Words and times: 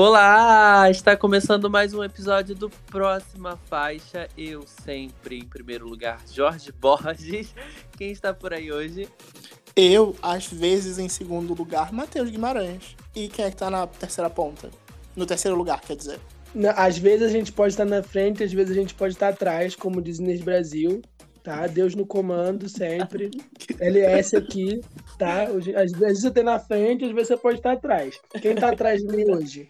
Olá! 0.00 0.88
Está 0.88 1.16
começando 1.16 1.68
mais 1.68 1.92
um 1.92 2.04
episódio 2.04 2.54
do 2.54 2.70
Próxima 2.70 3.58
Faixa. 3.68 4.28
Eu 4.38 4.62
sempre, 4.64 5.40
em 5.40 5.44
primeiro 5.44 5.88
lugar, 5.88 6.20
Jorge 6.32 6.70
Borges. 6.70 7.52
Quem 7.96 8.12
está 8.12 8.32
por 8.32 8.54
aí 8.54 8.70
hoje? 8.70 9.08
Eu, 9.74 10.14
às 10.22 10.46
vezes, 10.46 11.00
em 11.00 11.08
segundo 11.08 11.52
lugar, 11.52 11.92
Matheus 11.92 12.30
Guimarães. 12.30 12.94
E 13.12 13.26
quem 13.26 13.46
é 13.46 13.50
que 13.50 13.56
tá 13.56 13.68
na 13.68 13.88
terceira 13.88 14.30
ponta? 14.30 14.70
No 15.16 15.26
terceiro 15.26 15.56
lugar, 15.56 15.80
quer 15.80 15.96
dizer. 15.96 16.20
Às 16.76 16.96
vezes 16.96 17.26
a 17.26 17.32
gente 17.32 17.50
pode 17.50 17.72
estar 17.72 17.84
na 17.84 18.00
frente, 18.00 18.44
às 18.44 18.52
vezes 18.52 18.70
a 18.70 18.80
gente 18.80 18.94
pode 18.94 19.14
estar 19.14 19.30
atrás, 19.30 19.74
como 19.74 20.00
diz 20.00 20.20
Inês 20.20 20.40
Brasil 20.40 21.02
tá? 21.42 21.66
Deus 21.66 21.94
no 21.94 22.04
comando 22.04 22.68
sempre. 22.68 23.30
LS 23.80 24.36
aqui, 24.36 24.80
tá? 25.18 25.44
Às 25.44 25.92
vezes 25.92 26.22
você 26.22 26.30
tá 26.30 26.42
na 26.42 26.58
frente, 26.58 27.04
às 27.04 27.10
vezes 27.10 27.28
você 27.28 27.36
pode 27.36 27.56
estar 27.56 27.72
atrás. 27.72 28.20
Quem 28.40 28.54
tá 28.54 28.68
atrás 28.70 29.00
de 29.00 29.06
mim 29.08 29.30
hoje? 29.30 29.68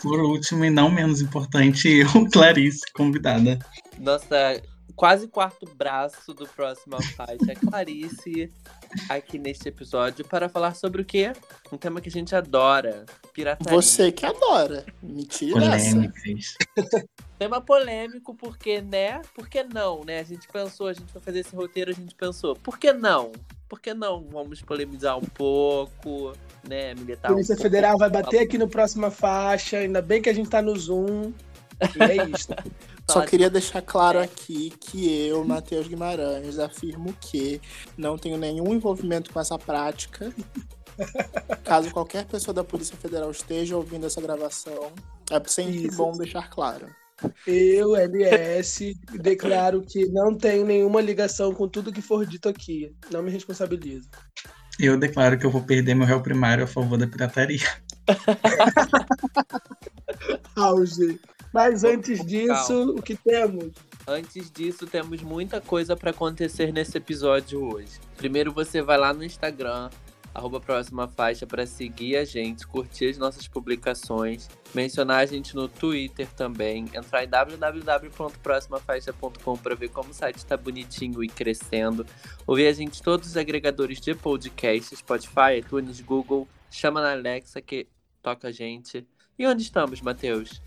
Por 0.00 0.20
último 0.20 0.64
e 0.64 0.70
não 0.70 0.90
menos 0.90 1.20
importante, 1.20 1.88
eu, 1.88 2.08
Clarice, 2.32 2.80
convidada. 2.92 3.58
Nossa, 3.98 4.60
quase 4.96 5.28
quarto 5.28 5.66
braço 5.74 6.32
do 6.32 6.46
próximo 6.46 7.02
faixa, 7.16 7.54
Clarice, 7.68 8.52
aqui 9.08 9.38
neste 9.38 9.68
episódio 9.68 10.24
para 10.24 10.48
falar 10.48 10.74
sobre 10.74 11.02
o 11.02 11.04
quê? 11.04 11.32
Um 11.72 11.76
tema 11.76 12.00
que 12.00 12.08
a 12.08 12.12
gente 12.12 12.34
adora, 12.34 13.04
pirataria. 13.32 13.74
Você 13.74 14.12
que 14.12 14.24
adora. 14.24 14.84
Mentira 15.02 15.60
Polêmicas. 15.60 16.54
Tema 17.36 17.60
polêmico 17.60 18.32
porque, 18.32 18.80
né? 18.80 19.20
Por 19.34 19.48
que 19.48 19.64
não, 19.64 20.04
né? 20.04 20.20
A 20.20 20.22
gente 20.22 20.46
pensou, 20.46 20.86
a 20.86 20.92
gente 20.92 21.12
vai 21.12 21.20
fazer 21.20 21.40
esse 21.40 21.54
roteiro, 21.54 21.90
a 21.90 21.94
gente 21.94 22.14
pensou, 22.14 22.54
por 22.54 22.78
que 22.78 22.92
não? 22.92 23.32
Por 23.68 23.80
que 23.80 23.92
não 23.92 24.24
vamos 24.30 24.62
polemizar 24.62 25.18
um 25.18 25.24
pouco, 25.24 26.32
né? 26.66 26.94
Militar 26.94 27.28
a 27.28 27.32
Polícia 27.32 27.56
um 27.56 27.58
Federal 27.58 27.98
vai 27.98 28.08
bater 28.08 28.38
aqui 28.38 28.56
no 28.56 28.68
próxima 28.68 29.10
faixa, 29.10 29.78
ainda 29.78 30.00
bem 30.00 30.22
que 30.22 30.28
a 30.28 30.32
gente 30.32 30.48
tá 30.48 30.62
no 30.62 30.76
Zoom. 30.76 31.32
E 31.96 32.02
é 32.02 32.28
isso. 32.28 32.48
Só 33.10 33.26
queria 33.26 33.50
deixar 33.50 33.82
claro 33.82 34.18
aqui 34.18 34.72
que 34.80 35.26
eu, 35.26 35.44
Matheus 35.44 35.86
Guimarães, 35.86 36.58
afirmo 36.58 37.14
que 37.20 37.60
não 37.98 38.16
tenho 38.16 38.38
nenhum 38.38 38.74
envolvimento 38.74 39.32
com 39.32 39.38
essa 39.38 39.58
prática. 39.58 40.32
Caso 41.64 41.90
qualquer 41.90 42.24
pessoa 42.24 42.54
da 42.54 42.64
Polícia 42.64 42.96
Federal 42.96 43.30
esteja 43.30 43.76
ouvindo 43.76 44.06
essa 44.06 44.20
gravação, 44.20 44.92
é 45.30 45.42
sempre 45.46 45.86
Isso. 45.86 45.96
bom 45.96 46.12
deixar 46.12 46.48
claro. 46.48 46.88
Eu, 47.46 47.94
LS, 47.94 48.94
declaro 49.20 49.82
que 49.82 50.06
não 50.06 50.34
tenho 50.34 50.64
nenhuma 50.64 51.00
ligação 51.00 51.54
com 51.54 51.68
tudo 51.68 51.92
que 51.92 52.02
for 52.02 52.26
dito 52.26 52.48
aqui. 52.48 52.94
Não 53.10 53.22
me 53.22 53.30
responsabilizo. 53.30 54.08
Eu 54.78 54.98
declaro 54.98 55.38
que 55.38 55.46
eu 55.46 55.50
vou 55.50 55.62
perder 55.62 55.94
meu 55.94 56.06
réu 56.06 56.20
primário 56.20 56.64
a 56.64 56.66
favor 56.66 56.98
da 56.98 57.06
pirataria. 57.06 57.66
Auge. 60.56 61.20
Mas 61.54 61.84
antes 61.84 62.26
disso, 62.26 62.96
o 62.96 63.00
que 63.00 63.14
temos? 63.14 63.70
Antes 64.08 64.50
disso, 64.50 64.88
temos 64.88 65.22
muita 65.22 65.60
coisa 65.60 65.96
para 65.96 66.10
acontecer 66.10 66.72
nesse 66.72 66.98
episódio 66.98 67.62
hoje. 67.62 68.00
Primeiro, 68.16 68.50
você 68.50 68.82
vai 68.82 68.98
lá 68.98 69.14
no 69.14 69.22
Instagram, 69.22 69.88
arroba 70.34 70.60
próxima 70.60 71.06
faixa, 71.06 71.46
para 71.46 71.64
seguir 71.64 72.16
a 72.16 72.24
gente, 72.24 72.66
curtir 72.66 73.08
as 73.08 73.18
nossas 73.18 73.46
publicações, 73.46 74.48
mencionar 74.74 75.22
a 75.22 75.26
gente 75.26 75.54
no 75.54 75.68
Twitter 75.68 76.26
também, 76.36 76.86
entrar 76.92 77.22
em 77.22 77.28
www.proximafaixa.com 77.28 79.56
para 79.56 79.76
ver 79.76 79.90
como 79.90 80.10
o 80.10 80.12
site 80.12 80.38
está 80.38 80.56
bonitinho 80.56 81.22
e 81.22 81.28
crescendo, 81.28 82.04
ouvir 82.48 82.66
a 82.66 82.72
gente 82.72 83.00
todos 83.00 83.28
os 83.28 83.36
agregadores 83.36 84.00
de 84.00 84.12
podcast, 84.12 84.96
Spotify, 84.96 85.58
iTunes, 85.58 86.00
Google, 86.00 86.48
chama 86.68 87.00
na 87.00 87.12
Alexa 87.12 87.60
que 87.60 87.86
toca 88.20 88.48
a 88.48 88.52
gente. 88.52 89.06
E 89.38 89.46
onde 89.46 89.62
estamos, 89.62 90.00
Matheus? 90.00 90.60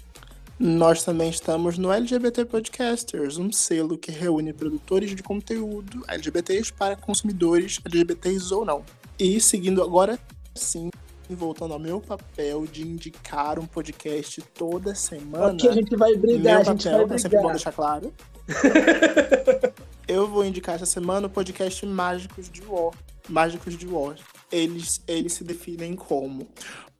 Nós 0.59 1.03
também 1.03 1.29
estamos 1.29 1.77
no 1.77 1.91
LGBT 1.91 2.43
Podcasters, 2.45 3.37
um 3.37 3.51
selo 3.51 3.95
que 3.95 4.11
reúne 4.11 4.51
produtores 4.51 5.15
de 5.15 5.21
conteúdo 5.21 6.03
LGBTs 6.07 6.73
para 6.73 6.95
consumidores 6.95 7.79
LGBTs 7.85 8.51
ou 8.51 8.65
não. 8.65 8.83
E 9.19 9.39
seguindo 9.39 9.83
agora, 9.83 10.17
sim, 10.55 10.89
voltando 11.29 11.75
ao 11.75 11.79
meu 11.79 12.01
papel 12.01 12.65
de 12.65 12.81
indicar 12.81 13.59
um 13.59 13.67
podcast 13.67 14.41
toda 14.55 14.95
semana. 14.95 15.53
Aqui 15.53 15.67
a 15.67 15.73
gente 15.73 15.95
vai 15.95 16.15
brigar, 16.15 16.41
meu 16.41 16.61
a 16.61 16.63
gente 16.63 16.85
vai 16.85 16.99
brigar. 17.01 17.15
É 17.15 17.19
sempre 17.19 17.39
bom 17.39 17.49
deixar 17.49 17.71
claro. 17.71 18.11
Eu 20.07 20.27
vou 20.27 20.43
indicar 20.43 20.73
essa 20.73 20.87
semana 20.87 21.27
o 21.27 21.29
podcast 21.29 21.85
Mágicos 21.85 22.49
de 22.49 22.63
War. 22.63 22.93
Mágicos 23.29 23.77
de 23.77 23.85
War. 23.85 24.15
Eles, 24.51 25.01
eles 25.07 25.33
se 25.33 25.43
definem 25.43 25.95
como 25.95 26.47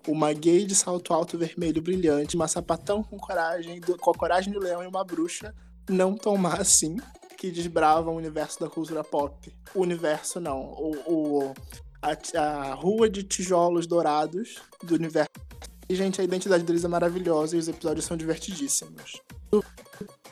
uma 0.08 0.34
gay 0.34 0.66
de 0.66 0.74
salto 0.74 1.14
alto 1.14 1.38
vermelho 1.38 1.82
brilhante, 1.82 2.36
uma 2.36 2.48
sapatão 2.48 3.04
com 3.04 3.18
coragem, 3.18 3.80
com 3.82 4.12
a 4.12 4.14
coragem 4.14 4.54
do 4.54 4.60
leão 4.60 4.84
e 4.84 4.88
uma 4.88 5.04
bruxa, 5.04 5.54
não 5.90 6.16
tão 6.16 6.38
má 6.38 6.56
assim, 6.56 6.98
que 7.38 7.52
desbrava 7.52 8.10
o 8.10 8.16
universo 8.16 8.60
da 8.60 8.70
cultura 8.70 9.04
pop. 9.04 9.54
O 9.76 9.82
universo 9.82 10.40
não, 10.40 10.60
o, 10.60 10.96
o 11.06 11.54
a, 12.02 12.40
a 12.40 12.74
rua 12.74 13.10
de 13.10 13.24
tijolos 13.24 13.86
dourados 13.86 14.62
do 14.84 14.96
universo. 14.96 15.30
E, 15.90 15.96
gente, 15.96 16.20
a 16.20 16.24
identidade 16.24 16.64
deles 16.64 16.84
é 16.84 16.88
maravilhosa 16.88 17.56
e 17.56 17.60
os 17.60 17.68
episódios 17.68 18.06
são 18.06 18.18
divertidíssimos. 18.18 19.22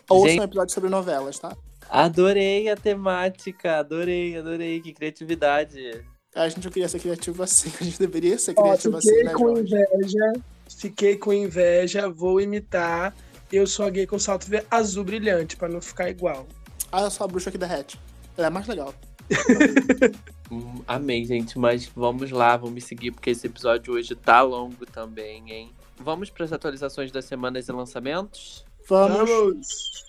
Ouçam 0.09 0.44
episódios 0.44 0.74
sobre 0.74 0.90
novelas, 0.90 1.40
tá? 1.40 1.56
Adorei 1.90 2.69
a 2.69 2.75
temática, 2.75 3.78
adorei, 3.78 4.38
adorei, 4.38 4.81
que 4.81 4.94
criatividade. 4.94 6.03
A 6.35 6.50
gente 6.50 6.66
não 6.66 6.72
queria 6.72 6.90
ser 6.90 7.00
criativo 7.00 7.41
assim, 7.41 7.72
a 7.79 7.84
gente 7.84 7.97
deveria 7.97 8.38
ser 8.38 8.53
criativo 8.53 8.96
Ó, 8.96 8.97
assim, 8.97 9.23
né, 9.23 9.31
com 9.31 9.57
inveja, 9.57 10.34
fiquei 10.69 11.16
com 11.16 11.31
inveja, 11.31 12.09
vou 12.09 12.41
imitar. 12.41 13.16
Eu 13.51 13.66
sou 13.66 13.85
a 13.85 13.90
gay 13.90 14.06
com 14.06 14.19
salto 14.19 14.47
azul 14.69 15.06
brilhante, 15.06 15.56
pra 15.56 15.69
não 15.69 15.81
ficar 15.81 16.09
igual. 16.09 16.46
Ah, 16.91 17.03
eu 17.03 17.12
sou 17.12 17.23
a 17.23 17.28
bruxa 17.28 17.51
que 17.51 17.57
derrete. 17.57 17.97
Ela 18.38 18.47
é 18.47 18.50
mais 18.50 18.68
legal. 18.68 18.94
hum, 20.51 20.81
amei, 20.85 21.23
gente, 21.23 21.57
mas 21.57 21.85
vamos 21.96 22.31
lá, 22.31 22.57
vamos 22.57 22.84
seguir, 22.84 23.12
porque 23.12 23.29
esse 23.29 23.47
episódio 23.47 23.94
hoje 23.94 24.13
tá 24.13 24.41
longo 24.41 24.85
também, 24.85 25.50
hein? 25.50 25.72
Vamos 25.97 26.29
para 26.29 26.44
as 26.44 26.52
atualizações 26.52 27.12
das 27.12 27.23
semanas 27.23 27.69
e 27.69 27.72
lançamentos? 27.72 28.66
Vamos! 28.90 29.29
vamos. 29.29 30.06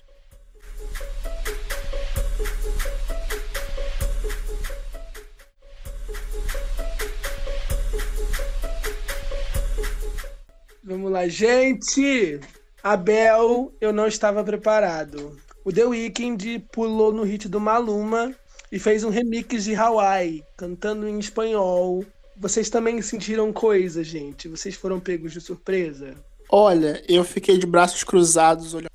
Vamos 10.86 11.10
lá, 11.10 11.26
gente! 11.26 12.38
Abel, 12.80 13.74
eu 13.80 13.92
não 13.92 14.06
estava 14.06 14.44
preparado. 14.44 15.36
O 15.64 15.72
The 15.72 15.84
Weeknd 15.84 16.60
pulou 16.70 17.12
no 17.12 17.24
hit 17.24 17.48
do 17.48 17.58
Maluma 17.58 18.32
e 18.70 18.78
fez 18.78 19.02
um 19.02 19.10
remix 19.10 19.64
de 19.64 19.75
Hawaii, 19.75 20.44
cantando 20.56 21.08
em 21.08 21.19
espanhol. 21.19 22.04
Vocês 22.36 22.70
também 22.70 23.02
sentiram 23.02 23.52
coisa, 23.52 24.04
gente? 24.04 24.46
Vocês 24.46 24.76
foram 24.76 25.00
pegos 25.00 25.32
de 25.32 25.41
surpresa? 25.41 26.14
Olha, 26.48 27.02
eu 27.08 27.25
fiquei 27.25 27.58
de 27.58 27.66
braços 27.66 28.04
cruzados 28.04 28.72
olhando 28.72 28.91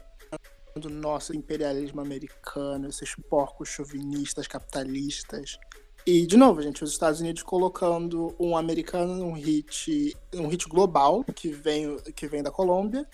o 0.86 0.90
nosso 0.90 1.36
imperialismo 1.36 2.00
americano, 2.00 2.88
esses 2.88 3.14
porcos 3.30 3.68
chauvinistas, 3.68 4.48
capitalistas. 4.48 5.58
E, 6.06 6.26
de 6.26 6.36
novo, 6.36 6.62
gente, 6.62 6.84
os 6.84 6.92
Estados 6.92 7.20
Unidos 7.20 7.44
colocando 7.44 8.36
um 8.40 8.58
americano 8.58 9.16
num 9.16 9.34
hit, 9.34 10.16
um 10.34 10.48
hit 10.48 10.68
global 10.68 11.24
que 11.24 11.50
vem, 11.50 11.98
que 12.16 12.28
vem 12.28 12.42
da 12.42 12.50
Colômbia 12.50 13.08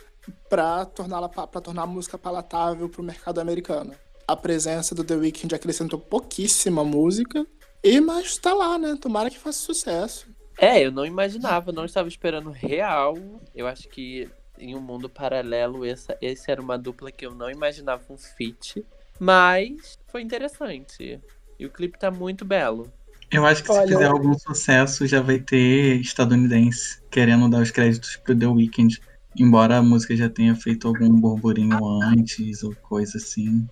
para 0.50 0.86
torná-la 0.86 1.30
para 1.30 1.62
tornar 1.62 1.84
a 1.84 1.88
música 1.88 2.18
palatável 2.18 2.88
para 2.90 3.02
o 3.02 3.04
mercado 3.04 3.40
americano. 3.40 3.94
A 4.28 4.36
presença 4.36 4.94
do 4.94 5.04
The 5.04 5.16
Weeknd 5.16 5.56
acrescentou 5.56 6.00
pouquíssima 6.00 6.84
música, 6.84 7.46
e 7.84 8.02
mas 8.02 8.38
tá 8.38 8.54
lá, 8.54 8.78
né? 8.78 8.98
Tomara 9.00 9.30
que 9.30 9.38
faça 9.38 9.60
sucesso. 9.60 10.28
É, 10.58 10.86
eu 10.86 10.92
não 10.92 11.06
imaginava, 11.06 11.72
não 11.72 11.86
estava 11.86 12.08
esperando 12.08 12.50
real. 12.50 13.16
Eu 13.54 13.68
acho 13.68 13.88
que 13.88 14.30
em 14.58 14.76
um 14.76 14.82
mundo 14.82 15.08
paralelo 15.08 15.86
essa 15.86 16.18
esse 16.20 16.50
era 16.50 16.62
uma 16.62 16.78
dupla 16.78 17.12
que 17.12 17.26
eu 17.26 17.34
não 17.34 17.50
imaginava 17.50 18.02
um 18.10 18.18
feat, 18.18 18.84
mas 19.20 20.00
foi 20.08 20.22
interessante. 20.22 21.22
E 21.60 21.66
o 21.66 21.70
clipe 21.72 21.98
tá 21.98 22.12
muito 22.12 22.46
belo. 22.46 22.92
Eu 23.32 23.46
acho 23.46 23.64
que 23.64 23.72
Olha, 23.72 23.88
se 23.88 23.94
fizer 23.94 24.08
algum 24.08 24.38
sucesso, 24.38 25.06
já 25.06 25.22
vai 25.22 25.40
ter 25.40 26.00
estadunidense 26.00 27.02
querendo 27.12 27.50
dar 27.50 27.62
os 27.62 27.72
créditos 27.72 28.16
pro 28.18 28.38
The 28.38 28.48
Weeknd. 28.48 29.02
Embora 29.38 29.78
a 29.78 29.84
música 29.84 30.16
já 30.16 30.30
tenha 30.30 30.56
feito 30.56 30.88
algum 30.88 31.10
burburinho 31.20 31.78
antes 32.02 32.64
ou 32.64 32.74
coisa 32.76 33.18
assim. 33.18 33.68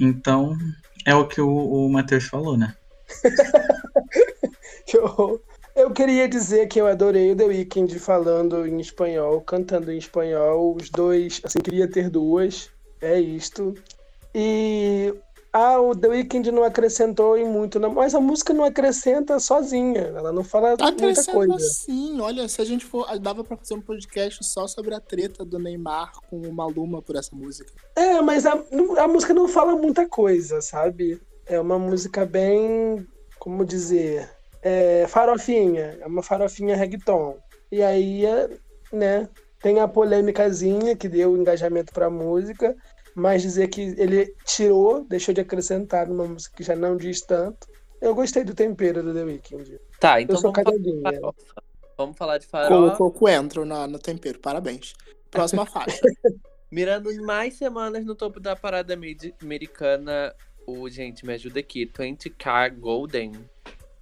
Então, 0.00 0.56
é 1.04 1.14
o 1.14 1.28
que 1.28 1.40
o, 1.40 1.48
o 1.48 1.92
Matheus 1.92 2.24
falou, 2.24 2.56
né? 2.56 2.74
eu, 4.94 5.42
eu 5.76 5.90
queria 5.90 6.28
dizer 6.28 6.66
que 6.66 6.80
eu 6.80 6.86
adorei 6.86 7.32
o 7.32 7.36
The 7.36 7.44
Weeknd 7.44 7.98
falando 7.98 8.66
em 8.66 8.80
espanhol, 8.80 9.42
cantando 9.42 9.92
em 9.92 9.98
espanhol. 9.98 10.74
Os 10.74 10.88
dois, 10.88 11.40
assim, 11.44 11.58
queria 11.58 11.88
ter 11.88 12.08
duas. 12.08 12.70
É 13.00 13.20
isto. 13.20 13.74
E 14.34 15.14
ah, 15.52 15.80
o 15.80 15.96
The 15.96 16.08
Weeknd 16.08 16.52
não 16.52 16.62
acrescentou 16.62 17.36
em 17.36 17.44
muito, 17.44 17.80
não. 17.80 17.92
mas 17.92 18.14
a 18.14 18.20
música 18.20 18.52
não 18.52 18.64
acrescenta 18.64 19.40
sozinha, 19.40 20.00
ela 20.00 20.32
não 20.32 20.44
fala 20.44 20.76
muita 20.76 21.24
coisa. 21.24 21.54
assim. 21.56 22.20
Olha, 22.20 22.48
se 22.48 22.60
a 22.60 22.64
gente 22.64 22.84
for. 22.84 23.18
Dava 23.18 23.42
pra 23.42 23.56
fazer 23.56 23.74
um 23.74 23.80
podcast 23.80 24.44
só 24.44 24.68
sobre 24.68 24.94
a 24.94 25.00
treta 25.00 25.44
do 25.44 25.58
Neymar 25.58 26.12
com 26.28 26.40
o 26.40 26.52
Maluma 26.52 27.02
por 27.02 27.16
essa 27.16 27.34
música. 27.34 27.72
É, 27.96 28.20
mas 28.20 28.46
a, 28.46 28.52
a 28.98 29.08
música 29.08 29.34
não 29.34 29.48
fala 29.48 29.74
muita 29.74 30.08
coisa, 30.08 30.60
sabe? 30.60 31.20
É 31.46 31.58
uma 31.60 31.78
música 31.78 32.24
bem, 32.24 33.04
como 33.40 33.64
dizer, 33.64 34.30
é, 34.62 35.06
farofinha, 35.08 35.98
é 36.00 36.06
uma 36.06 36.22
farofinha 36.22 36.76
reggaeton. 36.76 37.36
E 37.72 37.82
aí, 37.82 38.24
é, 38.24 38.48
né, 38.92 39.28
tem 39.60 39.80
a 39.80 39.88
polêmicazinha 39.88 40.96
que 40.96 41.08
deu 41.08 41.36
engajamento 41.36 41.92
pra 41.92 42.08
música, 42.08 42.76
mas 43.14 43.42
dizer 43.42 43.68
que 43.68 43.80
ele 43.98 44.34
tirou, 44.44 45.04
deixou 45.04 45.34
de 45.34 45.40
acrescentar 45.40 46.06
numa 46.06 46.26
música 46.26 46.56
que 46.56 46.62
já 46.62 46.76
não 46.76 46.96
diz 46.96 47.20
tanto. 47.20 47.68
Eu 48.00 48.14
gostei 48.14 48.44
do 48.44 48.54
tempero 48.54 49.02
do 49.02 49.12
The 49.12 49.24
Weeknd. 49.24 49.80
Tá, 49.98 50.20
então 50.20 50.36
Eu 50.36 50.40
sou 50.40 50.52
vamos 50.52 50.64
falar, 50.64 51.12
farofa. 51.12 51.62
vamos 51.96 52.16
falar 52.16 52.38
de 52.38 52.46
farofa. 52.46 52.74
Colocou 52.74 53.12
coentro 53.12 53.64
na, 53.64 53.86
no 53.86 53.98
tempero. 53.98 54.38
Parabéns. 54.38 54.94
Próxima 55.30 55.66
faixa. 55.66 56.00
Mirando 56.70 57.12
mais 57.22 57.54
semanas 57.54 58.04
no 58.04 58.14
topo 58.14 58.38
da 58.38 58.54
parada 58.54 58.96
americana, 59.42 60.32
o 60.64 60.88
gente 60.88 61.26
me 61.26 61.34
ajuda 61.34 61.58
aqui, 61.58 61.84
20K 61.84 62.78
Golden. 62.78 63.32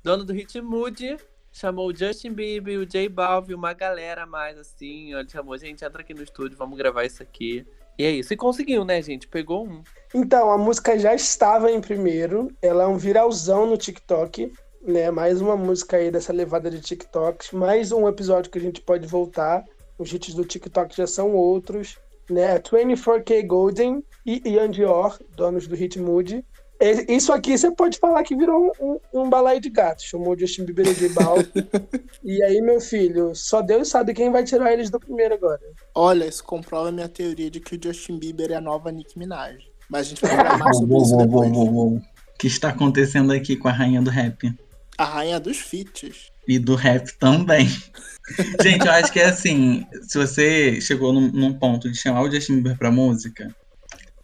Dono 0.04 0.22
do 0.22 0.34
Hit 0.34 0.60
Mood 0.60 1.16
chamou 1.50 1.88
o 1.88 1.96
Justin 1.96 2.32
Bieber, 2.32 2.78
o 2.78 2.86
J 2.86 3.08
Balvin, 3.08 3.54
uma 3.54 3.72
galera 3.72 4.24
a 4.24 4.26
mais 4.26 4.58
assim. 4.58 5.14
Ele 5.14 5.28
chamou, 5.28 5.56
gente, 5.56 5.84
entra 5.84 6.02
aqui 6.02 6.14
no 6.14 6.22
estúdio, 6.22 6.58
vamos 6.58 6.76
gravar 6.76 7.04
isso 7.04 7.22
aqui. 7.22 7.66
E 7.98 8.04
é 8.04 8.10
isso. 8.12 8.32
E 8.32 8.36
conseguiu, 8.36 8.84
né, 8.84 9.02
gente? 9.02 9.26
Pegou 9.26 9.66
um. 9.66 9.82
Então, 10.14 10.50
a 10.52 10.56
música 10.56 10.96
já 10.96 11.14
estava 11.14 11.70
em 11.70 11.80
primeiro, 11.80 12.48
ela 12.62 12.84
é 12.84 12.86
um 12.86 12.96
viralzão 12.96 13.66
no 13.66 13.76
TikTok, 13.76 14.52
né? 14.80 15.10
Mais 15.10 15.40
uma 15.40 15.56
música 15.56 15.96
aí 15.96 16.10
dessa 16.10 16.32
levada 16.32 16.70
de 16.70 16.80
TikToks, 16.80 17.50
mais 17.50 17.90
um 17.90 18.08
episódio 18.08 18.50
que 18.50 18.58
a 18.58 18.62
gente 18.62 18.80
pode 18.80 19.06
voltar. 19.06 19.64
Os 19.98 20.12
hits 20.12 20.32
do 20.32 20.44
TikTok 20.44 20.96
já 20.96 21.08
são 21.08 21.34
outros, 21.34 21.98
né? 22.30 22.58
24K 22.60 23.44
Golden 23.44 24.04
e 24.24 24.40
Ian 24.48 24.70
Dior, 24.70 25.18
donos 25.36 25.66
do 25.66 25.74
Hit 25.74 25.98
Mood. 25.98 26.44
E- 26.80 27.16
Isso 27.16 27.32
aqui 27.32 27.56
você 27.56 27.70
pode 27.70 27.98
falar 27.98 28.22
que 28.22 28.36
virou 28.36 28.72
um, 28.80 29.00
um, 29.12 29.22
um 29.22 29.30
balaio 29.30 29.60
de 29.60 29.68
gato. 29.68 30.02
Chamou 30.02 30.34
o 30.34 30.38
Justin 30.38 30.64
Bieber 30.64 30.94
de 30.94 31.08
Balvin. 31.08 31.48
e 32.24 32.42
aí, 32.42 32.60
meu 32.60 32.80
filho, 32.80 33.34
só 33.34 33.60
Deus 33.62 33.88
sabe 33.88 34.14
quem 34.14 34.30
vai 34.30 34.44
tirar 34.44 34.72
eles 34.72 34.90
do 34.90 35.00
primeiro 35.00 35.34
agora. 35.34 35.60
Olha, 35.94 36.24
isso 36.26 36.44
comprova 36.44 36.88
a 36.88 36.92
minha 36.92 37.08
teoria 37.08 37.50
de 37.50 37.60
que 37.60 37.76
o 37.76 37.80
Justin 37.82 38.18
Bieber 38.18 38.52
é 38.52 38.54
a 38.56 38.60
nova 38.60 38.92
Nicki 38.92 39.18
Minaj. 39.18 39.56
Mas 39.90 40.06
a 40.06 40.10
gente 40.10 40.20
vai 40.20 40.36
falar 40.36 40.58
mais 40.58 40.76
sobre 40.76 40.96
isso 40.96 41.16
depois. 41.16 41.50
O 41.56 42.00
que 42.38 42.46
está 42.46 42.68
acontecendo 42.68 43.32
aqui 43.32 43.56
com 43.56 43.68
a 43.68 43.72
rainha 43.72 44.00
do 44.00 44.10
rap? 44.10 44.54
A 44.96 45.04
rainha 45.04 45.40
dos 45.40 45.58
feats. 45.58 46.30
E 46.46 46.58
do 46.58 46.74
rap 46.74 47.10
também. 47.18 47.68
Gente, 48.62 48.86
eu 48.86 48.92
acho 48.92 49.12
que 49.12 49.20
é 49.20 49.26
assim, 49.26 49.86
se 50.02 50.18
você 50.18 50.80
chegou 50.80 51.12
num, 51.12 51.28
num 51.32 51.52
ponto 51.52 51.90
de 51.90 51.96
chamar 51.98 52.22
o 52.22 52.30
Justin 52.30 52.56
Bieber 52.56 52.76
pra 52.78 52.90
música, 52.90 53.54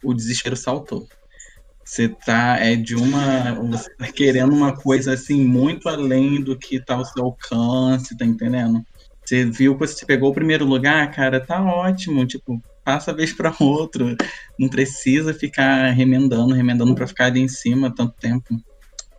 o 0.03 0.13
desespero 0.13 0.55
saltou. 0.55 1.07
Você 1.85 2.09
tá 2.09 2.57
é 2.59 2.75
de 2.75 2.95
uma. 2.95 3.53
Você 3.69 3.89
tá 3.95 4.11
querendo 4.11 4.51
uma 4.53 4.75
coisa 4.75 5.13
assim, 5.13 5.45
muito 5.45 5.87
além 5.87 6.41
do 6.41 6.57
que 6.57 6.83
tá 6.83 6.95
ao 6.95 7.05
seu 7.05 7.23
alcance, 7.25 8.17
tá 8.17 8.25
entendendo? 8.25 8.83
Você 9.23 9.45
viu 9.45 9.77
que 9.77 9.85
você 9.85 10.05
pegou 10.05 10.31
o 10.31 10.33
primeiro 10.33 10.65
lugar, 10.65 11.11
cara, 11.11 11.39
tá 11.39 11.63
ótimo. 11.63 12.25
Tipo, 12.25 12.59
passa 12.83 13.11
a 13.11 13.13
vez 13.13 13.31
pra 13.33 13.55
outro. 13.61 14.15
Não 14.57 14.67
precisa 14.67 15.31
ficar 15.31 15.91
remendando, 15.91 16.55
remendando 16.55 16.95
pra 16.95 17.05
ficar 17.07 17.25
ali 17.25 17.41
em 17.41 17.47
cima 17.47 17.93
tanto 17.93 18.13
tempo. 18.19 18.55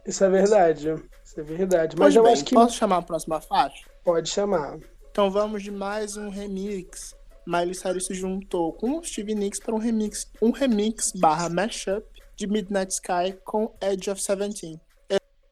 Isso 0.04 0.24
é 0.24 0.28
verdade. 0.28 0.94
Isso 1.24 1.40
é 1.40 1.42
verdade. 1.44 1.96
Mas 1.96 2.14
Pois 2.14 2.16
eu 2.16 2.22
bem, 2.24 2.32
acho 2.32 2.44
que 2.44 2.54
posso 2.54 2.76
chamar 2.76 2.96
a 2.98 3.02
próxima 3.02 3.40
faixa? 3.40 3.84
pode 4.04 4.28
chamar. 4.28 4.76
Então 5.10 5.30
vamos 5.30 5.62
de 5.62 5.70
mais 5.70 6.16
um 6.16 6.28
remix. 6.30 7.14
Miley 7.46 7.74
Cyrus 7.74 8.06
se 8.06 8.14
juntou 8.14 8.72
com 8.72 8.98
o 8.98 9.04
Stevie 9.04 9.34
Nicks 9.34 9.60
para 9.60 9.74
um 9.74 9.78
remix, 9.78 10.26
um 10.42 10.50
remix 10.50 11.12
barra 11.14 11.48
mashup 11.48 12.04
de 12.36 12.46
Midnight 12.46 12.92
Sky 12.92 13.36
com 13.44 13.74
Edge 13.80 14.10
of 14.10 14.22
Seventeen. 14.22 14.78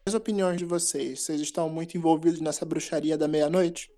As 0.07 0.13
opiniões 0.13 0.57
de 0.57 0.65
vocês, 0.65 1.21
vocês 1.21 1.41
estão 1.41 1.67
muito 1.67 1.97
envolvidos 1.97 2.39
nessa 2.39 2.63
bruxaria 2.63 3.17
da 3.17 3.27
meia-noite? 3.27 3.89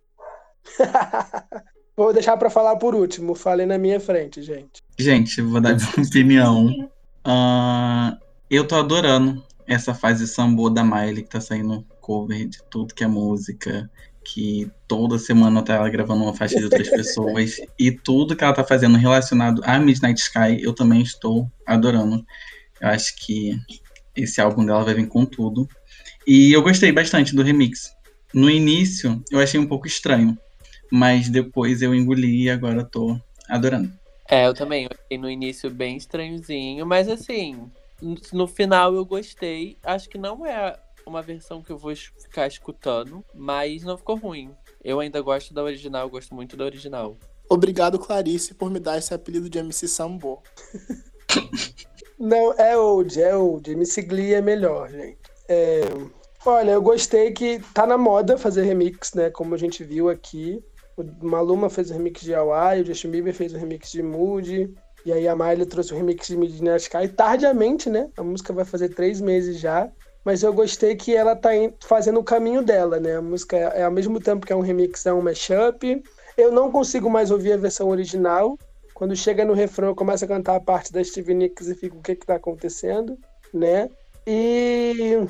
Vou 1.98 2.14
deixar 2.14 2.38
pra 2.38 2.50
falar 2.50 2.78
por 2.78 2.96
último. 2.96 3.36
Falei 3.36 3.66
na 3.66 3.78
minha 3.78 4.00
frente, 4.00 4.42
gente. 4.44 4.84
Gente, 5.00 5.42
vou 5.42 5.60
dar 5.60 5.76
minha 5.76 6.08
opinião. 6.08 6.90
Ah, 7.26 8.16
eu 8.52 8.68
tô 8.68 8.76
adorando 8.76 9.44
essa 9.66 9.96
fase 9.96 10.28
sambô 10.28 10.70
da 10.70 10.84
Miley, 10.84 11.24
que 11.24 11.30
tá 11.30 11.42
saindo 11.42 11.84
cover 12.00 12.48
de 12.48 12.60
tudo 12.70 12.94
que 12.94 13.04
é 13.04 13.08
música, 13.08 13.90
que 14.24 14.72
toda 14.88 15.18
semana 15.18 15.64
tá 15.64 15.74
ela 15.74 15.90
gravando 15.90 16.24
uma 16.24 16.36
faixa 16.36 16.58
de 16.58 16.66
outras 16.66 16.88
pessoas, 16.88 17.58
e 17.80 17.92
tudo 17.92 18.36
que 18.36 18.44
ela 18.44 18.54
tá 18.54 18.64
fazendo 18.64 18.96
relacionado 18.96 19.62
a 19.66 19.80
Midnight 19.80 20.22
Sky, 20.22 20.62
eu 20.62 20.74
também 20.74 21.02
estou 21.02 21.52
adorando. 21.66 22.24
Eu 22.82 22.90
acho 22.90 23.16
que 23.26 23.52
esse 24.16 24.42
álbum 24.42 24.66
dela 24.66 24.84
vai 24.84 24.94
vir 24.94 25.08
com 25.08 25.26
tudo. 25.26 25.68
E 26.26 26.52
eu 26.52 26.62
gostei 26.62 26.92
bastante 26.92 27.36
do 27.36 27.42
remix. 27.44 27.92
No 28.34 28.50
início, 28.50 29.24
eu 29.32 29.40
achei 29.40 29.60
um 29.60 29.68
pouco 29.68 29.88
estranho, 29.88 30.38
mas 30.92 31.30
depois 31.30 31.82
eu 31.82 31.96
engoli 31.96 32.44
e 32.44 32.50
agora 32.50 32.84
tô 32.84 33.18
adorando. 33.50 33.92
É, 34.30 34.46
eu 34.46 34.54
também. 34.54 34.84
Eu 34.84 34.90
achei 34.94 35.18
no 35.18 35.30
início 35.30 35.70
bem 35.72 35.96
estranhozinho, 35.96 36.86
mas 36.86 37.08
assim, 37.08 37.72
no- 38.34 38.48
final 38.48 38.94
eu 38.94 39.06
gostei. 39.06 39.78
Acho 39.84 40.10
que 40.10 40.18
não 40.18 40.46
é 40.46 40.78
uma 41.06 41.22
versão 41.22 41.62
que 41.64 41.72
eu 41.72 41.78
vou 41.78 41.96
ficar 41.96 42.48
escutando, 42.48 43.24
mas 43.34 43.84
não 43.84 43.98
ficou 43.98 44.18
ruim. 44.18 44.52
Eu 44.84 45.00
ainda 45.00 45.22
gosto 45.22 45.54
da 45.54 45.64
original, 45.64 46.04
eu 46.04 46.10
gosto 46.10 46.36
muito 46.36 46.58
da 46.58 46.66
original. 46.66 47.18
Obrigado, 47.50 47.98
Clarice, 47.98 48.54
por 48.54 48.70
me 48.70 48.80
dar 48.80 48.98
esse 48.98 49.14
apelido 49.14 49.50
de 49.50 49.58
MC 49.58 49.88
Sambo. 49.88 50.44
Não, 52.20 52.54
é 52.54 52.78
old, 52.78 53.22
é 53.22 53.36
old. 53.36 53.72
MC 53.72 54.02
Glee 54.02 54.34
é 54.34 54.42
melhor, 54.42 54.90
gente. 54.90 55.18
É, 55.48 55.82
Olha, 56.46 56.72
eu 56.72 56.82
gostei 56.82 57.32
que 57.32 57.60
tá 57.74 57.86
na 57.86 57.98
moda 57.98 58.38
fazer 58.38 58.64
remix, 58.64 59.14
né? 59.14 59.30
Como 59.30 59.54
a 59.54 59.58
gente 59.58 59.84
viu 59.84 60.08
aqui. 60.08 60.64
O 60.96 61.04
Maluma 61.28 61.70
fez 61.70 61.90
o 61.90 61.94
remix 61.94 62.22
de 62.22 62.34
Hawaii, 62.34 62.82
o 62.82 62.86
Justin 62.86 63.10
Bieber 63.10 63.34
fez 63.34 63.54
o 63.54 63.58
remix 63.58 63.92
de 63.92 64.02
Moody. 64.02 64.74
E 65.06 65.12
aí 65.12 65.28
a 65.28 65.36
Miley 65.36 65.66
trouxe 65.66 65.94
o 65.94 65.98
remix 65.98 66.28
de 66.28 66.38
Midnight 66.38 66.84
Sky 66.84 67.10
tardiamente, 67.10 67.90
né? 67.90 68.10
A 68.18 68.24
música 68.24 68.54
vai 68.54 68.64
fazer 68.64 68.96
três 68.96 69.20
meses 69.20 69.60
já. 69.60 69.90
Mas 70.24 70.42
eu 70.42 70.54
gostei 70.54 70.96
que 70.96 71.14
ela 71.14 71.36
tá 71.36 71.50
fazendo 71.82 72.20
o 72.22 72.24
caminho 72.24 72.62
dela, 72.62 72.98
né? 72.98 73.18
A 73.18 73.22
música 73.22 73.58
é, 73.58 73.82
é 73.82 73.84
ao 73.84 73.92
mesmo 73.92 74.18
tempo 74.20 74.46
que 74.46 74.54
é 74.54 74.56
um 74.56 74.62
remix, 74.62 75.06
é 75.06 75.14
um 75.14 75.22
mashup. 75.22 76.02
Eu 76.38 76.52
não 76.52 76.72
consigo 76.72 77.10
mais 77.10 77.30
ouvir 77.30 77.52
a 77.52 77.58
versão 77.58 77.90
original. 77.90 78.58
Quando 78.98 79.16
chega 79.16 79.46
no 79.46 79.54
refrão, 79.54 79.90
eu 79.90 79.96
começo 79.96 80.26
a 80.26 80.28
cantar 80.28 80.56
a 80.56 80.60
parte 80.60 80.92
da 80.92 81.04
Stevie 81.04 81.36
Nicks 81.36 81.68
e 81.68 81.76
fico, 81.76 82.00
o 82.00 82.02
que 82.02 82.16
que 82.16 82.26
tá 82.26 82.34
acontecendo, 82.34 83.16
né? 83.54 83.92
E, 84.26 85.24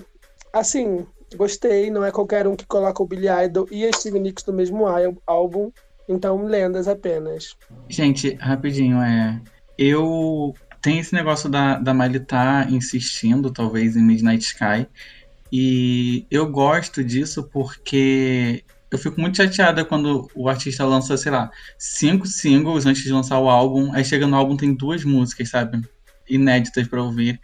assim, 0.53 1.05
gostei. 1.35 1.91
Não 1.91 2.01
é 2.05 2.09
qualquer 2.09 2.47
um 2.47 2.55
que 2.55 2.65
coloca 2.65 3.03
o 3.03 3.05
Billy 3.05 3.27
Idol 3.27 3.67
e 3.69 3.85
a 3.85 3.91
Stevie 3.91 4.21
Nicks 4.21 4.45
no 4.45 4.53
mesmo 4.53 4.85
álbum. 5.27 5.69
Então, 6.07 6.45
lendas 6.45 6.87
apenas. 6.87 7.57
Gente, 7.89 8.35
rapidinho, 8.35 9.01
é. 9.01 9.37
Eu 9.77 10.53
tenho 10.81 11.01
esse 11.01 11.13
negócio 11.13 11.49
da, 11.49 11.77
da 11.77 11.93
Miley 11.93 12.21
tá 12.21 12.67
insistindo, 12.69 13.51
talvez, 13.51 13.97
em 13.97 14.01
Midnight 14.01 14.45
Sky. 14.45 14.87
E 15.51 16.25
eu 16.31 16.49
gosto 16.49 17.03
disso 17.03 17.49
porque 17.51 18.63
eu 18.89 18.97
fico 18.97 19.19
muito 19.19 19.37
chateada 19.37 19.83
quando 19.83 20.29
o 20.33 20.47
artista 20.47 20.85
lança, 20.85 21.17
sei 21.17 21.31
lá, 21.31 21.51
cinco 21.77 22.25
singles 22.25 22.85
antes 22.85 23.03
de 23.03 23.11
lançar 23.11 23.39
o 23.39 23.49
álbum. 23.49 23.93
Aí 23.93 24.03
chega 24.03 24.25
no 24.25 24.35
álbum 24.35 24.55
tem 24.55 24.73
duas 24.73 25.03
músicas, 25.03 25.49
sabe? 25.49 25.81
Inéditas 26.29 26.87
pra 26.87 27.03
ouvir. 27.03 27.39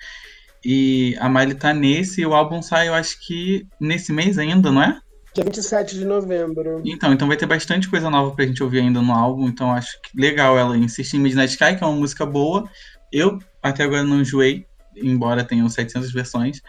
E 0.63 1.15
a 1.19 1.27
Miley 1.27 1.55
tá 1.55 1.73
nesse 1.73 2.21
e 2.21 2.25
o 2.25 2.33
álbum 2.33 2.61
sai, 2.61 2.87
eu 2.87 2.93
acho 2.93 3.19
que 3.25 3.67
nesse 3.79 4.13
mês 4.13 4.37
ainda, 4.37 4.71
não 4.71 4.81
é? 4.81 4.99
Dia 5.33 5.43
27 5.43 5.95
de 5.97 6.05
novembro. 6.05 6.81
Então, 6.85 7.11
então 7.11 7.27
vai 7.27 7.35
ter 7.35 7.47
bastante 7.47 7.89
coisa 7.89 8.09
nova 8.09 8.35
pra 8.35 8.45
gente 8.45 8.63
ouvir 8.63 8.79
ainda 8.79 9.01
no 9.01 9.11
álbum, 9.11 9.47
então 9.47 9.71
acho 9.71 9.99
que 10.01 10.17
legal 10.17 10.57
ela 10.57 10.77
insistir 10.77 11.17
em 11.17 11.19
Midnight 11.19 11.51
Sky, 11.51 11.75
que 11.75 11.83
é 11.83 11.87
uma 11.87 11.97
música 11.97 12.25
boa. 12.25 12.69
Eu 13.11 13.39
até 13.61 13.83
agora 13.83 14.03
não 14.03 14.21
enjoei, 14.21 14.65
embora 14.95 15.43
tenham 15.43 15.67
700 15.67 16.11
versões, 16.13 16.61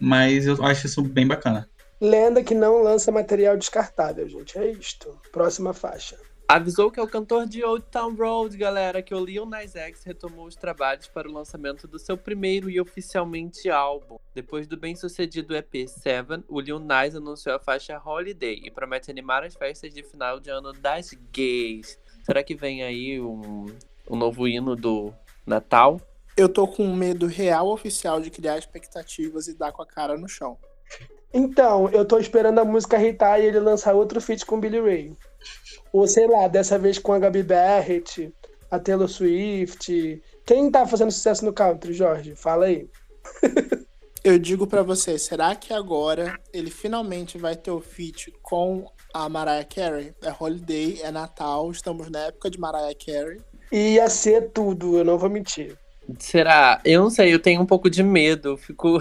mas 0.00 0.46
eu 0.46 0.62
acho 0.66 0.86
isso 0.86 1.00
bem 1.00 1.26
bacana. 1.26 1.68
Lenda 2.00 2.44
que 2.44 2.54
não 2.54 2.80
lança 2.80 3.10
material 3.10 3.56
descartável, 3.56 4.28
gente. 4.28 4.56
É 4.56 4.70
isto. 4.70 5.18
Próxima 5.32 5.74
faixa. 5.74 6.16
Avisou 6.46 6.90
que 6.90 7.00
é 7.00 7.02
o 7.02 7.08
cantor 7.08 7.44
de 7.44 7.62
Old 7.62 7.84
Town 7.90 8.14
Road, 8.14 8.56
galera, 8.56 9.02
que 9.02 9.14
o 9.14 9.22
Lil 9.22 9.44
Nas 9.44 9.74
X 9.74 10.04
retomou 10.04 10.46
os 10.46 10.54
trabalhos 10.54 11.08
para 11.08 11.28
o 11.28 11.32
lançamento 11.32 11.86
do 11.86 11.98
seu 11.98 12.16
primeiro 12.16 12.70
e 12.70 12.80
oficialmente 12.80 13.68
álbum. 13.68 14.16
Depois 14.32 14.66
do 14.66 14.76
bem-sucedido 14.76 15.54
EP 15.54 15.88
Seven, 15.88 16.44
o 16.48 16.60
Lil 16.60 16.78
Nas 16.78 17.16
anunciou 17.16 17.56
a 17.56 17.58
faixa 17.58 18.00
Holiday 18.02 18.62
e 18.64 18.70
promete 18.70 19.10
animar 19.10 19.44
as 19.44 19.54
festas 19.54 19.92
de 19.92 20.02
final 20.02 20.38
de 20.40 20.48
ano 20.50 20.72
das 20.72 21.10
gays. 21.32 21.98
Será 22.22 22.42
que 22.42 22.54
vem 22.54 22.82
aí 22.82 23.20
um, 23.20 23.66
um 24.08 24.16
novo 24.16 24.46
hino 24.46 24.76
do 24.76 25.12
Natal? 25.44 26.00
Eu 26.36 26.48
tô 26.48 26.66
com 26.68 26.84
um 26.84 26.94
medo 26.94 27.26
real 27.26 27.68
oficial 27.68 28.20
de 28.20 28.30
criar 28.30 28.56
expectativas 28.56 29.48
e 29.48 29.54
dar 29.54 29.72
com 29.72 29.82
a 29.82 29.86
cara 29.86 30.16
no 30.16 30.28
chão. 30.28 30.56
Então, 31.32 31.88
eu 31.90 32.04
tô 32.04 32.18
esperando 32.18 32.58
a 32.58 32.64
música 32.64 33.02
hitar 33.02 33.40
e 33.40 33.46
ele 33.46 33.60
lançar 33.60 33.94
outro 33.94 34.20
feat 34.20 34.46
com 34.46 34.60
Billy 34.60 34.80
Ray. 34.80 35.12
Ou 35.92 36.06
sei 36.06 36.26
lá, 36.26 36.48
dessa 36.48 36.78
vez 36.78 36.98
com 36.98 37.12
a 37.12 37.18
Gabi 37.18 37.42
Barrett, 37.42 38.32
a 38.70 38.78
Taylor 38.78 39.08
Swift. 39.08 40.22
Quem 40.44 40.70
tá 40.70 40.86
fazendo 40.86 41.10
sucesso 41.10 41.44
no 41.44 41.52
country, 41.52 41.92
Jorge? 41.92 42.34
Fala 42.34 42.66
aí. 42.66 42.88
Eu 44.24 44.38
digo 44.38 44.66
pra 44.66 44.82
você, 44.82 45.18
será 45.18 45.54
que 45.54 45.72
agora 45.72 46.38
ele 46.52 46.70
finalmente 46.70 47.38
vai 47.38 47.54
ter 47.54 47.70
o 47.70 47.80
feat 47.80 48.32
com 48.42 48.84
a 49.14 49.28
Mariah 49.28 49.64
Carey? 49.64 50.12
É 50.22 50.32
Holiday, 50.38 51.00
é 51.02 51.10
Natal, 51.10 51.70
estamos 51.70 52.10
na 52.10 52.26
época 52.26 52.50
de 52.50 52.58
Mariah 52.58 52.94
Carey. 52.94 53.40
Ia 53.70 54.08
ser 54.10 54.50
tudo, 54.50 54.98
eu 54.98 55.04
não 55.04 55.18
vou 55.18 55.30
mentir. 55.30 55.78
Será? 56.18 56.80
Eu 56.84 57.02
não 57.02 57.10
sei, 57.10 57.32
eu 57.32 57.38
tenho 57.38 57.60
um 57.60 57.66
pouco 57.66 57.88
de 57.88 58.02
medo. 58.02 58.50
Eu 58.50 58.56
fico, 58.56 59.00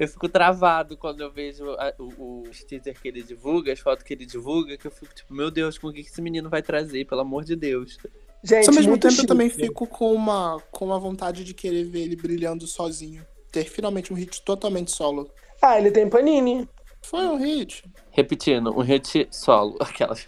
eu 0.00 0.08
fico 0.08 0.30
travado 0.30 0.96
quando 0.96 1.20
eu 1.20 1.30
vejo 1.30 1.70
a, 1.72 1.92
o, 1.98 2.04
o 2.40 2.42
teaser 2.66 2.98
que 2.98 3.06
ele 3.06 3.22
divulga, 3.22 3.70
as 3.70 3.80
fotos 3.80 4.02
que 4.02 4.14
ele 4.14 4.24
divulga, 4.24 4.78
que 4.78 4.86
eu 4.86 4.90
fico 4.90 5.14
tipo, 5.14 5.34
meu 5.34 5.50
Deus, 5.50 5.76
com 5.76 5.88
o 5.88 5.92
que 5.92 6.00
esse 6.00 6.22
menino 6.22 6.48
vai 6.48 6.62
trazer, 6.62 7.04
pelo 7.04 7.20
amor 7.20 7.44
de 7.44 7.54
Deus. 7.54 7.98
Gente, 8.42 8.66
Mas 8.66 8.68
ao 8.68 8.74
mesmo 8.74 8.94
tempo 8.94 9.08
eu 9.08 9.16
chique. 9.16 9.26
também 9.26 9.50
fico 9.50 9.86
com 9.86 10.14
uma, 10.14 10.58
com 10.70 10.86
uma 10.86 10.98
vontade 10.98 11.44
de 11.44 11.52
querer 11.52 11.84
ver 11.84 12.00
ele 12.00 12.16
brilhando 12.16 12.66
sozinho. 12.66 13.22
Ter 13.52 13.64
finalmente 13.64 14.10
um 14.10 14.16
hit 14.16 14.40
totalmente 14.42 14.90
solo. 14.90 15.30
Ah, 15.60 15.78
ele 15.78 15.90
tem 15.90 16.08
Panini. 16.08 16.66
Foi 17.02 17.26
um 17.26 17.36
hit. 17.36 17.84
Repetindo, 18.10 18.70
um 18.70 18.80
hit 18.80 19.28
solo. 19.30 19.76
Aquelas. 19.84 20.26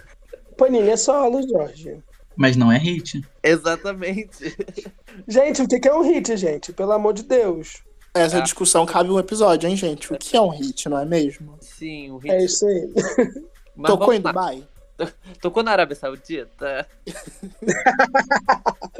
Panini 0.59 0.91
é 0.91 0.97
solo, 0.99 1.41
Jorge. 1.49 2.02
Mas 2.37 2.57
não 2.57 2.71
é 2.71 2.76
hit. 2.76 3.23
Exatamente. 3.43 4.55
Gente, 5.26 5.62
o 5.62 5.67
que 5.67 5.88
é 5.88 5.95
um 5.95 6.02
hit, 6.02 6.37
gente? 6.37 6.73
Pelo 6.75 6.93
amor 6.93 7.14
de 7.14 7.23
Deus. 7.23 7.83
Essa 8.14 8.38
Ah. 8.38 8.42
discussão 8.42 8.85
cabe 8.85 9.11
um 9.11 9.19
episódio, 9.19 9.69
hein, 9.69 9.76
gente? 9.76 10.12
O 10.12 10.19
que 10.19 10.37
é 10.37 10.40
um 10.40 10.50
hit, 10.50 10.88
não 10.88 10.99
é 10.99 11.04
mesmo? 11.04 11.57
Sim, 11.61 12.11
um 12.12 12.16
hit. 12.19 12.35
É 12.35 12.45
isso 12.45 12.66
aí. 12.66 12.92
Mas 13.75 13.90
Tocou 13.90 14.12
em. 14.12 14.21
Dubai? 14.21 14.62
Tocou 15.40 15.62
na 15.62 15.73
Arábia 15.73 15.97
Saudita? 15.97 16.87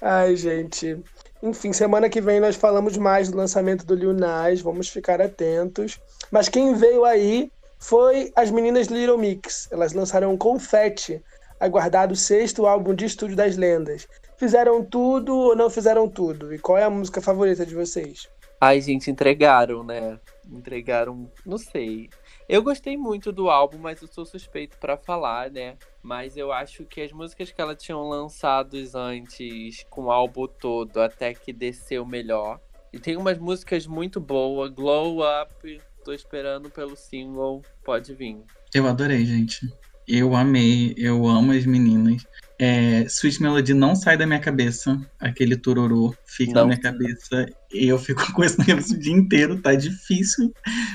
Ai, 0.00 0.36
gente. 0.36 0.98
Enfim, 1.42 1.72
semana 1.72 2.08
que 2.08 2.20
vem 2.20 2.40
nós 2.40 2.56
falamos 2.56 2.96
mais 2.96 3.30
do 3.30 3.36
lançamento 3.36 3.84
do 3.84 3.94
Lil 3.94 4.14
Nas, 4.14 4.60
vamos 4.60 4.88
ficar 4.88 5.20
atentos. 5.20 5.98
Mas 6.30 6.48
quem 6.48 6.74
veio 6.74 7.04
aí 7.04 7.50
foi 7.78 8.32
as 8.34 8.50
meninas 8.50 8.86
Little 8.86 9.18
Mix. 9.18 9.68
Elas 9.70 9.92
lançaram 9.92 10.36
Confetti, 10.38 11.22
aguardado 11.60 12.14
o 12.14 12.16
sexto 12.16 12.66
álbum 12.66 12.94
de 12.94 13.04
estúdio 13.04 13.36
das 13.36 13.56
lendas. 13.56 14.08
Fizeram 14.36 14.84
tudo 14.84 15.34
ou 15.34 15.56
não 15.56 15.70
fizeram 15.70 16.08
tudo? 16.08 16.52
E 16.52 16.58
qual 16.58 16.76
é 16.76 16.84
a 16.84 16.90
música 16.90 17.20
favorita 17.20 17.64
de 17.64 17.74
vocês? 17.74 18.28
Ai, 18.60 18.80
gente, 18.80 19.10
entregaram, 19.10 19.84
né? 19.84 20.18
Entregaram, 20.50 21.30
não 21.44 21.58
sei. 21.58 22.08
Eu 22.48 22.62
gostei 22.62 22.96
muito 22.96 23.30
do 23.30 23.48
álbum, 23.48 23.78
mas 23.78 24.00
eu 24.00 24.08
sou 24.08 24.24
suspeito 24.24 24.76
pra 24.78 24.96
falar, 24.96 25.50
né? 25.50 25.76
Mas 26.02 26.36
eu 26.36 26.52
acho 26.52 26.84
que 26.84 27.00
as 27.00 27.12
músicas 27.12 27.50
que 27.50 27.60
ela 27.60 27.74
tinham 27.74 28.08
lançados 28.08 28.94
antes, 28.94 29.84
com 29.88 30.04
o 30.04 30.10
álbum 30.10 30.46
todo, 30.46 31.00
até 31.00 31.34
que 31.34 31.52
desceu 31.52 32.04
melhor. 32.04 32.60
E 32.92 32.98
tem 32.98 33.16
umas 33.16 33.38
músicas 33.38 33.86
muito 33.86 34.20
boas, 34.20 34.70
Glow 34.70 35.18
Up, 35.20 35.80
tô 36.04 36.12
esperando 36.12 36.70
pelo 36.70 36.96
single, 36.96 37.62
pode 37.84 38.14
vir. 38.14 38.42
Eu 38.74 38.86
adorei, 38.86 39.24
gente. 39.24 39.68
Eu 40.06 40.34
amei, 40.36 40.94
eu 40.98 41.26
amo 41.26 41.52
as 41.52 41.64
meninas. 41.64 42.26
É, 42.58 43.02
Sweet 43.08 43.42
Melody 43.42 43.74
não 43.74 43.96
sai 43.96 44.16
da 44.16 44.26
minha 44.26 44.38
cabeça. 44.38 45.00
Aquele 45.18 45.56
tururu 45.56 46.16
fica 46.26 46.52
na 46.52 46.60
Não. 46.60 46.68
minha 46.68 46.80
cabeça. 46.80 47.46
E 47.72 47.88
eu 47.88 47.98
fico 47.98 48.22
com 48.32 48.44
isso 48.44 48.58
na 48.58 48.64
cabeça 48.64 48.94
o 48.94 48.98
dia 48.98 49.12
inteiro. 49.12 49.60
Tá 49.60 49.74
difícil 49.74 50.52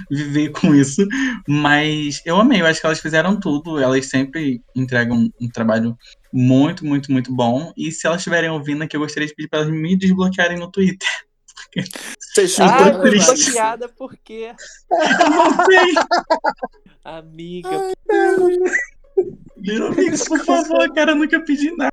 viver 0.09 0.49
com 0.51 0.73
isso. 0.73 1.05
Mas 1.47 2.21
eu 2.25 2.37
amei, 2.37 2.61
eu 2.61 2.65
acho 2.65 2.79
que 2.79 2.85
elas 2.85 2.99
fizeram 3.01 3.39
tudo. 3.39 3.77
Elas 3.77 4.05
sempre 4.07 4.61
entregam 4.75 5.29
um 5.39 5.49
trabalho 5.49 5.97
muito, 6.31 6.85
muito, 6.85 7.11
muito 7.11 7.33
bom. 7.35 7.73
E 7.75 7.91
se 7.91 8.07
elas 8.07 8.19
estiverem 8.21 8.49
ouvindo 8.49 8.83
aqui, 8.83 8.95
eu 8.95 9.01
gostaria 9.01 9.27
de 9.27 9.35
pedir 9.35 9.49
para 9.49 9.59
elas 9.59 9.71
me 9.71 9.97
desbloquearem 9.97 10.57
no 10.57 10.71
Twitter. 10.71 11.07
Vocês 12.33 12.59
Ah, 12.59 12.91
bloqueada 12.91 13.89
por 13.89 14.15
quê? 14.23 14.53
Eu 14.91 15.29
não 15.29 15.65
sei. 15.65 15.93
Amiga, 17.03 17.69
Little 19.57 19.95
Mix, 19.95 20.27
por 20.27 20.39
favor, 20.45 20.93
cara, 20.93 21.11
eu 21.11 21.15
nunca 21.15 21.39
pedi 21.41 21.71
nada. 21.75 21.91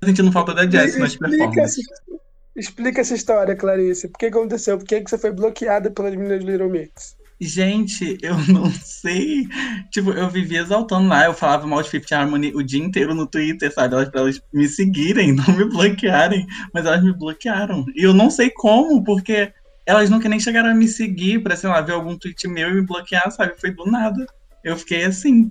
A 0.00 0.06
gente 0.06 0.22
não 0.22 0.32
falta 0.32 0.54
da 0.54 0.68
Jess 0.68 0.98
nas 0.98 1.12
explica, 1.12 1.36
performances. 1.36 1.78
essa, 1.78 2.20
explica 2.56 3.00
essa 3.00 3.14
história, 3.14 3.56
Clarice. 3.56 4.08
Por 4.08 4.18
que 4.18 4.26
aconteceu? 4.26 4.78
Por 4.78 4.86
que 4.86 5.00
que 5.00 5.10
você 5.10 5.18
foi 5.18 5.32
bloqueada 5.32 5.90
pelas 5.90 6.14
meninas 6.14 6.42
Little 6.42 6.70
Mix? 6.70 7.16
Gente, 7.40 8.16
eu 8.22 8.34
não 8.48 8.70
sei. 8.70 9.46
Tipo, 9.90 10.10
eu 10.12 10.28
vivia 10.30 10.60
exaltando 10.60 11.08
lá. 11.08 11.26
Eu 11.26 11.34
falava 11.34 11.66
mal 11.66 11.82
de 11.82 11.90
Fifth 11.90 12.12
Harmony 12.12 12.52
o 12.54 12.62
dia 12.62 12.82
inteiro 12.82 13.14
no 13.14 13.26
Twitter, 13.26 13.72
sabe? 13.72 13.94
Elas, 13.94 14.08
pra 14.08 14.22
elas 14.22 14.40
me 14.52 14.68
seguirem, 14.68 15.32
não 15.36 15.56
me 15.56 15.64
bloquearem. 15.66 16.46
Mas 16.72 16.86
elas 16.86 17.02
me 17.02 17.12
bloquearam. 17.12 17.84
E 17.94 18.02
eu 18.02 18.14
não 18.14 18.30
sei 18.30 18.50
como, 18.50 19.04
porque 19.04 19.52
elas 19.84 20.10
nunca 20.10 20.28
nem 20.28 20.40
chegaram 20.40 20.70
a 20.70 20.74
me 20.74 20.88
seguir 20.88 21.42
pra, 21.42 21.54
sei 21.56 21.68
lá, 21.68 21.80
ver 21.80 21.92
algum 21.92 22.16
tweet 22.16 22.48
meu 22.48 22.70
e 22.70 22.74
me 22.74 22.82
bloquear, 22.86 23.30
sabe? 23.30 23.54
Foi 23.60 23.70
do 23.70 23.84
nada. 23.84 24.26
Eu 24.66 24.76
fiquei 24.76 25.04
assim. 25.04 25.48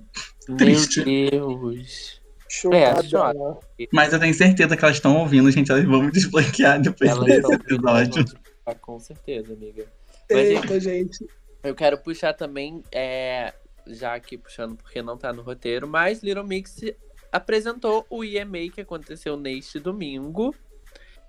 Triste. 0.58 1.02
meu 1.02 1.58
Deus. 1.58 2.20
Chocada. 2.50 3.02
chora. 3.10 3.58
Mas 3.90 4.12
eu 4.12 4.20
tenho 4.20 4.34
certeza 4.34 4.76
que 4.76 4.84
elas 4.84 4.98
estão 4.98 5.16
ouvindo, 5.16 5.50
gente. 5.50 5.72
Elas 5.72 5.86
vão 5.86 6.02
me 6.02 6.12
desbloquear 6.12 6.82
depois 6.82 7.10
Elas 7.10 7.24
desse 7.24 7.54
episódio. 7.54 8.24
Ah, 8.66 8.74
com 8.74 9.00
certeza, 9.00 9.54
amiga. 9.54 9.86
Mas, 10.30 10.48
Eita, 10.48 10.78
gente. 10.78 11.26
Eu 11.64 11.74
quero 11.74 11.96
puxar 11.96 12.34
também, 12.34 12.82
é, 12.92 13.54
já 13.86 14.14
aqui 14.14 14.36
puxando 14.36 14.76
porque 14.76 15.00
não 15.00 15.16
tá 15.16 15.32
no 15.32 15.40
roteiro, 15.40 15.88
mas 15.88 16.22
Little 16.22 16.44
Mix 16.44 16.82
apresentou 17.32 18.06
o 18.10 18.22
EMA 18.22 18.68
que 18.70 18.82
aconteceu 18.82 19.36
neste 19.38 19.80
domingo. 19.80 20.54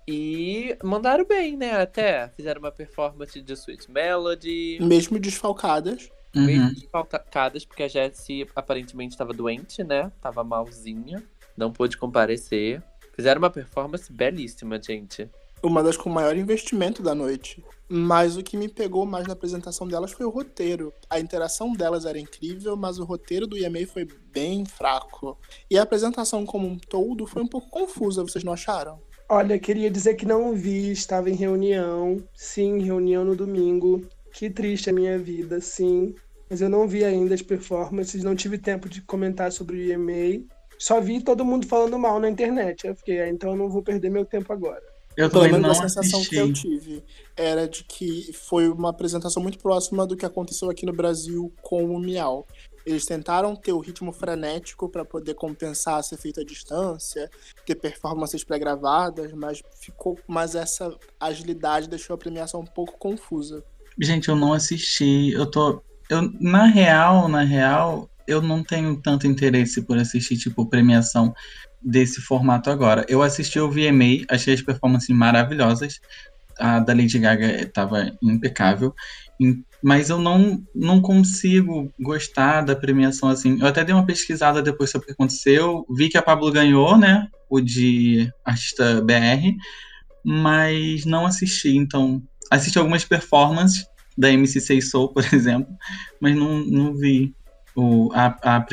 E 0.06 0.76
mandaram 0.84 1.24
bem, 1.24 1.56
né? 1.56 1.80
Até 1.80 2.28
fizeram 2.36 2.60
uma 2.60 2.70
performance 2.70 3.40
de 3.40 3.52
Sweet 3.54 3.90
Melody, 3.90 4.78
Mesmo 4.78 5.18
desfalcadas. 5.18 6.10
Uhum. 6.34 6.44
meio 6.44 6.74
desfalcadas, 6.74 7.64
porque 7.64 7.82
a 7.82 7.88
Jessie 7.88 8.46
aparentemente 8.54 9.14
estava 9.14 9.32
doente, 9.32 9.82
né? 9.82 10.12
Tava 10.20 10.44
malzinha, 10.44 11.22
não 11.56 11.72
pôde 11.72 11.96
comparecer. 11.96 12.82
Fizeram 13.14 13.40
uma 13.40 13.50
performance 13.50 14.12
belíssima, 14.12 14.80
gente. 14.80 15.28
Uma 15.62 15.82
das 15.82 15.96
com 15.96 16.08
maior 16.08 16.36
investimento 16.36 17.02
da 17.02 17.14
noite. 17.14 17.64
Mas 17.88 18.36
o 18.36 18.42
que 18.42 18.56
me 18.56 18.68
pegou 18.68 19.04
mais 19.04 19.26
na 19.26 19.32
apresentação 19.32 19.88
delas 19.88 20.12
foi 20.12 20.24
o 20.24 20.30
roteiro. 20.30 20.92
A 21.10 21.18
interação 21.18 21.72
delas 21.72 22.04
era 22.04 22.18
incrível, 22.18 22.76
mas 22.76 22.98
o 22.98 23.04
roteiro 23.04 23.46
do 23.46 23.56
EMA 23.56 23.86
foi 23.86 24.06
bem 24.30 24.64
fraco. 24.64 25.36
E 25.68 25.76
a 25.76 25.82
apresentação 25.82 26.46
como 26.46 26.68
um 26.68 26.78
todo 26.78 27.26
foi 27.26 27.42
um 27.42 27.48
pouco 27.48 27.68
confusa, 27.70 28.22
vocês 28.22 28.44
não 28.44 28.52
acharam? 28.52 29.00
Olha, 29.30 29.58
queria 29.58 29.90
dizer 29.90 30.14
que 30.14 30.24
não 30.24 30.54
vi, 30.54 30.90
estava 30.90 31.28
em 31.28 31.34
reunião. 31.34 32.22
Sim, 32.34 32.78
reunião 32.78 33.24
no 33.24 33.34
domingo. 33.36 34.06
Que 34.32 34.50
triste 34.50 34.90
a 34.90 34.92
minha 34.92 35.18
vida, 35.18 35.60
sim. 35.60 36.14
Mas 36.48 36.60
eu 36.60 36.68
não 36.68 36.88
vi 36.88 37.04
ainda 37.04 37.34
as 37.34 37.42
performances, 37.42 38.22
não 38.22 38.34
tive 38.34 38.58
tempo 38.58 38.88
de 38.88 39.02
comentar 39.02 39.52
sobre 39.52 39.76
o 39.76 39.92
EMA. 39.92 40.44
Só 40.78 41.00
vi 41.00 41.20
todo 41.20 41.44
mundo 41.44 41.66
falando 41.66 41.98
mal 41.98 42.18
na 42.20 42.30
internet. 42.30 42.86
Eu 42.86 42.94
fiquei, 42.94 43.20
ah, 43.20 43.28
então 43.28 43.50
eu 43.50 43.56
não 43.56 43.68
vou 43.68 43.82
perder 43.82 44.10
meu 44.10 44.24
tempo 44.24 44.52
agora. 44.52 44.82
Eu 45.16 45.28
Pelo 45.28 45.42
também 45.42 45.60
menos 45.60 45.76
não 45.76 45.84
a 45.84 45.88
sensação 45.88 46.22
que 46.22 46.36
eu 46.36 46.52
tive 46.52 47.02
era 47.36 47.66
de 47.66 47.82
que 47.82 48.32
foi 48.32 48.68
uma 48.68 48.90
apresentação 48.90 49.42
muito 49.42 49.58
próxima 49.58 50.06
do 50.06 50.16
que 50.16 50.24
aconteceu 50.24 50.70
aqui 50.70 50.86
no 50.86 50.92
Brasil 50.92 51.52
com 51.60 51.84
o 51.86 51.98
Miau. 51.98 52.46
Eles 52.86 53.04
tentaram 53.04 53.56
ter 53.56 53.72
o 53.72 53.80
ritmo 53.80 54.12
frenético 54.12 54.88
para 54.88 55.04
poder 55.04 55.34
compensar 55.34 56.04
ser 56.04 56.16
feito 56.16 56.40
à 56.40 56.44
distância, 56.44 57.28
ter 57.66 57.74
performances 57.74 58.44
pré-gravadas, 58.44 59.32
mas 59.32 59.60
ficou, 59.80 60.16
mas 60.28 60.54
essa 60.54 60.96
agilidade 61.18 61.88
deixou 61.88 62.14
a 62.14 62.18
premiação 62.18 62.60
um 62.60 62.66
pouco 62.66 62.96
confusa. 62.96 63.64
Gente, 64.00 64.28
eu 64.28 64.36
não 64.36 64.52
assisti. 64.52 65.32
Eu 65.32 65.46
tô. 65.46 65.82
Eu, 66.08 66.32
na 66.40 66.66
real, 66.66 67.28
na 67.28 67.42
real, 67.42 68.08
eu 68.26 68.40
não 68.40 68.62
tenho 68.62 68.96
tanto 69.00 69.26
interesse 69.26 69.82
por 69.82 69.98
assistir, 69.98 70.36
tipo, 70.36 70.66
premiação 70.66 71.34
desse 71.82 72.20
formato 72.20 72.70
agora. 72.70 73.04
Eu 73.08 73.22
assisti 73.22 73.58
o 73.58 73.70
VMA, 73.70 74.24
achei 74.28 74.54
as 74.54 74.62
performances 74.62 75.14
maravilhosas. 75.14 76.00
A 76.58 76.80
da 76.80 76.92
Lady 76.92 77.18
Gaga 77.18 77.62
estava 77.62 78.12
impecável. 78.22 78.94
Mas 79.82 80.10
eu 80.10 80.18
não, 80.18 80.60
não 80.74 81.00
consigo 81.00 81.92
gostar 81.98 82.62
da 82.62 82.74
premiação 82.74 83.28
assim. 83.28 83.58
Eu 83.60 83.66
até 83.66 83.84
dei 83.84 83.94
uma 83.94 84.06
pesquisada 84.06 84.60
depois 84.60 84.90
sobre 84.90 85.04
o 85.04 85.06
que 85.06 85.12
aconteceu. 85.12 85.86
Vi 85.96 86.08
que 86.08 86.18
a 86.18 86.22
Pablo 86.22 86.50
ganhou, 86.50 86.98
né? 86.98 87.28
O 87.48 87.60
de 87.60 88.30
artista 88.44 89.00
BR. 89.02 89.54
Mas 90.24 91.04
não 91.04 91.26
assisti. 91.26 91.76
Então, 91.76 92.20
assisti 92.50 92.78
algumas 92.78 93.04
performances 93.04 93.86
da 94.16 94.28
MC6 94.28 94.82
Soul, 94.82 95.08
por 95.12 95.24
exemplo, 95.32 95.72
mas 96.20 96.34
não, 96.36 96.58
não 96.60 96.94
vi 96.94 97.34
o, 97.76 98.10
a, 98.12 98.36
a, 98.42 98.66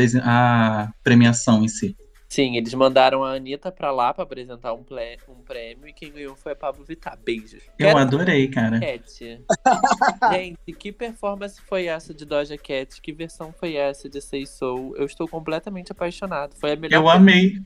a 0.83 0.91
premiação 1.03 1.63
em 1.63 1.67
si. 1.67 1.95
Sim, 2.27 2.57
eles 2.57 2.73
mandaram 2.73 3.23
a 3.23 3.35
Anitta 3.35 3.71
pra 3.71 3.91
lá 3.91 4.13
pra 4.13 4.23
apresentar 4.23 4.73
um, 4.73 4.83
ple- 4.83 5.19
um 5.29 5.35
prêmio 5.43 5.87
e 5.87 5.93
quem 5.93 6.11
ganhou 6.11 6.35
foi 6.35 6.51
a 6.51 6.55
Pablo 6.55 6.83
Vittar. 6.83 7.17
Beijos. 7.23 7.63
Eu 7.79 7.87
Quero 7.87 7.97
adorei, 7.99 8.47
cara. 8.49 8.77
Cat. 8.79 9.39
Gente, 10.33 10.73
que 10.73 10.91
performance 10.91 11.61
foi 11.61 11.85
essa 11.85 12.13
de 12.13 12.25
Doja 12.25 12.57
Cat? 12.57 12.99
Que 13.01 13.13
versão 13.13 13.53
foi 13.57 13.75
essa 13.75 14.09
de 14.09 14.19
Say 14.19 14.45
Soul? 14.45 14.97
Eu 14.97 15.05
estou 15.05 15.27
completamente 15.29 15.91
apaixonado. 15.93 16.55
Foi 16.55 16.73
a 16.73 16.75
melhor. 16.75 16.97
Eu 16.99 17.07
amei. 17.09 17.61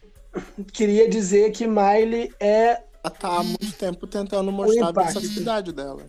Queria 0.72 1.10
dizer 1.10 1.52
que 1.52 1.66
Miley 1.66 2.32
é. 2.40 2.84
Ela 3.04 3.14
tá 3.14 3.40
há 3.40 3.44
muito 3.44 3.72
tempo 3.74 4.06
tentando 4.08 4.52
mostrar 4.52 4.90
a 4.90 4.92
versatilidade 4.92 5.72
dela. 5.72 6.06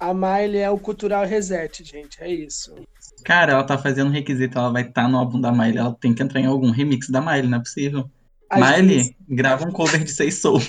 A 0.00 0.12
Miley 0.12 0.58
é 0.58 0.70
o 0.70 0.78
cultural 0.78 1.24
reset, 1.24 1.84
gente. 1.84 2.20
É 2.20 2.28
isso. 2.28 2.74
Cara, 3.24 3.52
ela 3.52 3.64
tá 3.64 3.78
fazendo 3.78 4.10
requisito, 4.10 4.58
ela 4.58 4.72
vai 4.72 4.82
estar 4.82 5.08
no 5.08 5.18
álbum 5.18 5.40
da 5.40 5.52
Miley, 5.52 5.78
ela 5.78 5.96
tem 6.00 6.12
que 6.12 6.22
entrar 6.22 6.40
em 6.40 6.46
algum 6.46 6.70
remix 6.70 7.08
da 7.08 7.20
Miley, 7.20 7.48
não 7.48 7.58
é 7.58 7.60
possível. 7.60 8.10
As 8.50 8.60
Miley, 8.60 9.16
grava 9.28 9.66
um 9.66 9.70
cover 9.70 10.02
de 10.02 10.10
Say 10.10 10.32
Soul. 10.32 10.60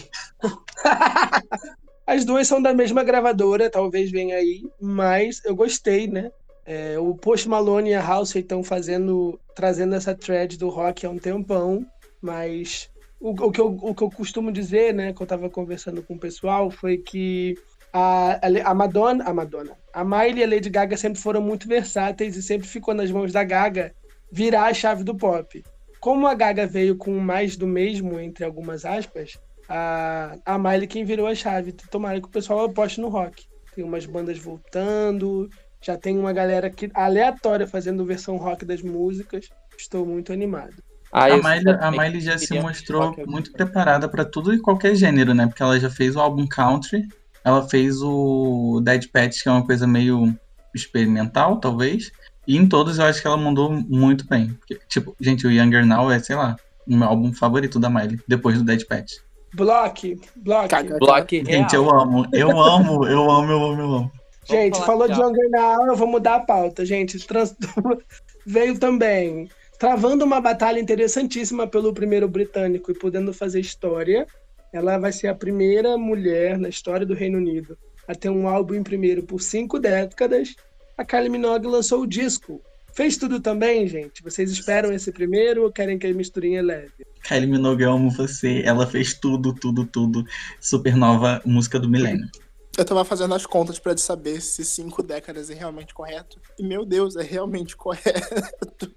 As 2.05 2.25
duas 2.25 2.47
são 2.47 2.61
da 2.61 2.73
mesma 2.73 3.03
gravadora, 3.03 3.69
talvez 3.69 4.11
venha 4.11 4.35
aí, 4.35 4.61
mas 4.79 5.41
eu 5.45 5.55
gostei, 5.55 6.05
né? 6.05 6.29
É, 6.65 6.99
o 6.99 7.15
Post 7.15 7.47
Malone 7.47 7.89
e 7.89 7.93
a 7.93 8.01
House 8.01 8.35
estão 8.35 8.63
fazendo, 8.63 9.39
trazendo 9.55 9.95
essa 9.95 10.13
thread 10.13 10.57
do 10.57 10.69
rock 10.69 11.05
há 11.05 11.09
um 11.09 11.17
tempão, 11.17 11.85
mas 12.21 12.89
o, 13.23 13.29
o 13.29 13.51
que 13.51 13.61
eu, 13.61 13.79
o 13.81 13.95
que 13.95 14.03
eu 14.03 14.09
costumo 14.11 14.51
dizer, 14.51 14.93
né, 14.93 15.13
que 15.13 15.21
eu 15.21 15.25
tava 15.25 15.49
conversando 15.49 16.03
com 16.03 16.15
o 16.15 16.19
pessoal, 16.19 16.69
foi 16.69 16.97
que 16.97 17.57
a, 17.93 18.37
a 18.65 18.73
Madonna, 18.73 19.23
a 19.23 19.33
Madonna, 19.33 19.77
a 19.93 20.03
Miley 20.03 20.39
e 20.39 20.43
a 20.43 20.47
Lady 20.47 20.69
Gaga 20.69 20.97
sempre 20.97 21.21
foram 21.21 21.41
muito 21.41 21.65
versáteis 21.65 22.35
e 22.35 22.43
sempre 22.43 22.67
ficou 22.67 22.93
nas 22.93 23.09
mãos 23.09 23.31
da 23.31 23.41
Gaga 23.45 23.95
virar 24.29 24.65
a 24.65 24.73
chave 24.73 25.05
do 25.05 25.15
pop. 25.15 25.63
Como 26.01 26.27
a 26.27 26.33
Gaga 26.33 26.67
veio 26.67 26.97
com 26.97 27.17
mais 27.17 27.55
do 27.55 27.65
mesmo, 27.65 28.19
entre 28.19 28.43
algumas 28.43 28.83
aspas, 28.83 29.39
a, 29.69 30.35
a 30.45 30.59
Miley 30.59 30.87
quem 30.87 31.05
virou 31.05 31.25
a 31.25 31.33
chave. 31.33 31.71
Tomara 31.71 32.19
que 32.19 32.27
o 32.27 32.31
pessoal 32.31 32.65
aposte 32.65 32.99
no 32.99 33.07
rock. 33.07 33.45
Tem 33.73 33.85
umas 33.85 34.05
bandas 34.05 34.37
voltando, 34.37 35.49
já 35.81 35.97
tem 35.97 36.19
uma 36.19 36.33
galera 36.33 36.69
que, 36.69 36.91
aleatória 36.93 37.65
fazendo 37.65 38.05
versão 38.05 38.35
rock 38.35 38.65
das 38.65 38.81
músicas. 38.81 39.47
Estou 39.77 40.05
muito 40.05 40.33
animado. 40.33 40.83
Ah, 41.15 41.25
A 41.25 41.37
Miley, 41.37 41.75
a 41.79 41.91
Miley 41.91 42.21
já 42.21 42.37
se 42.39 42.59
mostrou 42.59 43.15
muito 43.27 43.51
preparada 43.53 44.09
pra 44.09 44.25
tudo 44.25 44.51
e 44.53 44.59
qualquer 44.59 44.95
gênero, 44.95 45.33
né? 45.35 45.45
Porque 45.45 45.61
ela 45.61 45.79
já 45.79 45.89
fez 45.89 46.15
o 46.15 46.19
álbum 46.19 46.47
country, 46.47 47.03
ela 47.43 47.69
fez 47.69 48.01
o 48.01 48.81
Dead 48.83 49.05
Pet, 49.11 49.41
que 49.43 49.47
é 49.47 49.51
uma 49.51 49.63
coisa 49.65 49.85
meio 49.85 50.35
experimental, 50.73 51.57
talvez. 51.59 52.11
E 52.47 52.57
em 52.57 52.67
todos 52.67 52.97
eu 52.99 53.05
acho 53.05 53.21
que 53.21 53.27
ela 53.27 53.37
mandou 53.37 53.71
muito 53.71 54.27
bem. 54.27 54.53
Porque, 54.53 54.79
tipo, 54.89 55.15
gente, 55.21 55.45
o 55.45 55.51
Younger 55.51 55.85
Now 55.85 56.11
é, 56.11 56.19
sei 56.19 56.35
lá, 56.35 56.55
o 56.87 56.95
meu 56.95 57.07
álbum 57.07 57.31
favorito 57.31 57.79
da 57.79 57.89
Miley, 57.89 58.19
depois 58.27 58.57
do 58.57 58.63
Dead 58.65 58.83
Pet. 58.85 59.21
Block, 59.53 60.19
block. 60.37 60.69
Block 60.99 61.43
real. 61.43 61.45
Gente, 61.61 61.75
eu 61.75 61.89
amo, 61.91 62.25
eu 62.33 62.49
amo, 62.59 63.05
eu 63.07 63.29
amo, 63.29 63.51
eu 63.51 63.63
amo, 63.63 63.81
eu 63.81 63.93
amo. 63.93 64.11
Gente, 64.49 64.81
falou 64.81 65.07
de. 65.07 65.13
Younger 65.17 65.49
Now, 65.51 65.85
eu 65.85 65.95
vou 65.95 66.07
mudar 66.07 66.35
a 66.35 66.39
pauta, 66.39 66.83
gente. 66.83 67.19
Trans- 67.27 67.55
Veio 68.45 68.77
também 68.77 69.47
travando 69.77 70.25
uma 70.25 70.39
batalha 70.39 70.79
interessantíssima 70.79 71.67
pelo 71.67 71.93
primeiro 71.93 72.27
britânico 72.27 72.91
e 72.91 72.97
podendo 72.97 73.33
fazer 73.33 73.59
história. 73.59 74.27
Ela 74.71 74.97
vai 74.97 75.11
ser 75.11 75.27
a 75.27 75.35
primeira 75.35 75.97
mulher 75.97 76.57
na 76.57 76.69
história 76.69 77.05
do 77.05 77.13
Reino 77.13 77.37
Unido 77.37 77.77
a 78.07 78.15
ter 78.15 78.29
um 78.29 78.47
álbum 78.47 78.75
em 78.75 78.83
primeiro 78.83 79.23
por 79.23 79.41
cinco 79.41 79.79
décadas. 79.79 80.55
A 80.97 81.05
Kylie 81.05 81.29
Minogue 81.29 81.67
lançou 81.67 82.01
o 82.01 82.07
disco. 82.07 82.61
Fez 82.93 83.17
tudo 83.17 83.39
também, 83.39 83.87
gente? 83.87 84.21
Vocês 84.21 84.51
esperam 84.51 84.93
esse 84.93 85.11
primeiro 85.11 85.63
ou 85.63 85.71
querem 85.71 85.97
que 85.97 86.05
a 86.05 86.13
misturinha 86.13 86.59
é 86.59 86.61
leve? 86.61 86.91
Kylie 87.27 87.47
Minogue, 87.47 87.83
eu 87.83 87.91
amo 87.91 88.11
você. 88.11 88.61
Ela 88.63 88.85
fez 88.85 89.13
tudo, 89.15 89.53
tudo, 89.53 89.85
tudo. 89.85 90.23
Supernova, 90.59 91.41
música 91.43 91.79
do 91.79 91.89
milênio. 91.89 92.29
Eu 92.77 92.85
tava 92.85 93.03
fazendo 93.05 93.33
as 93.33 93.45
contas 93.45 93.79
pra 93.79 93.95
saber 93.97 94.41
se 94.41 94.63
cinco 94.63 95.01
décadas 95.01 95.49
é 95.49 95.53
realmente 95.53 95.93
correto. 95.93 96.39
E, 96.57 96.63
meu 96.63 96.85
Deus, 96.85 97.15
é 97.15 97.23
realmente 97.23 97.75
correto. 97.75 98.91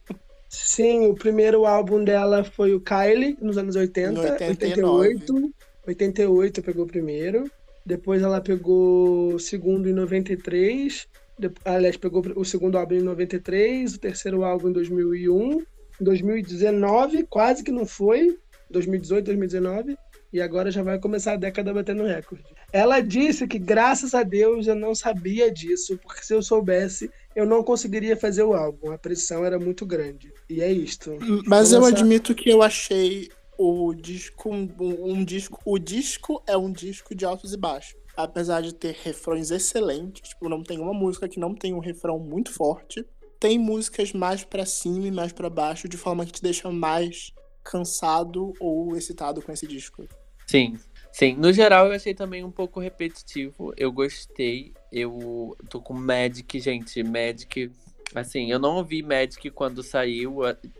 Sim, 0.48 1.06
o 1.06 1.14
primeiro 1.14 1.66
álbum 1.66 2.02
dela 2.04 2.44
foi 2.44 2.74
o 2.74 2.80
Kylie, 2.80 3.36
nos 3.40 3.58
anos 3.58 3.76
80, 3.76 4.12
No 4.12 4.20
89. 4.20 5.08
88. 5.08 5.54
88 5.86 6.62
pegou 6.62 6.84
o 6.84 6.88
primeiro. 6.88 7.50
Depois 7.84 8.22
ela 8.22 8.40
pegou 8.40 9.34
o 9.34 9.38
segundo 9.38 9.88
em 9.88 9.92
93. 9.92 11.06
De- 11.38 11.50
Aliás, 11.64 11.96
pegou 11.96 12.24
o 12.34 12.44
segundo 12.44 12.78
álbum 12.78 12.94
em 12.94 13.02
93, 13.02 13.94
o 13.94 13.98
terceiro 14.00 14.44
álbum 14.44 14.68
em 14.68 14.72
2001. 14.72 15.60
Em 16.00 16.04
2019, 16.04 17.24
quase 17.24 17.62
que 17.62 17.70
não 17.72 17.86
foi. 17.86 18.36
2018, 18.70 19.26
2019. 19.26 19.96
E 20.36 20.42
agora 20.42 20.70
já 20.70 20.82
vai 20.82 20.98
começar 20.98 21.32
a 21.32 21.36
década 21.36 21.72
batendo 21.72 22.04
recorde. 22.04 22.44
Ela 22.70 23.00
disse 23.00 23.48
que, 23.48 23.58
graças 23.58 24.12
a 24.12 24.22
Deus, 24.22 24.66
eu 24.66 24.74
não 24.74 24.94
sabia 24.94 25.50
disso, 25.50 25.96
porque 25.96 26.22
se 26.22 26.34
eu 26.34 26.42
soubesse, 26.42 27.10
eu 27.34 27.46
não 27.46 27.64
conseguiria 27.64 28.14
fazer 28.18 28.42
o 28.42 28.52
álbum. 28.52 28.90
A 28.90 28.98
pressão 28.98 29.46
era 29.46 29.58
muito 29.58 29.86
grande. 29.86 30.30
E 30.46 30.60
é 30.60 30.70
isto. 30.70 31.16
Mas 31.46 31.72
eu 31.72 31.82
admito 31.86 32.34
que 32.34 32.50
eu 32.50 32.60
achei 32.60 33.30
o 33.56 33.94
disco 33.94 34.50
um, 34.50 34.68
um 34.78 35.24
disco. 35.24 35.58
O 35.64 35.78
disco 35.78 36.42
é 36.46 36.54
um 36.54 36.70
disco 36.70 37.14
de 37.14 37.24
altos 37.24 37.54
e 37.54 37.56
baixos. 37.56 37.96
Apesar 38.14 38.60
de 38.60 38.74
ter 38.74 38.94
refrões 39.02 39.50
excelentes, 39.50 40.28
tipo, 40.28 40.50
não 40.50 40.62
tem 40.62 40.78
uma 40.78 40.92
música 40.92 41.26
que 41.26 41.40
não 41.40 41.54
tem 41.54 41.72
um 41.72 41.80
refrão 41.80 42.18
muito 42.18 42.52
forte. 42.52 43.02
Tem 43.40 43.58
músicas 43.58 44.12
mais 44.12 44.44
pra 44.44 44.66
cima 44.66 45.06
e 45.06 45.10
mais 45.10 45.32
pra 45.32 45.48
baixo, 45.48 45.88
de 45.88 45.96
forma 45.96 46.26
que 46.26 46.32
te 46.32 46.42
deixa 46.42 46.70
mais 46.70 47.32
cansado 47.64 48.52
ou 48.60 48.94
excitado 48.94 49.40
com 49.40 49.50
esse 49.50 49.66
disco. 49.66 50.06
Sim, 50.46 50.78
sim. 51.10 51.34
No 51.34 51.52
geral, 51.52 51.86
eu 51.86 51.92
achei 51.92 52.14
também 52.14 52.44
um 52.44 52.50
pouco 52.50 52.78
repetitivo. 52.78 53.74
Eu 53.76 53.90
gostei. 53.90 54.72
Eu 54.92 55.56
tô 55.68 55.80
com 55.80 55.92
Magic, 55.92 56.60
gente. 56.60 57.02
Magic. 57.02 57.70
Assim, 58.14 58.50
eu 58.50 58.58
não 58.58 58.76
ouvi 58.76 59.02
Magic 59.02 59.50
quando 59.50 59.82
saiu 59.82 60.38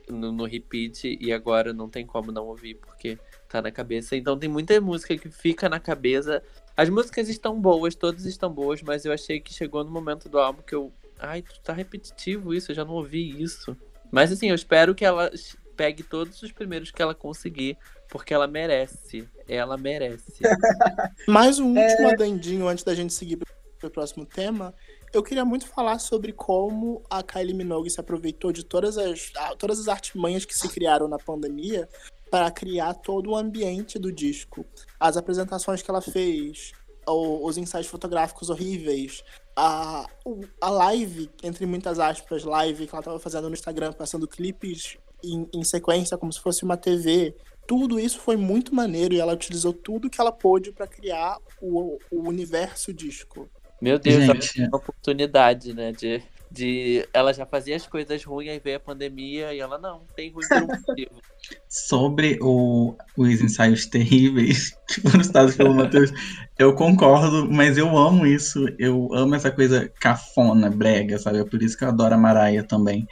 no, 0.08 0.30
no 0.30 0.44
repeat 0.44 1.18
e 1.20 1.32
agora 1.32 1.72
não 1.72 1.88
tem 1.88 2.06
como 2.06 2.30
não 2.30 2.46
ouvir 2.46 2.76
porque 2.76 3.18
tá 3.48 3.60
na 3.60 3.72
cabeça. 3.72 4.16
Então 4.16 4.38
tem 4.38 4.48
muita 4.48 4.80
música 4.80 5.18
que 5.18 5.28
fica 5.28 5.68
na 5.68 5.80
cabeça. 5.80 6.42
As 6.76 6.88
músicas 6.88 7.28
estão 7.28 7.60
boas, 7.60 7.94
todas 7.94 8.24
estão 8.24 8.50
boas, 8.50 8.80
mas 8.82 9.04
eu 9.04 9.12
achei 9.12 9.40
que 9.40 9.52
chegou 9.52 9.82
no 9.82 9.90
momento 9.90 10.28
do 10.28 10.38
álbum 10.38 10.62
que 10.62 10.74
eu. 10.74 10.92
Ai, 11.18 11.42
tá 11.64 11.72
repetitivo 11.72 12.54
isso, 12.54 12.70
eu 12.70 12.76
já 12.76 12.84
não 12.84 12.94
ouvi 12.94 13.42
isso. 13.42 13.76
Mas 14.12 14.30
assim, 14.30 14.48
eu 14.48 14.54
espero 14.54 14.94
que 14.94 15.04
ela 15.04 15.30
pegue 15.76 16.02
todos 16.02 16.42
os 16.42 16.50
primeiros 16.52 16.90
que 16.90 17.02
ela 17.02 17.14
conseguir, 17.14 17.76
porque 18.08 18.32
ela 18.32 18.46
merece. 18.46 19.28
Ela 19.48 19.76
merece. 19.76 20.40
Mais 21.28 21.58
um 21.58 21.68
último 21.78 22.08
adendinho 22.08 22.66
antes 22.66 22.82
da 22.84 22.94
gente 22.94 23.12
seguir 23.12 23.38
pro 23.78 23.90
próximo 23.90 24.24
tema. 24.24 24.74
Eu 25.12 25.22
queria 25.22 25.44
muito 25.44 25.66
falar 25.66 25.98
sobre 25.98 26.32
como 26.32 27.02
a 27.08 27.22
Kylie 27.22 27.54
Minogue 27.54 27.90
se 27.90 28.00
aproveitou 28.00 28.52
de 28.52 28.64
todas 28.64 28.98
as, 28.98 29.32
todas 29.58 29.78
as 29.78 29.88
artimanhas 29.88 30.44
que 30.44 30.54
se 30.56 30.68
criaram 30.68 31.08
na 31.08 31.18
pandemia 31.18 31.88
para 32.30 32.50
criar 32.50 32.94
todo 32.94 33.30
o 33.30 33.36
ambiente 33.36 33.98
do 33.98 34.10
disco. 34.12 34.66
As 34.98 35.16
apresentações 35.16 35.80
que 35.80 35.90
ela 35.90 36.02
fez, 36.02 36.72
o- 37.06 37.46
os 37.46 37.56
ensaios 37.56 37.86
fotográficos 37.86 38.50
horríveis, 38.50 39.22
a, 39.54 40.06
o- 40.24 40.40
a 40.60 40.68
live, 40.68 41.30
entre 41.42 41.64
muitas 41.66 41.98
aspas, 42.00 42.42
live 42.44 42.86
que 42.86 42.92
ela 42.94 43.00
estava 43.00 43.20
fazendo 43.20 43.48
no 43.48 43.54
Instagram, 43.54 43.92
passando 43.92 44.26
clipes 44.26 44.98
em, 45.32 45.48
em 45.52 45.64
sequência, 45.64 46.16
como 46.16 46.32
se 46.32 46.40
fosse 46.40 46.64
uma 46.64 46.76
TV. 46.76 47.34
Tudo 47.66 47.98
isso 47.98 48.20
foi 48.20 48.36
muito 48.36 48.74
maneiro 48.74 49.14
e 49.14 49.20
ela 49.20 49.34
utilizou 49.34 49.72
tudo 49.72 50.08
que 50.10 50.20
ela 50.20 50.32
pôde 50.32 50.72
para 50.72 50.86
criar 50.86 51.38
o, 51.60 51.98
o 52.10 52.28
universo 52.28 52.92
disco. 52.92 53.48
Meu 53.80 53.98
Deus, 53.98 54.22
ela 54.22 54.34
Gente, 54.34 54.54
teve 54.54 54.68
uma 54.68 54.78
oportunidade, 54.78 55.74
né? 55.74 55.92
De, 55.92 56.22
de. 56.50 57.06
Ela 57.12 57.32
já 57.32 57.46
fazia 57.46 57.76
as 57.76 57.86
coisas 57.86 58.24
ruins, 58.24 58.50
aí 58.50 58.58
veio 58.58 58.76
a 58.76 58.80
pandemia 58.80 59.52
e 59.54 59.60
ela 59.60 59.78
não, 59.78 60.02
tem 60.14 60.30
ruim 60.30 60.46
por 60.48 60.62
um 60.62 60.66
motivo. 60.66 61.20
sobre 61.68 62.38
o, 62.40 62.96
os 63.16 63.40
ensaios 63.40 63.86
terríveis 63.86 64.72
que 64.88 65.00
foram 65.00 65.22
citados 65.22 65.56
pelo 65.56 65.74
Matheus, 65.74 66.12
eu 66.58 66.74
concordo, 66.74 67.50
mas 67.50 67.76
eu 67.76 67.96
amo 67.96 68.26
isso. 68.26 68.66
Eu 68.78 69.08
amo 69.12 69.34
essa 69.34 69.50
coisa 69.50 69.90
cafona, 70.00 70.70
brega, 70.70 71.18
sabe? 71.18 71.38
É 71.38 71.44
por 71.44 71.62
isso 71.62 71.76
que 71.76 71.84
eu 71.84 71.88
adoro 71.88 72.14
a 72.14 72.18
Maraia 72.18 72.64
também. 72.64 73.06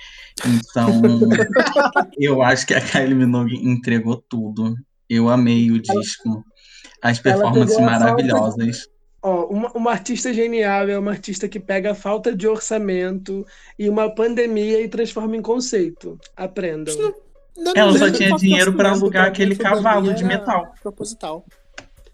Então, 0.46 0.90
eu 2.18 2.42
acho 2.42 2.66
que 2.66 2.74
a 2.74 2.80
Kylie 2.80 3.14
Minogue 3.14 3.56
entregou 3.56 4.16
tudo. 4.16 4.74
Eu 5.08 5.28
amei 5.28 5.70
o 5.70 5.80
disco. 5.80 6.44
As 7.02 7.18
performances 7.18 7.78
maravilhosas. 7.78 8.88
Ó, 9.26 9.46
uma, 9.46 9.70
uma 9.72 9.90
artista 9.90 10.34
genial 10.34 10.86
é 10.86 10.98
uma 10.98 11.10
artista 11.10 11.48
que 11.48 11.58
pega 11.58 11.92
a 11.92 11.94
falta 11.94 12.36
de 12.36 12.46
orçamento 12.46 13.46
e 13.78 13.88
uma 13.88 14.14
pandemia 14.14 14.82
e 14.82 14.86
transforma 14.86 15.34
em 15.34 15.40
conceito. 15.40 16.18
Aprendam. 16.36 16.94
Não- 17.56 17.72
Ela 17.74 17.90
não 17.92 17.98
só 17.98 18.08
é 18.08 18.10
tinha 18.10 18.36
dinheiro 18.36 18.70
orçamento, 18.72 19.02
alugar 19.02 19.26
aquele 19.28 19.56
cavalo 19.56 20.12
de 20.12 20.22
metal. 20.24 20.74
Proposital. 20.82 21.42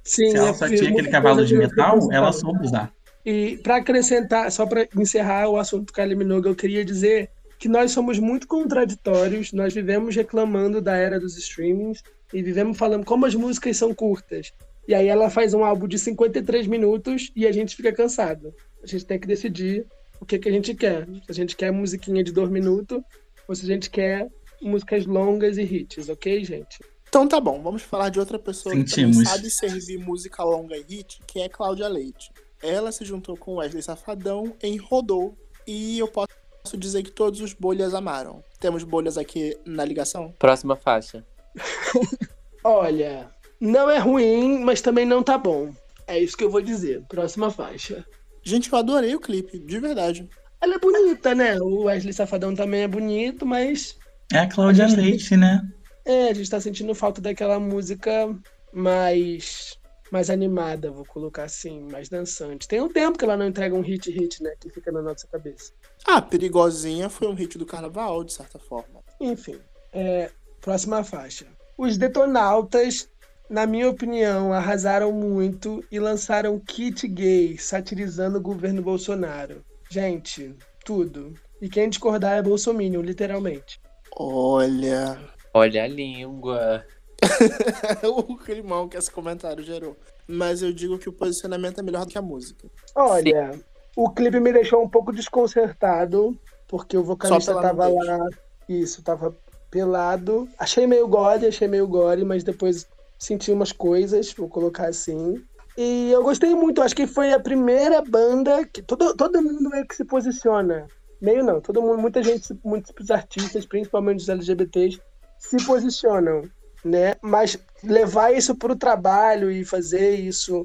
Sim, 0.05 0.31
Se 0.31 0.37
ela 0.37 0.51
é 0.51 0.55
só 0.55 0.69
tinha 0.69 0.89
aquele 0.89 1.09
cavalo 1.09 1.45
de 1.45 1.57
metal, 1.57 1.99
ela 2.13 2.33
soube 2.33 2.65
usar. 2.65 2.93
E 3.27 3.59
para 3.61 3.77
acrescentar, 3.77 4.51
só 4.53 4.65
para 4.65 4.87
encerrar 4.97 5.49
o 5.49 5.59
assunto 5.59 5.93
Kylie 5.93 6.15
Minogue, 6.15 6.47
eu 6.49 6.55
queria 6.55 6.85
dizer 6.85 7.29
que 7.59 7.69
nós 7.69 7.91
somos 7.91 8.21
muito 8.21 8.47
contraditórios, 8.47 9.53
nós 9.53 9.75
vivemos 9.75 10.15
reclamando 10.15 10.81
da 10.81 10.95
era 10.97 11.19
dos 11.19 11.37
streamings 11.37 12.05
e 12.33 12.41
vivemos 12.41 12.79
falando 12.79 13.05
como 13.05 13.27
as 13.27 13.35
músicas 13.35 13.77
são 13.77 13.93
curtas. 13.93 14.53
E 14.87 14.95
aí 14.95 15.09
ela 15.09 15.31
faz 15.31 15.55
um 15.55 15.65
álbum 15.65 15.87
de 15.87 15.99
53 15.99 16.67
minutos 16.67 17.31
e 17.37 17.47
a 17.47 17.53
gente 17.53 17.77
fica 17.77 17.93
cansado. 17.93 18.55
A 18.83 18.87
gente 18.87 19.05
tem 19.05 19.19
que 19.19 19.27
decidir 19.27 19.87
o 20.21 20.27
que, 20.27 20.39
que 20.39 20.49
a 20.49 20.53
gente 20.53 20.75
quer. 20.75 21.07
Se 21.07 21.31
a 21.31 21.35
gente 21.35 21.57
quer 21.57 21.71
musiquinha 21.71 22.25
de 22.25 22.33
dois 22.33 22.51
minutos 22.51 23.01
ou 23.47 23.55
se 23.55 23.65
a 23.65 23.69
gente 23.69 23.91
quer 23.91 24.29
músicas 24.61 25.07
longas 25.07 25.59
e 25.59 25.63
hits, 25.63 26.09
ok, 26.09 26.45
gente? 26.45 26.79
Então 27.09 27.27
tá 27.27 27.41
bom, 27.41 27.61
vamos 27.61 27.83
falar 27.83 28.09
de 28.09 28.21
outra 28.21 28.39
pessoa 28.39 28.75
Sentimos. 28.75 29.19
que 29.19 29.25
sabe 29.25 29.51
servir 29.51 29.99
música 29.99 30.45
longa 30.45 30.77
e 30.77 30.83
hit, 30.83 31.21
que 31.27 31.41
é 31.41 31.49
Cláudia 31.49 31.89
Leite. 31.89 32.31
Ela 32.63 32.93
se 32.93 33.05
juntou 33.05 33.37
com 33.37 33.57
Wesley 33.57 33.83
Safadão 33.83 34.55
em 34.63 34.77
Rodou 34.77 35.37
e 35.67 35.99
eu 35.99 36.07
posso 36.07 36.77
dizer 36.79 37.03
que 37.03 37.11
todos 37.11 37.41
os 37.41 37.53
bolhas 37.53 37.95
amaram. 37.95 38.45
Temos 38.61 38.85
bolhas 38.85 39.19
aqui 39.19 39.59
na 39.65 39.85
ligação? 39.85 40.33
Próxima 40.39 40.77
faixa. 40.77 41.27
Olha, 42.63 43.29
não 43.61 43.91
é 43.91 43.99
ruim, 43.99 44.61
mas 44.65 44.81
também 44.81 45.05
não 45.05 45.23
tá 45.23 45.37
bom. 45.37 45.71
É 46.07 46.19
isso 46.19 46.37
que 46.37 46.43
eu 46.45 46.51
vou 46.51 46.61
dizer. 46.61 47.03
Próxima 47.09 47.51
faixa. 47.51 48.05
Gente, 48.43 48.73
eu 48.73 48.79
adorei 48.79 49.15
o 49.15 49.21
clipe, 49.21 49.59
de 49.59 49.79
verdade. 49.79 50.29
Ela 50.61 50.75
é 50.77 50.79
bonita, 50.79 51.35
né? 51.35 51.59
O 51.61 51.85
Wesley 51.85 52.13
Safadão 52.13 52.55
também 52.55 52.83
é 52.83 52.89
bonito, 52.89 53.45
mas 53.47 53.97
É 54.33 54.39
a 54.39 54.49
Cláudia 54.49 54.85
A 54.85 54.89
gente- 54.89 55.01
Leite, 55.01 55.37
né? 55.37 55.63
é, 56.05 56.29
a 56.31 56.35
gente 56.35 56.49
tá 56.51 56.61
sentindo 56.61 56.95
falta 56.95 57.21
daquela 57.21 57.59
música 57.61 58.35
mais 58.73 59.79
mais 60.11 60.29
animada, 60.29 60.91
vou 60.91 61.05
colocar 61.05 61.45
assim, 61.45 61.83
mais 61.89 62.09
dançante. 62.09 62.67
Tem 62.67 62.81
um 62.81 62.89
tempo 62.89 63.17
que 63.17 63.25
ela 63.25 63.37
não 63.37 63.47
entrega 63.47 63.77
um 63.77 63.81
hit 63.81 64.11
hit, 64.11 64.43
né, 64.43 64.53
que 64.59 64.69
fica 64.69 64.91
na 64.91 65.01
nossa 65.01 65.25
cabeça. 65.29 65.73
Ah, 66.05 66.21
Perigosinha 66.21 67.09
foi 67.09 67.29
um 67.29 67.35
hit 67.35 67.57
do 67.57 67.65
carnaval, 67.65 68.25
de 68.25 68.33
certa 68.33 68.59
forma. 68.59 69.01
Enfim, 69.21 69.61
é, 69.93 70.29
próxima 70.61 71.05
faixa. 71.05 71.47
Os 71.79 71.97
Detonautas, 71.97 73.09
na 73.51 73.67
minha 73.67 73.91
opinião, 73.91 74.53
arrasaram 74.53 75.11
muito 75.11 75.85
e 75.91 75.99
lançaram 75.99 76.59
Kit 76.61 77.09
Gay, 77.09 77.59
satirizando 77.59 78.39
o 78.39 78.41
governo 78.41 78.81
Bolsonaro. 78.81 79.65
Gente, 79.91 80.55
tudo. 80.85 81.35
E 81.61 81.69
quem 81.69 81.89
discordar 81.89 82.39
é 82.39 82.43
bolsominion, 82.43 83.03
literalmente. 83.03 83.81
Olha. 84.17 85.19
Olha 85.53 85.83
a 85.83 85.89
língua. 85.89 86.85
o 88.05 88.37
climão 88.37 88.89
que 88.89 88.97
esse 88.97 89.11
comentário 89.11 89.65
gerou. 89.65 89.97
Mas 90.29 90.63
eu 90.63 90.73
digo 90.73 90.97
que 90.97 91.09
o 91.09 91.13
posicionamento 91.13 91.81
é 91.81 91.83
melhor 91.83 92.07
do 92.07 92.13
que 92.13 92.19
a 92.19 92.23
música. 92.23 92.69
Olha, 92.95 93.59
o 93.97 94.09
clipe 94.11 94.39
me 94.39 94.53
deixou 94.53 94.81
um 94.81 94.89
pouco 94.89 95.13
desconcertado, 95.13 96.39
porque 96.69 96.97
o 96.97 97.03
vocalista 97.03 97.53
tava 97.61 97.89
nudez. 97.89 98.07
lá, 98.07 98.29
isso, 98.69 99.03
tava 99.03 99.37
pelado. 99.69 100.49
Achei 100.57 100.87
meio 100.87 101.09
gore, 101.09 101.47
achei 101.47 101.67
meio 101.67 101.89
gore, 101.89 102.25
mas 102.25 102.45
depois 102.45 102.87
senti 103.21 103.53
umas 103.53 103.71
coisas, 103.71 104.33
vou 104.33 104.49
colocar 104.49 104.89
assim. 104.89 105.35
E 105.77 106.11
eu 106.11 106.23
gostei 106.23 106.55
muito, 106.55 106.83
acho 106.83 106.97
que 106.97 107.07
foi 107.07 107.33
a 107.33 107.39
primeira 107.39 108.03
banda 108.03 108.67
que 108.67 108.83
todo, 108.83 109.15
todo 109.15 109.43
mundo 109.43 109.71
meio 109.71 109.87
que 109.87 109.95
se 109.95 110.05
posiciona. 110.05 110.87
Meio 111.21 111.45
não, 111.45 111.61
todo 111.61 111.83
mundo, 111.83 111.99
muita 111.99 112.23
gente, 112.23 112.59
muitos 112.65 113.11
artistas, 113.11 113.67
principalmente 113.67 114.21
os 114.21 114.29
LGBTs, 114.29 115.01
se 115.39 115.65
posicionam, 115.65 116.43
né? 116.85 117.15
Mas 117.21 117.59
levar 117.85 118.33
isso 118.33 118.55
para 118.55 118.73
o 118.73 118.77
trabalho 118.77 119.51
e 119.51 119.65
fazer 119.65 120.17
isso 120.17 120.65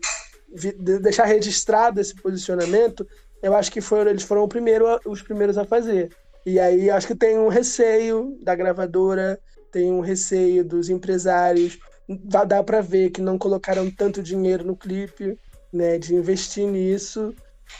deixar 1.02 1.26
registrado 1.26 2.00
esse 2.00 2.16
posicionamento, 2.16 3.06
eu 3.44 3.54
acho 3.54 3.72
que 3.72 3.82
foram, 3.82 4.12
eles 4.12 4.24
foram 4.24 4.48
primeiro 4.48 4.86
os 5.06 5.22
primeiros 5.22 5.58
a 5.58 5.66
fazer. 5.66 6.10
E 6.46 6.60
aí 6.60 6.90
acho 6.90 7.08
que 7.08 7.16
tem 7.16 7.38
um 7.38 7.50
receio 7.50 8.38
da 8.42 8.56
gravadora, 8.56 9.40
tem 9.72 9.92
um 9.92 10.00
receio 10.00 10.64
dos 10.64 10.90
empresários. 10.90 11.78
Dá, 12.08 12.64
para 12.64 12.82
ver 12.82 13.10
que 13.10 13.22
não 13.22 13.38
colocaram 13.38 13.90
tanto 13.90 14.22
dinheiro 14.22 14.64
no 14.64 14.76
clipe, 14.76 15.38
né, 15.74 15.98
de 15.98 16.14
investir 16.14 16.68
nisso 16.68 17.34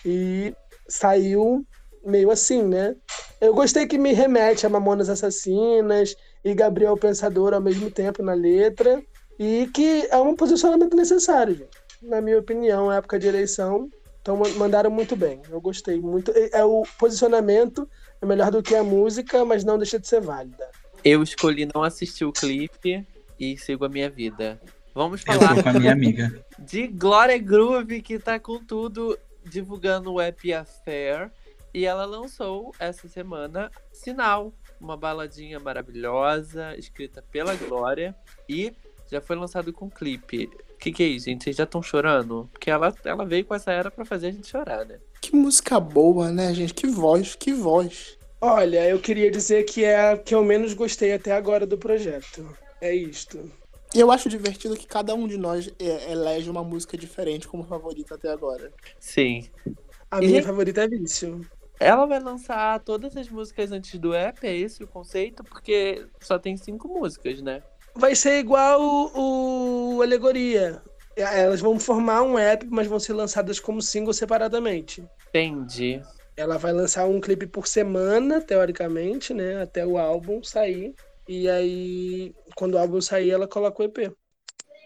e 0.04 0.54
saiu 0.88 1.64
meio 2.04 2.32
assim, 2.32 2.64
né? 2.64 2.96
Eu 3.40 3.54
gostei 3.54 3.86
que 3.86 3.98
me 3.98 4.14
remete 4.14 4.66
a 4.66 4.70
Mamonas 4.70 5.10
Assassinas 5.10 6.16
e 6.44 6.54
Gabriel 6.54 6.98
Pensador 6.98 7.54
ao 7.54 7.62
mesmo 7.62 7.92
tempo 7.92 8.24
na 8.24 8.34
letra 8.34 9.02
e 9.40 9.70
que 9.74 10.08
é 10.10 10.18
um 10.18 10.36
posicionamento 10.36 10.96
necessário, 10.96 11.56
gente 11.56 11.86
na 12.02 12.22
minha 12.22 12.40
opinião, 12.40 12.88
na 12.88 12.98
época 12.98 13.20
de 13.20 13.28
eleição. 13.28 13.90
Então 14.22 14.38
ma- 14.38 14.50
mandaram 14.50 14.90
muito 14.90 15.16
bem. 15.16 15.42
Eu 15.50 15.60
gostei 15.62 16.00
muito. 16.00 16.32
É 16.32 16.60
é 16.60 16.66
o 16.66 16.84
posicionamento 17.00 17.88
é 18.22 18.26
melhor 18.26 18.52
do 18.52 18.64
que 18.64 18.76
a 18.76 18.84
música, 18.84 19.44
mas 19.46 19.64
não 19.64 19.78
deixa 19.78 20.00
de 20.00 20.08
ser 20.08 20.22
válida. 20.22 20.68
Eu 21.04 21.22
escolhi 21.22 21.68
não 21.74 21.84
assistir 21.84 22.26
o 22.26 22.32
clipe 22.32 23.06
e 23.40 23.58
sigo 23.58 23.86
a 23.86 23.90
minha 23.90 24.10
vida. 24.10 24.60
Vamos 24.94 25.24
Eu 25.28 25.34
falar 25.34 25.56
tô 25.56 25.64
com 25.64 25.70
a 25.70 25.74
minha 25.74 25.92
amiga. 25.92 26.46
de 26.58 26.88
Glória 26.88 27.38
Groove, 27.38 28.02
que 28.02 28.18
tá 28.18 28.40
com 28.40 28.64
tudo 28.64 29.18
divulgando 29.44 30.14
o 30.14 30.22
app 30.22 30.54
Affair. 30.54 31.32
E 31.74 31.86
ela 31.86 32.06
lançou 32.06 32.74
essa 32.80 33.08
semana 33.10 33.70
Sinal, 33.92 34.54
uma 34.80 34.96
baladinha 34.96 35.60
maravilhosa, 35.60 36.74
escrita 36.78 37.22
pela 37.22 37.54
Glória. 37.56 38.16
E 38.48 38.74
já 39.12 39.20
foi 39.20 39.36
lançado 39.36 39.74
com 39.74 39.90
clipe. 39.90 40.50
O 40.74 40.78
que, 40.78 40.92
que 40.92 41.04
é 41.04 41.08
isso, 41.08 41.26
gente? 41.26 41.44
Vocês 41.44 41.56
já 41.58 41.64
estão 41.64 41.84
chorando? 41.84 42.50
Porque 42.52 42.70
ela, 42.70 42.94
ela 43.04 43.26
veio 43.26 43.44
com 43.44 43.54
essa 43.54 43.72
era 43.72 43.92
pra 43.92 44.06
fazer 44.06 44.28
a 44.28 44.32
gente 44.32 44.48
chorar, 44.48 44.86
né? 44.86 45.00
Que 45.22 45.36
música 45.36 45.80
boa, 45.80 46.32
né, 46.32 46.54
gente? 46.54 46.74
Que 46.74 46.88
voz, 46.88 47.36
que 47.36 47.52
voz. 47.52 48.18
Olha, 48.40 48.88
eu 48.88 49.00
queria 49.00 49.32
dizer 49.32 49.64
que 49.64 49.84
é 49.84 50.12
a 50.12 50.18
que 50.18 50.36
eu 50.36 50.44
menos 50.44 50.74
gostei 50.74 51.14
até 51.14 51.32
agora 51.32 51.66
do 51.66 51.78
projeto. 51.78 52.48
É 52.88 52.94
isto. 52.96 53.38
E 53.96 54.00
eu 54.00 54.12
acho 54.12 54.30
divertido 54.30 54.78
que 54.78 54.86
cada 54.86 55.16
um 55.16 55.28
de 55.28 55.38
nós 55.38 55.68
é, 55.80 56.12
elege 56.12 56.50
uma 56.50 56.64
música 56.64 56.96
diferente 56.98 57.48
como 57.48 57.64
favorita 57.64 58.14
até 58.16 58.30
agora. 58.30 58.72
Sim. 59.00 59.50
A 60.12 60.22
E- 60.22 60.28
minha 60.28 60.44
favorita 60.44 60.84
é 60.84 60.88
Vício. 60.88 61.50
Ela 61.80 62.06
vai 62.06 62.20
lançar 62.20 62.80
todas 62.84 63.16
as 63.18 63.30
músicas 63.30 63.72
antes 63.72 64.00
do 64.00 64.14
app, 64.14 64.46
é 64.48 64.56
esse 64.56 64.84
o 64.84 64.88
conceito? 64.88 65.44
Porque 65.44 66.08
só 66.22 66.40
tem 66.40 66.56
cinco 66.58 66.88
músicas, 66.88 67.42
né? 67.42 67.64
Vai 67.96 68.16
ser 68.16 68.40
igual 68.40 68.82
o, 68.82 69.98
o 69.98 70.02
Alegoria. 70.02 70.82
Elas 71.16 71.62
vão 71.62 71.80
formar 71.80 72.22
um 72.24 72.38
app, 72.38 72.66
mas 72.70 72.88
vão 72.88 73.00
ser 73.00 73.14
lançadas 73.14 73.60
como 73.60 73.82
single 73.82 74.14
separadamente. 74.14 75.08
Entendi. 75.34 76.02
Ela 76.36 76.58
vai 76.58 76.74
lançar 76.74 77.06
um 77.08 77.20
clipe 77.22 77.48
por 77.48 77.68
semana, 77.68 78.42
teoricamente, 78.42 79.34
né? 79.34 79.62
Até 79.62 79.86
o 79.86 79.98
álbum 79.98 80.44
sair. 80.44 80.96
E 81.28 81.50
aí, 81.50 82.36
quando 82.56 82.76
o 82.76 82.78
álbum 82.80 83.02
sair, 83.02 83.32
ela 83.32 83.48
coloca 83.48 83.82
o 83.82 83.86
EP. 83.86 84.12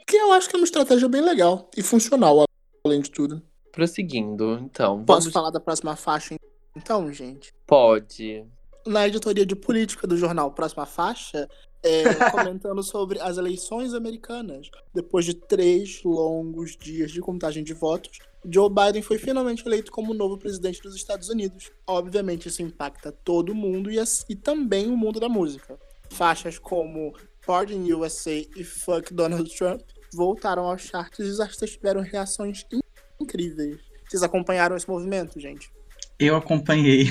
Que 0.07 0.17
eu 0.17 0.31
acho 0.33 0.49
que 0.49 0.55
é 0.55 0.59
uma 0.59 0.65
estratégia 0.65 1.07
bem 1.07 1.21
legal 1.21 1.69
e 1.77 1.83
funcional, 1.83 2.45
além 2.83 3.01
de 3.01 3.11
tudo. 3.11 3.41
Prosseguindo, 3.71 4.59
então. 4.61 5.05
Posso 5.05 5.21
Vamos... 5.21 5.33
falar 5.33 5.51
da 5.51 5.59
próxima 5.59 5.95
faixa, 5.95 6.35
então, 6.75 7.11
gente? 7.13 7.53
Pode. 7.67 8.43
Na 8.85 9.07
editoria 9.07 9.45
de 9.45 9.55
política 9.55 10.07
do 10.07 10.17
jornal 10.17 10.51
Próxima 10.51 10.85
Faixa, 10.85 11.47
é, 11.83 12.03
comentando 12.31 12.81
sobre 12.81 13.19
as 13.19 13.37
eleições 13.37 13.93
americanas. 13.93 14.69
Depois 14.93 15.25
de 15.25 15.35
três 15.35 16.01
longos 16.03 16.75
dias 16.75 17.11
de 17.11 17.21
contagem 17.21 17.63
de 17.63 17.73
votos, 17.73 18.17
Joe 18.51 18.69
Biden 18.69 19.01
foi 19.03 19.17
finalmente 19.19 19.63
eleito 19.65 19.91
como 19.91 20.13
novo 20.13 20.37
presidente 20.37 20.81
dos 20.81 20.95
Estados 20.95 21.29
Unidos. 21.29 21.71
Obviamente, 21.85 22.47
isso 22.47 22.61
impacta 22.63 23.11
todo 23.11 23.53
mundo 23.53 23.91
e, 23.91 23.99
as- 23.99 24.25
e 24.27 24.35
também 24.35 24.87
o 24.87 24.97
mundo 24.97 25.19
da 25.19 25.29
música. 25.29 25.77
Faixas 26.09 26.57
como 26.57 27.13
Pardon 27.45 27.83
USA 27.95 28.31
e 28.55 28.63
Fuck 28.63 29.13
Donald 29.13 29.49
Trump 29.57 29.81
voltaram 30.13 30.63
aos 30.63 30.81
charts 30.81 31.19
e 31.19 31.29
os 31.29 31.39
artistas 31.39 31.71
tiveram 31.71 32.01
reações 32.01 32.65
in- 32.71 32.79
incríveis. 33.21 33.79
Vocês 34.07 34.23
acompanharam 34.23 34.75
esse 34.75 34.89
movimento, 34.89 35.39
gente? 35.39 35.71
Eu 36.17 36.35
acompanhei. 36.35 37.09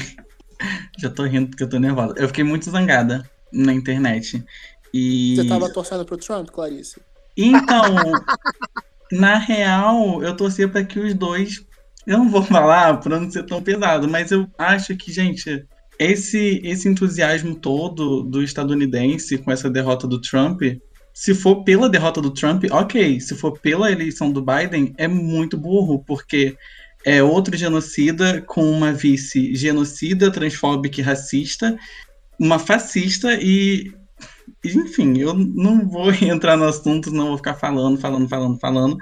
Já 0.99 1.09
tô 1.09 1.25
rindo 1.25 1.49
porque 1.51 1.63
eu 1.63 1.69
tô 1.69 1.79
nervosa. 1.79 2.15
Eu 2.17 2.27
fiquei 2.29 2.43
muito 2.45 2.69
zangada 2.71 3.29
na 3.53 3.73
internet. 3.73 4.45
E. 4.93 5.37
Você 5.37 5.47
tava 5.47 5.73
torcendo 5.73 6.05
pro 6.05 6.17
Trump, 6.17 6.51
Clarice? 6.51 7.01
Então, 7.37 7.95
na 9.13 9.39
real, 9.39 10.23
eu 10.23 10.37
torcia 10.37 10.69
para 10.69 10.85
que 10.85 10.99
os 10.99 11.15
dois. 11.15 11.65
Eu 12.07 12.19
não 12.19 12.29
vou 12.31 12.43
falar 12.43 12.99
para 13.01 13.21
não 13.21 13.31
ser 13.31 13.45
tão 13.45 13.63
pesado, 13.63 14.09
mas 14.09 14.31
eu 14.33 14.49
acho 14.59 14.97
que, 14.97 15.13
gente, 15.13 15.67
esse, 15.99 16.61
esse 16.65 16.89
entusiasmo 16.89 17.55
todo 17.55 18.23
do 18.23 18.43
estadunidense 18.43 19.39
com 19.39 19.51
essa 19.51 19.69
derrota 19.69 20.07
do 20.07 20.21
Trump, 20.21 20.63
se 21.13 21.35
for 21.35 21.65
pela 21.65 21.89
derrota 21.89 22.21
do 22.21 22.31
Trump, 22.31 22.65
ok. 22.71 23.21
Se 23.21 23.35
for 23.35 23.59
pela 23.59 23.91
eleição 23.91 24.31
do 24.31 24.41
Biden, 24.41 24.95
é 24.97 25.09
muito 25.09 25.57
burro, 25.57 26.05
porque 26.07 26.57
é 27.05 27.23
outro 27.23 27.57
genocida 27.57 28.41
com 28.43 28.71
uma 28.71 28.93
vice 28.93 29.55
genocida, 29.55 30.31
transfóbica 30.31 31.01
e 31.01 31.05
racista, 31.05 31.77
uma 32.39 32.59
fascista 32.59 33.35
e 33.35 33.93
enfim, 34.65 35.19
eu 35.19 35.35
não 35.35 35.89
vou 35.89 36.13
entrar 36.23 36.57
no 36.57 36.65
assunto, 36.65 37.11
não 37.11 37.29
vou 37.29 37.37
ficar 37.37 37.55
falando, 37.55 37.99
falando, 37.99 38.29
falando, 38.29 38.59
falando. 38.59 38.97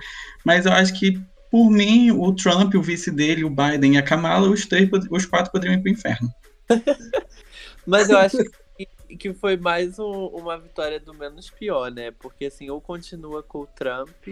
Mas 0.45 0.67
eu 0.67 0.73
acho 0.73 0.99
que, 0.99 1.21
por 1.51 1.71
mim, 1.71 2.11
o 2.11 2.33
Trump, 2.35 2.75
o 2.75 2.83
vice 2.83 3.11
dele, 3.11 3.45
o 3.45 3.51
Biden 3.51 3.95
e 3.95 3.99
a 3.99 4.03
Kamala, 4.03 4.49
os 4.49 4.67
três, 4.67 4.89
os 5.11 5.27
quatro 5.27 5.53
poderiam 5.53 5.79
ir 5.79 5.83
pro 5.83 5.93
inferno. 5.93 6.31
Mas 7.87 8.09
eu 8.11 8.19
acho 8.19 8.37
que, 8.77 9.17
que 9.17 9.35
foi 9.35 9.57
mais 9.57 9.99
um- 9.99 10.27
uma 10.29 10.59
vitória 10.59 11.01
do 11.01 11.15
menos 11.15 11.51
pior, 11.51 11.91
né? 11.91 12.11
Porque 12.11 12.47
assim, 12.47 12.71
ou 12.71 12.81
continua 12.81 13.43
com 13.43 13.61
o 13.61 13.67
Trump, 13.67 14.25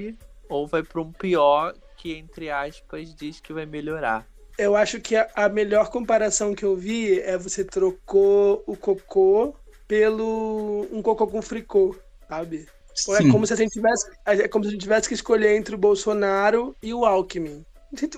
ou 0.49 0.67
vai 0.67 0.83
para 0.83 1.01
um 1.01 1.13
pior 1.13 1.75
que, 1.97 2.13
entre 2.15 2.51
aspas, 2.51 3.15
diz 3.15 3.41
que 3.41 3.53
vai 3.53 3.67
melhorar. 3.67 4.29
Eu 4.57 4.77
acho 4.77 5.01
que 5.01 5.17
a, 5.17 5.29
a 5.35 5.49
melhor 5.49 5.91
comparação 5.91 6.55
que 6.55 6.65
eu 6.65 6.77
vi 6.77 7.21
é 7.21 7.37
você 7.37 7.65
trocou 7.65 8.63
o 8.67 8.77
cocô 8.77 9.57
pelo 9.89 10.87
um 10.93 11.03
cocô 11.03 11.27
com 11.27 11.43
fricô, 11.43 11.97
sabe? 12.29 12.67
Ou 13.07 13.17
É 13.17 13.25
como 13.25 13.47
se 13.47 13.53
a 13.53 13.57
gente 13.57 13.73
tivesse, 13.73 14.11
é 14.25 14.49
como 14.49 14.65
se 14.65 14.69
a 14.69 14.73
gente 14.73 14.83
tivesse 14.83 15.09
que 15.09 15.15
escolher 15.15 15.57
entre 15.57 15.75
o 15.75 15.79
Bolsonaro 15.79 16.77
e 16.83 16.95
o 16.95 17.05
Alckmin. 17.05 17.65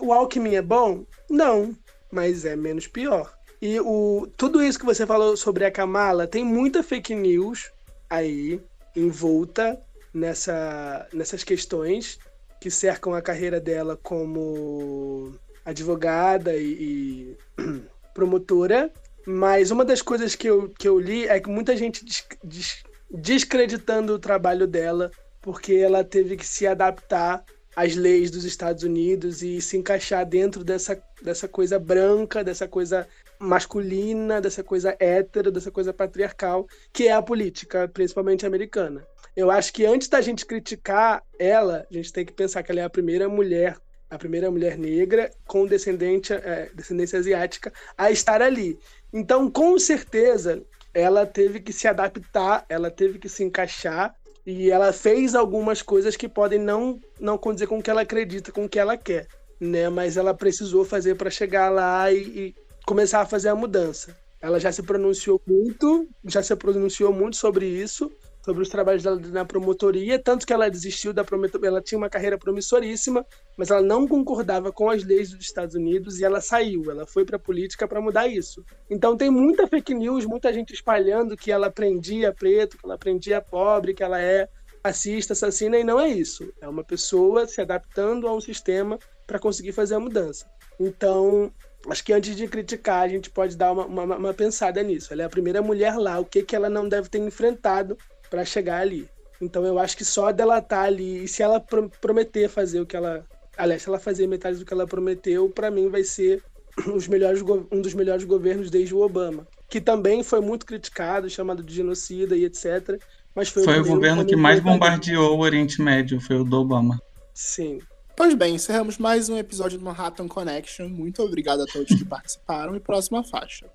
O 0.01 0.13
Alckmin 0.13 0.55
é 0.55 0.63
bom? 0.63 1.05
Não, 1.29 1.75
mas 2.13 2.45
é 2.45 2.55
menos 2.55 2.87
pior. 2.87 3.36
E 3.61 3.81
o, 3.81 4.29
tudo 4.37 4.63
isso 4.63 4.79
que 4.79 4.85
você 4.85 5.07
falou 5.07 5.37
sobre 5.37 5.65
a 5.65 5.71
Kamala, 5.71 6.27
tem 6.27 6.45
muita 6.45 6.83
fake 6.83 7.15
news 7.15 7.71
aí 8.09 8.61
envolta 8.95 9.79
nessa, 10.13 11.07
nessas 11.13 11.43
questões 11.43 12.19
que 12.61 12.71
cercam 12.71 13.15
a 13.15 13.23
carreira 13.23 13.61
dela 13.61 13.99
como 14.03 15.35
advogada 15.65 16.57
e, 16.57 17.37
e 17.59 17.63
promotora. 18.15 18.91
Mas 19.27 19.71
uma 19.71 19.85
das 19.85 20.01
coisas 20.01 20.35
que 20.35 20.49
eu, 20.49 20.69
que 20.71 20.87
eu 20.89 20.99
li 20.99 21.27
é 21.27 21.41
que 21.41 21.49
muita 21.49 21.77
gente 21.77 22.05
des- 22.05 22.25
des- 22.45 22.83
descreditando 23.11 24.15
o 24.15 24.19
trabalho 24.19 24.67
dela 24.67 25.11
porque 25.43 25.75
ela 25.75 26.03
teve 26.03 26.37
que 26.37 26.47
se 26.47 26.67
adaptar 26.67 27.45
às 27.75 27.95
leis 27.95 28.31
dos 28.31 28.45
Estados 28.45 28.83
Unidos 28.83 29.43
e 29.43 29.61
se 29.61 29.77
encaixar 29.77 30.25
dentro 30.27 30.65
dessa, 30.65 31.01
dessa 31.23 31.47
coisa 31.47 31.79
branca, 31.79 32.43
dessa 32.43 32.67
coisa 32.67 33.07
masculina, 33.39 34.41
dessa 34.41 34.63
coisa 34.63 34.97
hétero, 34.99 35.51
dessa 35.51 35.71
coisa 35.71 35.93
patriarcal, 35.93 36.67
que 36.93 37.09
é 37.09 37.13
a 37.13 37.23
política, 37.23 37.89
principalmente 37.89 38.47
americana. 38.47 39.07
Eu 39.37 39.51
acho 39.51 39.73
que 39.73 39.85
antes 39.85 40.09
da 40.09 40.21
gente 40.21 40.47
criticar 40.47 41.23
ela, 41.39 41.87
a 41.91 41.95
gente 41.95 42.13
tem 42.13 42.25
que 42.25 42.33
pensar 42.33 42.63
que 42.63 42.73
ela 42.73 42.81
é 42.81 42.85
a 42.85 42.91
primeira 42.91 43.29
mulher, 43.29 43.77
a 44.09 44.17
primeira 44.17 44.51
mulher 44.51 44.79
negra 44.79 45.31
com 45.47 45.67
descendente, 45.67 46.33
é, 46.33 46.71
descendência 46.75 47.19
asiática 47.19 47.73
a 47.99 48.11
estar 48.11 48.41
ali. 48.41 48.79
Então, 49.13 49.51
com 49.51 49.79
certeza, 49.79 50.63
ela 50.95 51.27
teve 51.27 51.61
que 51.61 51.73
se 51.73 51.87
adaptar, 51.87 52.65
ela 52.69 52.91
teve 52.91 53.19
que 53.19 53.29
se 53.29 53.45
encaixar 53.45 54.15
e 54.47 54.71
ela 54.71 54.93
fez 54.93 55.35
algumas 55.35 55.83
coisas 55.83 56.17
que 56.17 56.29
podem 56.29 56.59
não 56.59 56.99
não 57.21 57.37
condizer 57.37 57.67
com 57.67 57.79
o 57.79 57.83
que 57.83 57.91
ela 57.91 58.03
acredita, 58.03 58.53
com 58.53 58.65
o 58.65 58.69
que 58.69 58.79
ela 58.79 58.97
quer, 58.97 59.27
né? 59.61 59.89
Mas 59.91 60.17
ela 60.17 60.33
precisou 60.33 60.85
fazer 60.85 61.17
para 61.17 61.29
chegar 61.29 61.69
lá 61.69 62.11
e, 62.11 62.17
e 62.19 62.55
começar 62.87 63.21
a 63.21 63.27
fazer 63.27 63.49
a 63.49 63.55
mudança. 63.55 64.17
Ela 64.41 64.61
já 64.61 64.71
se 64.71 64.83
pronunciou 64.83 65.43
muito, 65.45 66.09
já 66.25 66.41
se 66.43 66.55
pronunciou 66.55 67.13
muito 67.13 67.37
sobre 67.37 67.67
isso, 67.67 68.11
sobre 68.45 68.63
os 68.63 68.69
trabalhos 68.69 69.03
dela 69.03 69.21
na 69.21 69.45
promotoria, 69.45 70.21
tanto 70.21 70.47
que 70.47 70.53
ela 70.53 70.71
desistiu 70.71 71.13
da 71.13 71.25
promotoria, 71.25 71.67
ela 71.67 71.83
tinha 71.83 71.99
uma 71.99 72.09
carreira 72.09 72.39
promissoríssima, 72.39 73.27
mas 73.57 73.73
ela 73.73 73.83
não 73.83 74.07
concordava 74.07 74.71
com 74.71 74.89
as 74.89 75.03
leis 75.03 75.31
dos 75.31 75.45
Estados 75.45 75.75
Unidos 75.75 76.21
e 76.21 76.25
ela 76.25 76.41
saiu, 76.41 76.89
ela 76.89 77.05
foi 77.05 77.25
para 77.25 77.37
a 77.37 77.41
política 77.41 77.89
para 77.89 78.01
mudar 78.01 78.29
isso. 78.29 78.65
Então 78.89 79.17
tem 79.17 79.31
muita 79.31 79.67
fake 79.67 79.93
news, 79.93 80.25
muita 80.25 80.53
gente 80.53 80.73
espalhando 80.73 81.37
que 81.37 81.51
ela 81.51 81.69
prendia 81.73 82.33
preto, 82.33 82.79
que 82.79 82.87
ela 82.87 82.97
prendia 82.97 83.41
pobre, 83.41 83.95
que 83.95 84.05
ela 84.05 84.21
é 84.21 84.49
racista, 84.85 85.33
assassina, 85.33 85.77
e 85.77 85.83
não 85.83 85.99
é 85.99 86.09
isso. 86.09 86.53
É 86.61 86.69
uma 86.69 86.85
pessoa 86.85 87.49
se 87.49 87.61
adaptando 87.61 88.29
a 88.29 88.33
um 88.33 88.41
sistema 88.41 88.97
para 89.27 89.41
conseguir 89.41 89.73
fazer 89.73 89.97
a 89.97 90.01
mudança. 90.01 90.47
Então, 90.79 91.51
acho 91.91 92.05
que 92.05 92.13
antes 92.13 92.37
de 92.37 92.49
criticar, 92.49 93.03
a 93.03 93.09
gente 93.09 93.31
pode 93.31 93.57
dar 93.57 93.73
uma, 93.73 93.87
uma, 93.87 94.17
uma 94.17 94.35
pensada 94.35 94.83
nisso. 94.83 95.13
Ela 95.13 95.23
é 95.23 95.25
a 95.25 95.31
primeira 95.31 95.63
mulher 95.63 95.97
lá, 95.97 96.19
o 96.19 96.27
que, 96.27 96.43
que 96.43 96.55
ela 96.57 96.69
não 96.71 96.89
deve 96.89 97.09
ter 97.09 97.19
enfrentado 97.19 97.99
para 98.29 98.45
chegar 98.45 98.81
ali. 98.81 99.11
Então 99.41 99.65
eu 99.67 99.79
acho 99.79 99.97
que 99.97 100.05
só 100.05 100.33
dela 100.33 100.59
estar 100.59 100.83
ali, 100.83 101.25
e 101.25 101.29
se 101.29 101.43
ela 101.43 101.61
pro- 101.61 101.91
prometer 102.01 102.49
fazer 102.49 102.81
o 102.81 102.87
que 102.87 102.97
ela. 102.97 103.27
Aliás, 103.57 103.83
se 103.83 103.89
ela 103.89 103.99
fazer 103.99 104.27
metade 104.27 104.59
do 104.59 104.65
que 104.65 104.73
ela 104.73 104.87
prometeu, 104.87 105.51
para 105.51 105.71
mim 105.71 105.89
vai 105.89 106.05
ser 106.05 106.43
os 106.95 107.07
melhores, 107.09 107.43
um 107.73 107.81
dos 107.81 107.95
melhores 107.95 108.25
governos 108.25 108.71
desde 108.71 108.95
o 108.95 109.01
Obama. 109.01 109.49
Que 109.69 109.81
também 109.81 110.23
foi 110.23 110.41
muito 110.41 110.65
criticado, 110.65 111.29
chamado 111.29 111.63
de 111.63 111.75
genocida 111.75 112.37
e 112.37 112.45
etc. 112.45 113.01
Mas 113.35 113.49
foi, 113.49 113.65
Foi 113.65 113.81
o 113.81 113.85
governo 113.85 114.25
que 114.27 114.37
mais 114.37 114.61
bombardeou 114.61 115.37
o 115.37 115.41
Oriente 115.41 115.83
Médio, 115.83 116.21
foi 116.21 116.37
o 116.37 116.45
do 116.45 116.57
Obama. 116.57 116.99
Sim. 117.35 117.81
Pois 118.17 118.33
bem, 118.33 118.55
encerramos 118.55 118.97
mais 118.97 119.29
um 119.29 119.37
episódio 119.37 119.79
do 119.79 119.85
Manhattan 119.85 120.27
Connection. 120.27 120.89
Muito 120.89 121.23
obrigado 121.23 121.61
a 121.61 121.67
todos 121.67 121.95
que 121.95 122.03
participaram 122.09 122.75
e 122.75 122.81
próxima 122.81 123.23
faixa. 123.23 123.67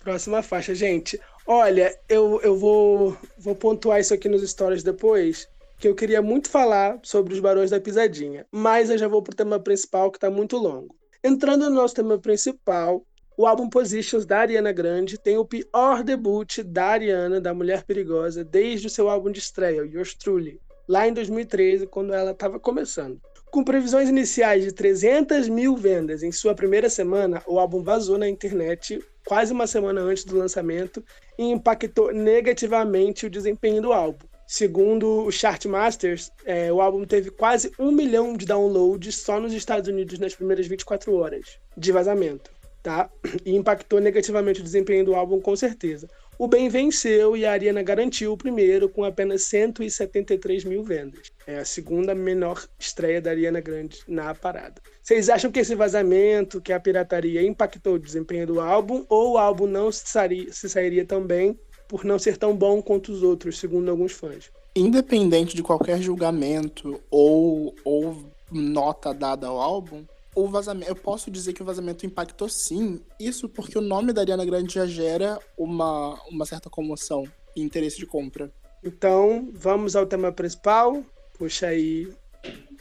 Próxima 0.00 0.42
faixa, 0.42 0.74
gente. 0.74 1.20
Olha, 1.46 1.96
eu, 2.08 2.40
eu 2.42 2.56
vou, 2.56 3.16
vou 3.38 3.54
pontuar 3.54 4.00
isso 4.00 4.12
aqui 4.12 4.28
nos 4.28 4.42
stories 4.42 4.82
depois, 4.82 5.48
que 5.78 5.86
eu 5.86 5.94
queria 5.94 6.20
muito 6.20 6.50
falar 6.50 6.98
sobre 7.04 7.32
os 7.32 7.38
Barões 7.38 7.70
da 7.70 7.80
Pisadinha, 7.80 8.44
mas 8.50 8.90
eu 8.90 8.98
já 8.98 9.06
vou 9.06 9.22
pro 9.22 9.36
tema 9.36 9.60
principal, 9.60 10.10
que 10.10 10.18
tá 10.18 10.28
muito 10.28 10.56
longo. 10.56 10.92
Entrando 11.22 11.70
no 11.70 11.76
nosso 11.76 11.94
tema 11.94 12.18
principal, 12.18 13.06
o 13.36 13.46
álbum 13.46 13.70
Positions 13.70 14.26
da 14.26 14.40
Ariana 14.40 14.72
Grande 14.72 15.16
tem 15.16 15.38
o 15.38 15.44
pior 15.44 16.02
debut 16.02 16.58
da 16.64 16.86
Ariana, 16.86 17.40
da 17.40 17.54
Mulher 17.54 17.84
Perigosa, 17.84 18.42
desde 18.42 18.88
o 18.88 18.90
seu 18.90 19.08
álbum 19.08 19.30
de 19.30 19.38
estreia, 19.38 19.86
Yours 19.86 20.12
Truly, 20.14 20.60
lá 20.88 21.06
em 21.06 21.12
2013, 21.12 21.86
quando 21.86 22.12
ela 22.12 22.32
estava 22.32 22.58
começando. 22.58 23.20
Com 23.50 23.64
previsões 23.64 24.08
iniciais 24.08 24.64
de 24.64 24.72
300 24.72 25.48
mil 25.48 25.76
vendas 25.76 26.22
em 26.22 26.32
sua 26.32 26.54
primeira 26.54 26.90
semana, 26.90 27.42
o 27.46 27.58
álbum 27.58 27.82
vazou 27.82 28.18
na 28.18 28.28
internet 28.28 29.00
quase 29.26 29.52
uma 29.52 29.66
semana 29.66 30.00
antes 30.00 30.24
do 30.24 30.36
lançamento 30.36 31.02
e 31.38 31.44
impactou 31.44 32.12
negativamente 32.12 33.26
o 33.26 33.30
desempenho 33.30 33.80
do 33.80 33.92
álbum. 33.92 34.26
Segundo 34.46 35.24
o 35.24 35.32
Chartmasters, 35.32 36.30
é, 36.44 36.72
o 36.72 36.80
álbum 36.80 37.04
teve 37.04 37.30
quase 37.30 37.72
um 37.78 37.90
milhão 37.90 38.36
de 38.36 38.46
downloads 38.46 39.16
só 39.16 39.40
nos 39.40 39.52
Estados 39.52 39.88
Unidos 39.88 40.20
nas 40.20 40.34
primeiras 40.34 40.68
24 40.68 41.12
horas 41.14 41.58
de 41.76 41.90
vazamento, 41.90 42.50
tá? 42.80 43.10
E 43.44 43.56
impactou 43.56 44.00
negativamente 44.00 44.60
o 44.60 44.64
desempenho 44.64 45.04
do 45.04 45.16
álbum 45.16 45.40
com 45.40 45.56
certeza. 45.56 46.08
O 46.38 46.46
bem 46.46 46.68
venceu 46.68 47.34
e 47.34 47.46
a 47.46 47.52
Ariana 47.52 47.82
garantiu 47.82 48.32
o 48.32 48.36
primeiro 48.36 48.90
com 48.90 49.04
apenas 49.04 49.42
173 49.44 50.64
mil 50.64 50.82
vendas. 50.82 51.32
É 51.46 51.60
a 51.60 51.64
segunda 51.64 52.14
menor 52.14 52.62
estreia 52.78 53.22
da 53.22 53.30
Ariana 53.30 53.58
Grande 53.58 54.00
na 54.06 54.34
parada. 54.34 54.74
Vocês 55.02 55.30
acham 55.30 55.50
que 55.50 55.60
esse 55.60 55.74
vazamento, 55.74 56.60
que 56.60 56.74
a 56.74 56.80
pirataria 56.80 57.42
impactou 57.42 57.94
o 57.94 57.98
desempenho 57.98 58.46
do 58.46 58.60
álbum 58.60 59.06
ou 59.08 59.32
o 59.32 59.38
álbum 59.38 59.66
não 59.66 59.90
se 59.90 60.06
sairia, 60.06 60.52
se 60.52 60.68
sairia 60.68 61.06
tão 61.06 61.22
bem 61.22 61.58
por 61.88 62.04
não 62.04 62.18
ser 62.18 62.36
tão 62.36 62.54
bom 62.54 62.82
quanto 62.82 63.12
os 63.12 63.22
outros, 63.22 63.58
segundo 63.58 63.90
alguns 63.90 64.12
fãs? 64.12 64.50
Independente 64.74 65.56
de 65.56 65.62
qualquer 65.62 66.02
julgamento 66.02 67.00
ou, 67.10 67.74
ou 67.82 68.14
nota 68.52 69.14
dada 69.14 69.46
ao 69.46 69.58
álbum, 69.58 70.04
o 70.36 70.46
vazamento, 70.46 70.90
eu 70.90 70.94
posso 70.94 71.30
dizer 71.30 71.54
que 71.54 71.62
o 71.62 71.64
vazamento 71.64 72.04
impactou 72.04 72.46
sim. 72.46 73.00
Isso 73.18 73.48
porque 73.48 73.78
o 73.78 73.80
nome 73.80 74.12
da 74.12 74.20
Ariana 74.20 74.44
Grande 74.44 74.74
já 74.74 74.86
gera 74.86 75.40
uma, 75.56 76.20
uma 76.28 76.44
certa 76.44 76.68
comoção 76.68 77.24
e 77.56 77.62
interesse 77.62 77.96
de 77.96 78.04
compra. 78.04 78.52
Então, 78.84 79.48
vamos 79.54 79.96
ao 79.96 80.04
tema 80.04 80.30
principal. 80.30 81.02
Puxa 81.38 81.68
aí 81.68 82.12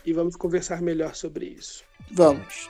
e 0.05 0.11
vamos 0.11 0.35
conversar 0.35 0.81
melhor 0.81 1.15
sobre 1.15 1.45
isso. 1.45 1.85
Vamos. 2.11 2.69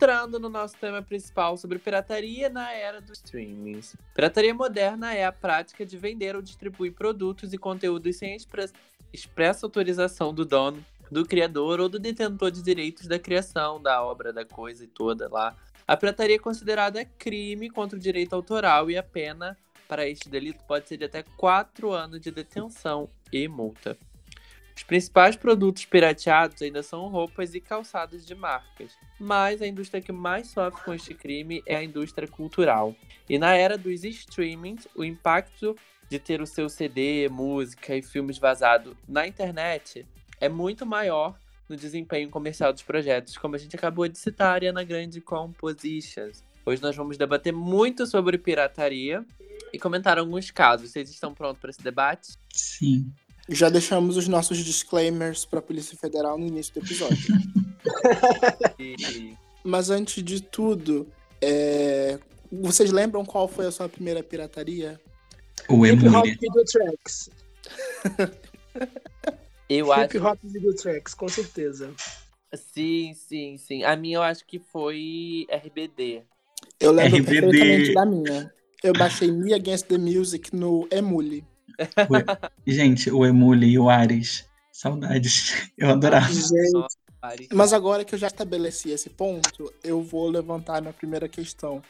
Entrando 0.00 0.40
no 0.40 0.48
nosso 0.48 0.74
tema 0.78 1.02
principal 1.02 1.58
sobre 1.58 1.78
pirataria 1.78 2.48
na 2.48 2.72
era 2.72 3.02
dos 3.02 3.18
streamings. 3.18 3.94
Pirataria 4.14 4.54
moderna 4.54 5.12
é 5.12 5.26
a 5.26 5.30
prática 5.30 5.84
de 5.84 5.98
vender 5.98 6.34
ou 6.34 6.40
distribuir 6.40 6.94
produtos 6.94 7.52
e 7.52 7.58
conteúdos 7.58 8.16
sem 8.16 8.34
expre- 8.34 8.70
expressa 9.12 9.66
autorização 9.66 10.32
do 10.32 10.46
dono, 10.46 10.82
do 11.10 11.26
criador 11.26 11.80
ou 11.80 11.88
do 11.90 11.98
detentor 11.98 12.50
de 12.50 12.62
direitos 12.62 13.06
da 13.06 13.18
criação, 13.18 13.78
da 13.78 14.02
obra, 14.02 14.32
da 14.32 14.42
coisa 14.42 14.84
e 14.84 14.86
toda 14.86 15.28
lá. 15.28 15.54
A 15.86 15.94
pirataria 15.98 16.36
é 16.36 16.38
considerada 16.38 17.04
crime 17.04 17.68
contra 17.68 17.98
o 17.98 18.00
direito 18.00 18.32
autoral 18.32 18.90
e 18.90 18.96
a 18.96 19.02
pena 19.02 19.54
para 19.86 20.08
este 20.08 20.30
delito 20.30 20.64
pode 20.66 20.88
ser 20.88 20.96
de 20.96 21.04
até 21.04 21.22
4 21.36 21.92
anos 21.92 22.22
de 22.22 22.30
detenção 22.30 23.06
e 23.30 23.46
multa. 23.46 23.98
Os 24.80 24.84
principais 24.84 25.36
produtos 25.36 25.84
pirateados 25.84 26.62
ainda 26.62 26.82
são 26.82 27.06
roupas 27.08 27.54
e 27.54 27.60
calçados 27.60 28.24
de 28.24 28.34
marcas, 28.34 28.96
mas 29.18 29.60
a 29.60 29.66
indústria 29.66 30.00
que 30.00 30.10
mais 30.10 30.48
sofre 30.48 30.82
com 30.82 30.94
este 30.94 31.12
crime 31.12 31.62
é 31.66 31.76
a 31.76 31.84
indústria 31.84 32.26
cultural. 32.26 32.96
E 33.28 33.38
na 33.38 33.54
era 33.54 33.76
dos 33.76 34.02
streamings, 34.04 34.88
o 34.96 35.04
impacto 35.04 35.76
de 36.08 36.18
ter 36.18 36.40
o 36.40 36.46
seu 36.46 36.66
CD, 36.70 37.28
música 37.28 37.94
e 37.94 38.00
filmes 38.00 38.38
vazado 38.38 38.96
na 39.06 39.26
internet 39.26 40.06
é 40.40 40.48
muito 40.48 40.86
maior 40.86 41.38
no 41.68 41.76
desempenho 41.76 42.30
comercial 42.30 42.72
dos 42.72 42.82
projetos, 42.82 43.36
como 43.36 43.56
a 43.56 43.58
gente 43.58 43.76
acabou 43.76 44.08
de 44.08 44.16
citar 44.16 44.48
a 44.48 44.54
Ariana 44.54 44.82
Grande 44.82 45.20
Compositions. 45.20 46.42
Hoje 46.64 46.80
nós 46.80 46.96
vamos 46.96 47.18
debater 47.18 47.52
muito 47.52 48.06
sobre 48.06 48.38
pirataria 48.38 49.26
e 49.74 49.78
comentar 49.78 50.16
alguns 50.16 50.50
casos. 50.50 50.90
Vocês 50.90 51.10
estão 51.10 51.34
prontos 51.34 51.60
para 51.60 51.68
esse 51.68 51.82
debate? 51.82 52.38
Sim. 52.50 53.12
Já 53.50 53.68
deixamos 53.68 54.16
os 54.16 54.28
nossos 54.28 54.58
disclaimers 54.58 55.44
para 55.44 55.58
a 55.58 55.62
Polícia 55.62 55.98
Federal 55.98 56.38
no 56.38 56.46
início 56.46 56.72
do 56.72 56.80
episódio. 56.86 57.34
Mas 59.64 59.90
antes 59.90 60.22
de 60.22 60.40
tudo, 60.40 61.08
é, 61.42 62.18
vocês 62.50 62.92
lembram 62.92 63.24
qual 63.24 63.48
foi 63.48 63.66
a 63.66 63.72
sua 63.72 63.88
primeira 63.88 64.22
pirataria? 64.22 65.00
O 65.68 65.84
Hip 65.84 66.06
Hop 66.06 66.14
Emule. 66.14 66.38
Video 66.40 66.64
Tracks. 66.64 67.30
Eu 69.68 69.86
Hip 69.86 70.16
acho. 70.16 70.26
Hop 70.26 70.38
Video 70.44 70.74
Tracks, 70.74 71.14
com 71.14 71.28
certeza. 71.28 71.92
Sim, 72.54 73.14
sim, 73.14 73.56
sim. 73.58 73.84
A 73.84 73.96
minha 73.96 74.18
eu 74.18 74.22
acho 74.22 74.44
que 74.44 74.58
foi 74.58 75.46
RBD. 75.50 76.22
Eu 76.80 76.92
lembro 76.92 77.18
RBD. 77.18 77.40
perfeitamente 77.40 77.94
da 77.94 78.06
minha. 78.06 78.52
Eu 78.82 78.92
baixei 78.92 79.30
Me 79.30 79.52
Against 79.54 79.86
the 79.86 79.98
Music 79.98 80.54
no 80.54 80.88
Emule. 80.90 81.44
Gente, 82.66 83.10
o 83.10 83.24
Emule 83.24 83.66
e 83.66 83.78
o 83.78 83.88
Ares. 83.88 84.48
Saudades. 84.72 85.70
Eu 85.76 85.90
adorava. 85.90 86.32
Gente. 86.32 86.86
Mas 87.52 87.72
agora 87.72 88.04
que 88.04 88.14
eu 88.14 88.18
já 88.18 88.28
estabeleci 88.28 88.90
esse 88.90 89.10
ponto, 89.10 89.72
eu 89.84 90.02
vou 90.02 90.28
levantar 90.28 90.80
minha 90.80 90.92
primeira 90.92 91.28
questão. 91.28 91.82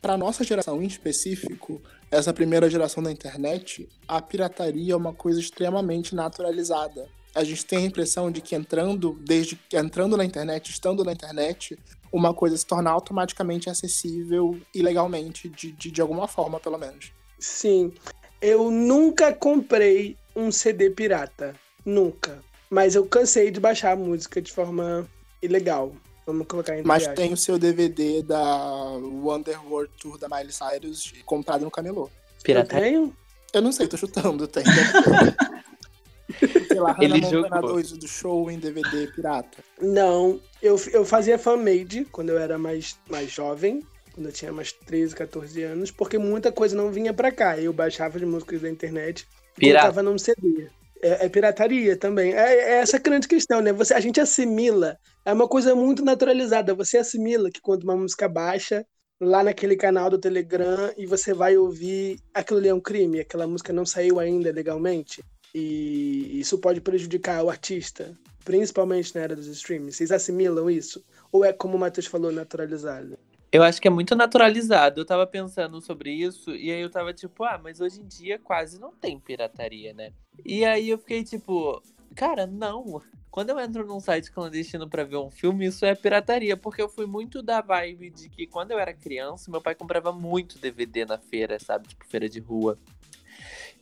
Para 0.00 0.16
nossa 0.16 0.44
geração 0.44 0.82
em 0.82 0.86
específico, 0.86 1.82
essa 2.10 2.32
primeira 2.32 2.70
geração 2.70 3.02
da 3.02 3.12
internet, 3.12 3.88
a 4.06 4.22
pirataria 4.22 4.94
é 4.94 4.96
uma 4.96 5.12
coisa 5.12 5.40
extremamente 5.40 6.14
naturalizada. 6.14 7.06
A 7.34 7.44
gente 7.44 7.66
tem 7.66 7.80
a 7.80 7.86
impressão 7.86 8.30
de 8.30 8.40
que 8.40 8.54
entrando, 8.54 9.18
desde 9.20 9.56
que 9.56 9.76
entrando 9.76 10.16
na 10.16 10.24
internet, 10.24 10.70
estando 10.70 11.04
na 11.04 11.12
internet, 11.12 11.78
uma 12.10 12.32
coisa 12.32 12.56
se 12.56 12.64
torna 12.64 12.90
automaticamente 12.90 13.68
acessível 13.68 14.58
ilegalmente, 14.74 15.48
de, 15.48 15.72
de, 15.72 15.90
de 15.90 16.00
alguma 16.00 16.26
forma, 16.26 16.58
pelo 16.58 16.78
menos. 16.78 17.12
sim. 17.38 17.92
Eu 18.40 18.70
nunca 18.70 19.32
comprei 19.32 20.16
um 20.34 20.52
CD 20.52 20.90
pirata. 20.90 21.54
Nunca. 21.84 22.38
Mas 22.70 22.94
eu 22.94 23.04
cansei 23.06 23.50
de 23.50 23.58
baixar 23.58 23.92
a 23.92 23.96
música 23.96 24.40
de 24.40 24.52
forma 24.52 25.08
ilegal. 25.42 25.92
Vamos 26.26 26.46
colocar 26.46 26.74
entre 26.74 26.86
Mas 26.86 27.02
aspas. 27.04 27.16
tem 27.16 27.32
o 27.32 27.36
seu 27.36 27.58
DVD 27.58 28.22
da 28.22 28.44
Wonderworld 28.98 29.90
Tour 29.98 30.18
da 30.18 30.28
Miley 30.28 30.52
Cyrus 30.52 31.12
comprado 31.24 31.64
no 31.64 31.70
camelô. 31.70 32.04
Eu 32.04 32.42
Pirataria. 32.42 32.90
tenho? 32.90 33.16
Eu 33.52 33.62
não 33.62 33.72
sei, 33.72 33.88
tô 33.88 33.96
chutando, 33.96 34.46
tem. 34.46 34.62
Sei 36.68 36.78
lá, 36.78 36.94
Ele 37.00 37.14
Hannah 37.14 37.26
Montana 37.26 37.56
jogou. 37.56 37.72
2 37.72 37.92
do 37.92 38.06
show 38.06 38.50
em 38.50 38.58
DVD 38.58 39.06
pirata. 39.08 39.58
Não. 39.80 40.38
Eu, 40.62 40.76
eu 40.92 41.04
fazia 41.04 41.38
fanmade 41.38 42.06
quando 42.12 42.28
eu 42.28 42.38
era 42.38 42.58
mais, 42.58 42.96
mais 43.08 43.30
jovem. 43.30 43.82
Quando 44.18 44.26
eu 44.26 44.32
tinha 44.32 44.52
mais 44.52 44.72
13, 44.72 45.14
14 45.14 45.62
anos. 45.62 45.90
Porque 45.92 46.18
muita 46.18 46.50
coisa 46.50 46.74
não 46.74 46.90
vinha 46.90 47.14
pra 47.14 47.30
cá. 47.30 47.56
Eu 47.56 47.72
baixava 47.72 48.18
as 48.18 48.24
músicas 48.24 48.60
da 48.60 48.68
internet 48.68 49.28
e 49.56 49.60
Pirata. 49.60 49.92
colocava 49.92 50.02
num 50.02 50.18
CD. 50.18 50.66
É, 51.00 51.26
é 51.26 51.28
pirataria 51.28 51.96
também. 51.96 52.34
É, 52.34 52.54
é 52.54 52.72
essa 52.78 52.98
grande 52.98 53.28
questão, 53.28 53.60
né? 53.60 53.72
Você, 53.72 53.94
a 53.94 54.00
gente 54.00 54.20
assimila. 54.20 54.98
É 55.24 55.32
uma 55.32 55.46
coisa 55.46 55.72
muito 55.76 56.04
naturalizada. 56.04 56.74
Você 56.74 56.98
assimila 56.98 57.48
que 57.48 57.60
quando 57.60 57.84
uma 57.84 57.94
música 57.94 58.28
baixa, 58.28 58.84
lá 59.20 59.44
naquele 59.44 59.76
canal 59.76 60.10
do 60.10 60.18
Telegram, 60.18 60.92
e 60.96 61.06
você 61.06 61.32
vai 61.32 61.56
ouvir 61.56 62.18
aquilo 62.34 62.58
ali 62.58 62.68
é 62.70 62.74
um 62.74 62.80
crime, 62.80 63.20
aquela 63.20 63.46
música 63.46 63.72
não 63.72 63.86
saiu 63.86 64.18
ainda 64.18 64.50
legalmente. 64.50 65.22
E 65.54 66.40
isso 66.40 66.58
pode 66.58 66.80
prejudicar 66.80 67.44
o 67.44 67.50
artista, 67.50 68.18
principalmente 68.44 69.14
na 69.14 69.20
era 69.20 69.36
dos 69.36 69.46
streams. 69.46 69.94
Vocês 69.94 70.10
assimilam 70.10 70.68
isso? 70.68 71.04
Ou 71.30 71.44
é 71.44 71.52
como 71.52 71.76
o 71.76 71.78
Matheus 71.78 72.06
falou, 72.06 72.32
naturalizado? 72.32 73.16
Eu 73.50 73.62
acho 73.62 73.80
que 73.80 73.88
é 73.88 73.90
muito 73.90 74.14
naturalizado. 74.14 75.00
Eu 75.00 75.04
tava 75.04 75.26
pensando 75.26 75.80
sobre 75.80 76.12
isso 76.12 76.54
e 76.54 76.70
aí 76.70 76.80
eu 76.80 76.90
tava 76.90 77.12
tipo, 77.14 77.44
ah, 77.44 77.58
mas 77.62 77.80
hoje 77.80 78.00
em 78.00 78.06
dia 78.06 78.38
quase 78.38 78.78
não 78.78 78.92
tem 78.92 79.18
pirataria, 79.18 79.94
né? 79.94 80.12
E 80.44 80.64
aí 80.64 80.90
eu 80.90 80.98
fiquei 80.98 81.24
tipo, 81.24 81.82
cara, 82.14 82.46
não. 82.46 83.00
Quando 83.30 83.50
eu 83.50 83.60
entro 83.60 83.86
num 83.86 84.00
site 84.00 84.30
clandestino 84.32 84.88
pra 84.88 85.04
ver 85.04 85.16
um 85.16 85.30
filme, 85.30 85.66
isso 85.66 85.84
é 85.84 85.94
pirataria, 85.94 86.56
porque 86.56 86.82
eu 86.82 86.88
fui 86.88 87.06
muito 87.06 87.42
da 87.42 87.60
vibe 87.60 88.10
de 88.10 88.28
que 88.28 88.46
quando 88.46 88.72
eu 88.72 88.78
era 88.78 88.92
criança, 88.92 89.50
meu 89.50 89.60
pai 89.60 89.74
comprava 89.74 90.12
muito 90.12 90.58
DVD 90.58 91.04
na 91.04 91.18
feira, 91.18 91.58
sabe? 91.58 91.88
Tipo, 91.88 92.06
feira 92.06 92.28
de 92.28 92.40
rua. 92.40 92.78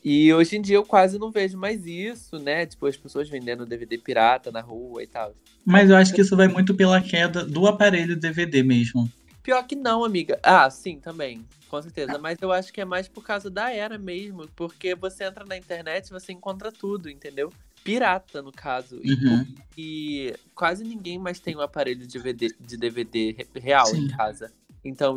E 0.04 0.32
hoje 0.32 0.56
em 0.56 0.62
dia 0.62 0.76
eu 0.76 0.84
quase 0.84 1.18
não 1.18 1.32
vejo 1.32 1.58
mais 1.58 1.86
isso, 1.86 2.38
né? 2.38 2.66
Tipo, 2.66 2.86
as 2.86 2.96
pessoas 2.96 3.28
vendendo 3.28 3.66
DVD 3.66 3.98
pirata 3.98 4.52
na 4.52 4.60
rua 4.60 5.02
e 5.02 5.06
tal. 5.06 5.34
Mas 5.64 5.90
eu 5.90 5.96
acho 5.96 6.12
que 6.12 6.20
isso 6.20 6.36
vai 6.36 6.46
muito 6.46 6.74
pela 6.74 7.00
queda 7.00 7.44
do 7.44 7.66
aparelho 7.66 8.14
DVD 8.14 8.62
mesmo. 8.62 9.10
Pior 9.46 9.64
que 9.64 9.76
não, 9.76 10.04
amiga. 10.04 10.40
Ah, 10.42 10.68
sim, 10.68 10.98
também. 10.98 11.46
Com 11.68 11.80
certeza. 11.80 12.18
Mas 12.18 12.36
eu 12.42 12.50
acho 12.50 12.72
que 12.72 12.80
é 12.80 12.84
mais 12.84 13.06
por 13.06 13.22
causa 13.22 13.48
da 13.48 13.72
era 13.72 13.96
mesmo. 13.96 14.48
Porque 14.56 14.92
você 14.96 15.22
entra 15.22 15.44
na 15.44 15.56
internet 15.56 16.08
e 16.08 16.10
você 16.10 16.32
encontra 16.32 16.72
tudo, 16.72 17.08
entendeu? 17.08 17.52
Pirata, 17.84 18.42
no 18.42 18.50
caso. 18.50 18.98
E- 19.04 19.12
Uhum. 19.14 19.46
E, 19.78 20.34
quase 20.52 20.82
ninguém 20.82 21.16
mais 21.16 21.38
tem 21.38 21.54
um 21.54 21.60
aparelho 21.60 22.04
de 22.04 22.08
DVD, 22.18 22.48
de 22.58 22.76
DVD 22.76 23.36
re- 23.38 23.60
real 23.60 23.94
em 23.94 24.08
Sim. 24.08 24.16
casa. 24.16 24.52
Então, 24.84 25.14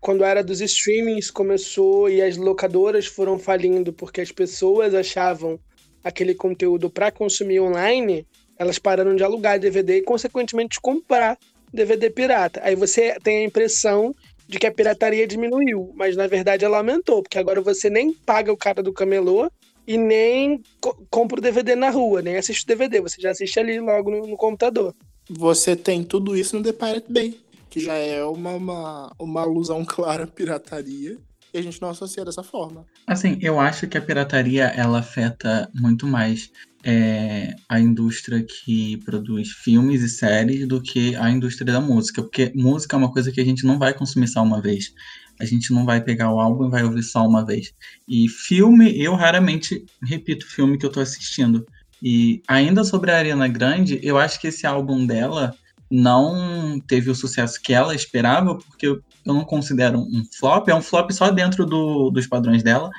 quando 0.00 0.24
a 0.24 0.28
era 0.28 0.42
dos 0.42 0.60
streamings 0.60 1.30
começou 1.30 2.10
e 2.10 2.20
as 2.20 2.36
locadoras 2.36 3.06
foram 3.06 3.38
falindo 3.38 3.92
porque 3.92 4.20
as 4.20 4.32
pessoas 4.32 4.92
achavam 4.92 5.56
aquele 6.02 6.34
conteúdo 6.34 6.90
para 6.90 7.12
consumir 7.12 7.60
online, 7.60 8.26
elas 8.58 8.80
pararam 8.80 9.14
de 9.14 9.22
alugar 9.22 9.60
DVD 9.60 9.98
e, 9.98 10.02
consequentemente, 10.02 10.74
de 10.74 10.80
comprar 10.80 11.38
DVD 11.72 12.10
pirata. 12.10 12.60
Aí 12.62 12.74
você 12.74 13.16
tem 13.22 13.38
a 13.38 13.44
impressão 13.44 14.14
de 14.48 14.58
que 14.58 14.66
a 14.66 14.72
pirataria 14.72 15.26
diminuiu, 15.26 15.92
mas 15.94 16.16
na 16.16 16.26
verdade 16.26 16.64
ela 16.64 16.78
aumentou, 16.78 17.22
porque 17.22 17.38
agora 17.38 17.60
você 17.60 17.88
nem 17.88 18.12
paga 18.12 18.52
o 18.52 18.56
cara 18.56 18.82
do 18.82 18.92
camelô 18.92 19.50
e 19.86 19.96
nem 19.96 20.60
co- 20.80 20.96
compra 21.10 21.38
o 21.38 21.42
DVD 21.42 21.74
na 21.74 21.90
rua, 21.90 22.20
nem 22.22 22.36
assiste 22.36 22.64
o 22.64 22.66
DVD, 22.66 23.00
você 23.00 23.20
já 23.20 23.30
assiste 23.30 23.58
ali 23.58 23.80
logo 23.80 24.10
no, 24.10 24.26
no 24.26 24.36
computador. 24.36 24.94
Você 25.30 25.74
tem 25.74 26.04
tudo 26.04 26.36
isso 26.36 26.56
no 26.56 26.62
The 26.62 26.72
Pirate 26.72 27.10
Bay, 27.10 27.40
que 27.70 27.80
já 27.80 27.94
é 27.94 28.22
uma, 28.24 28.50
uma, 28.50 29.12
uma 29.18 29.40
alusão 29.40 29.84
clara 29.86 30.24
à 30.24 30.26
pirataria. 30.26 31.16
E 31.54 31.58
a 31.58 31.62
gente 31.62 31.82
não 31.82 31.90
associa 31.90 32.24
dessa 32.24 32.42
forma. 32.42 32.86
Assim, 33.06 33.38
eu 33.42 33.60
acho 33.60 33.86
que 33.86 33.98
a 33.98 34.00
pirataria 34.00 34.64
ela 34.74 35.00
afeta 35.00 35.68
muito 35.74 36.06
mais 36.06 36.50
é, 36.84 37.54
a 37.68 37.80
indústria 37.80 38.44
que 38.44 38.96
produz 39.04 39.50
filmes 39.50 40.02
e 40.02 40.08
séries 40.08 40.66
do 40.66 40.80
que 40.82 41.14
a 41.16 41.30
indústria 41.30 41.72
da 41.72 41.80
música. 41.80 42.22
Porque 42.22 42.52
música 42.54 42.96
é 42.96 42.98
uma 42.98 43.12
coisa 43.12 43.30
que 43.30 43.40
a 43.40 43.44
gente 43.44 43.64
não 43.64 43.78
vai 43.78 43.94
consumir 43.94 44.28
só 44.28 44.42
uma 44.42 44.60
vez. 44.60 44.92
A 45.40 45.44
gente 45.44 45.72
não 45.72 45.84
vai 45.84 46.02
pegar 46.02 46.32
o 46.32 46.40
álbum 46.40 46.66
e 46.66 46.70
vai 46.70 46.84
ouvir 46.84 47.02
só 47.02 47.26
uma 47.26 47.44
vez. 47.44 47.72
E 48.08 48.28
filme, 48.28 48.96
eu 49.00 49.14
raramente 49.14 49.84
repito 50.04 50.46
filme 50.46 50.78
que 50.78 50.86
eu 50.86 50.90
tô 50.90 51.00
assistindo. 51.00 51.64
E 52.02 52.42
ainda 52.48 52.84
sobre 52.84 53.10
a 53.10 53.16
Ariana 53.18 53.48
Grande, 53.48 54.00
eu 54.02 54.18
acho 54.18 54.40
que 54.40 54.48
esse 54.48 54.66
álbum 54.66 55.06
dela 55.06 55.54
não 55.90 56.80
teve 56.80 57.10
o 57.10 57.14
sucesso 57.14 57.60
que 57.62 57.72
ela 57.72 57.94
esperava, 57.94 58.56
porque 58.56 58.86
eu 58.86 59.00
eu 59.24 59.34
não 59.34 59.44
considero 59.44 60.00
um 60.00 60.24
flop, 60.36 60.68
é 60.68 60.74
um 60.74 60.82
flop 60.82 61.10
só 61.12 61.30
dentro 61.30 61.64
do- 61.64 62.10
dos 62.10 62.26
padrões 62.26 62.62
dela, 62.62 62.90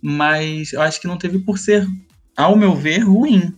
mas 0.00 0.72
eu 0.72 0.82
acho 0.82 1.00
que 1.00 1.06
não 1.06 1.16
teve 1.16 1.38
por 1.38 1.58
ser, 1.58 1.86
ao 2.40 2.56
meu 2.56 2.74
ver, 2.74 2.98
ruim. 2.98 3.54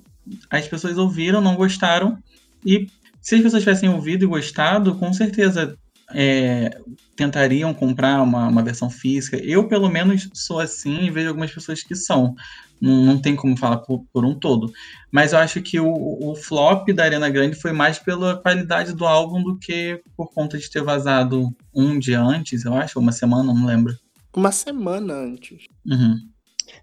As 0.51 0.69
pessoas 0.69 0.99
ouviram, 0.99 1.41
não 1.41 1.57
gostaram, 1.57 2.19
e 2.65 2.87
se 3.21 3.37
as 3.37 3.43
pessoas 3.43 3.63
tivessem 3.63 3.89
ouvido 3.89 4.25
e 4.25 4.29
gostado, 4.29 4.95
com 4.97 5.13
certeza 5.13 5.77
é, 6.15 6.79
tentariam 7.17 7.73
comprar 7.73 8.23
uma, 8.23 8.49
uma 8.49 8.63
versão 8.63 8.91
física. 8.91 9.37
Eu, 9.37 9.69
pelo 9.69 9.89
menos, 9.89 10.29
sou 10.35 10.61
assim 10.61 11.05
e 11.05 11.11
vejo 11.11 11.29
algumas 11.29 11.53
pessoas 11.53 11.83
que 11.83 11.95
são. 11.95 12.35
Não, 12.81 13.05
não 13.05 13.19
tem 13.21 13.37
como 13.37 13.57
falar 13.57 13.79
por, 13.79 14.05
por 14.13 14.25
um 14.25 14.35
todo. 14.35 14.73
Mas 15.11 15.33
eu 15.33 15.39
acho 15.39 15.63
que 15.63 15.79
o, 15.79 15.93
o 16.21 16.35
flop 16.35 16.89
da 16.91 17.05
Arena 17.05 17.31
Grande 17.31 17.57
foi 17.57 17.73
mais 17.73 17.99
pela 17.99 18.37
qualidade 18.37 18.93
do 18.93 19.07
álbum 19.07 19.43
do 19.43 19.57
que 19.59 20.01
por 20.17 20.33
conta 20.33 20.59
de 20.59 20.69
ter 20.69 20.83
vazado 20.83 21.55
um 21.75 21.99
dia 21.99 22.21
antes, 22.21 22.65
eu 22.65 22.75
acho, 22.75 22.99
ou 22.99 23.03
uma 23.03 23.13
semana, 23.13 23.55
não 23.55 23.67
lembro. 23.67 23.97
Uma 24.35 24.51
semana 24.51 25.15
antes. 25.15 25.67
Uhum. 25.87 26.17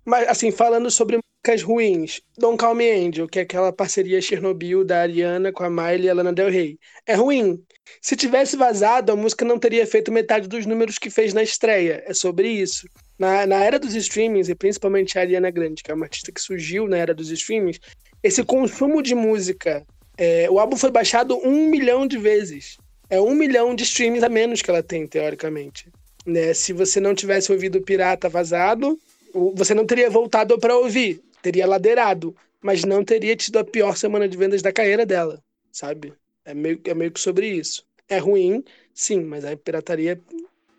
Mas, 0.06 0.28
assim, 0.30 0.52
falando 0.52 0.90
sobre 0.90 1.20
músicas 1.50 1.64
ruins, 1.64 2.22
Don't 2.38 2.58
Call 2.58 2.76
Me 2.76 2.92
Angel, 2.92 3.28
que 3.28 3.40
é 3.40 3.42
aquela 3.42 3.74
parceria 3.74 4.22
Chernobyl 4.22 4.84
da 4.84 5.02
Ariana 5.02 5.52
com 5.52 5.64
a 5.64 5.70
Miley 5.70 6.04
e 6.04 6.10
a 6.10 6.14
Lana 6.14 6.32
Del 6.32 6.50
Rey, 6.50 6.78
é 7.08 7.16
ruim. 7.16 7.64
Se 8.02 8.16
tivesse 8.16 8.56
vazado, 8.56 9.12
a 9.12 9.16
música 9.16 9.44
não 9.44 9.58
teria 9.58 9.86
feito 9.88 10.12
metade 10.12 10.48
dos 10.48 10.68
números 10.68 11.00
que 11.00 11.10
fez 11.10 11.34
na 11.34 11.42
estreia. 11.42 12.04
É 12.06 12.14
sobre 12.14 12.48
isso. 12.50 12.88
Na, 13.18 13.48
na 13.48 13.64
era 13.64 13.80
dos 13.80 13.96
streamings, 13.96 14.48
e 14.48 14.54
principalmente 14.54 15.18
a 15.18 15.22
Ariana 15.22 15.50
Grande, 15.50 15.82
que 15.82 15.90
é 15.90 15.94
uma 15.94 16.06
artista 16.06 16.32
que 16.32 16.40
surgiu 16.40 16.88
na 16.88 16.98
era 16.98 17.16
dos 17.16 17.32
streamings, 17.32 17.80
esse 18.22 18.44
consumo 18.44 19.02
de 19.02 19.16
música, 19.16 19.84
é, 20.18 20.48
o 20.52 20.60
álbum 20.60 20.78
foi 20.78 20.92
baixado 20.92 21.36
um 21.44 21.68
milhão 21.68 22.06
de 22.06 22.18
vezes. 22.18 22.78
É 23.10 23.20
um 23.20 23.34
milhão 23.34 23.74
de 23.74 23.84
streams 23.84 24.24
a 24.24 24.30
menos 24.30 24.62
que 24.62 24.70
ela 24.70 24.84
tem, 24.84 25.08
teoricamente. 25.08 25.90
Né? 26.28 26.54
Se 26.54 26.74
você 26.74 27.00
não 27.00 27.16
tivesse 27.16 27.52
ouvido 27.52 27.82
Pirata 27.82 28.30
vazado, 28.30 29.00
você 29.34 29.74
não 29.74 29.86
teria 29.86 30.10
voltado 30.10 30.58
para 30.60 30.78
ouvir, 30.78 31.22
teria 31.42 31.68
ladeirado, 31.68 32.36
mas 32.62 32.84
não 32.84 33.04
teria 33.04 33.36
tido 33.36 33.58
a 33.60 33.64
pior 33.64 33.96
semana 33.96 34.28
de 34.28 34.38
vendas 34.38 34.62
da 34.62 34.72
carreira 34.74 35.06
dela, 35.06 35.42
sabe? 35.72 36.14
É 36.46 36.54
meio, 36.54 36.80
é 36.84 36.94
meio 36.94 37.12
que 37.12 37.20
sobre 37.20 37.48
isso. 37.48 37.84
É 38.08 38.18
ruim, 38.18 38.64
sim, 38.94 39.22
mas 39.24 39.46
a 39.46 39.56
pirataria 39.56 40.20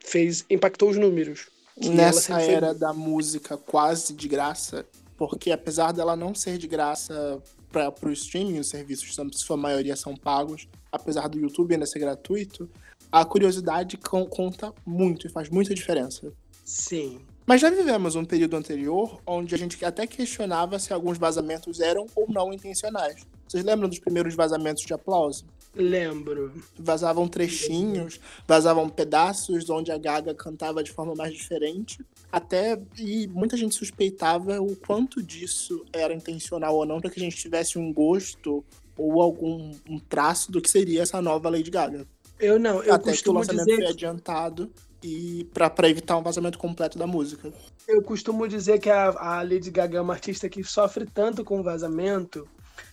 fez 0.04 0.44
impactou 0.50 0.90
os 0.90 0.96
números. 0.96 1.48
Nessa 1.76 2.40
era 2.42 2.74
da 2.74 2.92
música 2.92 3.56
quase 3.56 4.12
de 4.12 4.28
graça, 4.28 4.86
porque 5.16 5.50
apesar 5.50 5.92
dela 5.92 6.16
não 6.16 6.34
ser 6.34 6.58
de 6.58 6.66
graça 6.66 7.40
para 7.70 7.92
o 8.02 8.10
streaming, 8.12 8.58
os 8.58 8.68
serviços, 8.68 9.14
são- 9.14 9.32
sua 9.32 9.56
maioria 9.56 9.94
são 9.96 10.14
pagos, 10.16 10.66
apesar 10.90 11.28
do 11.28 11.38
YouTube 11.38 11.72
ainda 11.72 11.86
ser 11.86 12.00
gratuito, 12.00 12.68
a 13.12 13.24
curiosidade 13.24 13.96
con- 13.96 14.26
conta 14.26 14.74
muito 14.84 15.26
e 15.26 15.30
faz 15.30 15.48
muita 15.48 15.74
diferença. 15.74 16.32
Sim. 16.64 17.20
Mas 17.50 17.60
já 17.60 17.68
vivemos 17.68 18.14
um 18.14 18.24
período 18.24 18.56
anterior 18.56 19.20
onde 19.26 19.52
a 19.56 19.58
gente 19.58 19.84
até 19.84 20.06
questionava 20.06 20.78
se 20.78 20.92
alguns 20.92 21.18
vazamentos 21.18 21.80
eram 21.80 22.06
ou 22.14 22.28
não 22.28 22.52
intencionais. 22.52 23.26
Vocês 23.48 23.64
lembram 23.64 23.88
dos 23.88 23.98
primeiros 23.98 24.36
vazamentos 24.36 24.84
de 24.84 24.94
aplauso? 24.94 25.44
Lembro. 25.74 26.52
Vazavam 26.78 27.26
trechinhos, 27.26 28.20
vazavam 28.46 28.88
pedaços 28.88 29.68
onde 29.68 29.90
a 29.90 29.98
Gaga 29.98 30.32
cantava 30.32 30.80
de 30.80 30.92
forma 30.92 31.12
mais 31.16 31.34
diferente. 31.34 31.98
Até 32.30 32.80
e 32.96 33.26
muita 33.26 33.56
gente 33.56 33.74
suspeitava 33.74 34.60
o 34.60 34.76
quanto 34.76 35.20
disso 35.20 35.84
era 35.92 36.14
intencional 36.14 36.76
ou 36.76 36.86
não, 36.86 37.00
para 37.00 37.10
que 37.10 37.18
a 37.18 37.24
gente 37.24 37.36
tivesse 37.36 37.80
um 37.80 37.92
gosto 37.92 38.64
ou 38.96 39.20
algum 39.20 39.72
um 39.88 39.98
traço 39.98 40.52
do 40.52 40.62
que 40.62 40.70
seria 40.70 41.02
essa 41.02 41.20
nova 41.20 41.50
Lady 41.50 41.68
Gaga. 41.68 42.06
Eu 42.38 42.60
não, 42.60 42.80
eu 42.84 42.94
Até 42.94 43.12
que 43.12 43.28
o 43.28 43.32
lançamento 43.32 43.66
dizer 43.66 43.82
foi 43.82 43.86
adiantado 43.86 44.72
e 45.02 45.44
para 45.52 45.88
evitar 45.88 46.16
um 46.16 46.22
vazamento 46.22 46.58
completo 46.58 46.98
da 46.98 47.06
música. 47.06 47.52
Eu 47.86 48.02
costumo 48.02 48.46
dizer 48.46 48.78
que 48.78 48.88
a, 48.88 49.08
a 49.08 49.42
Lady 49.42 49.70
Gaga 49.70 49.98
é 49.98 50.00
uma 50.00 50.14
artista 50.14 50.48
que 50.48 50.62
sofre 50.62 51.06
tanto 51.06 51.44
com 51.44 51.62
vazamento 51.62 52.48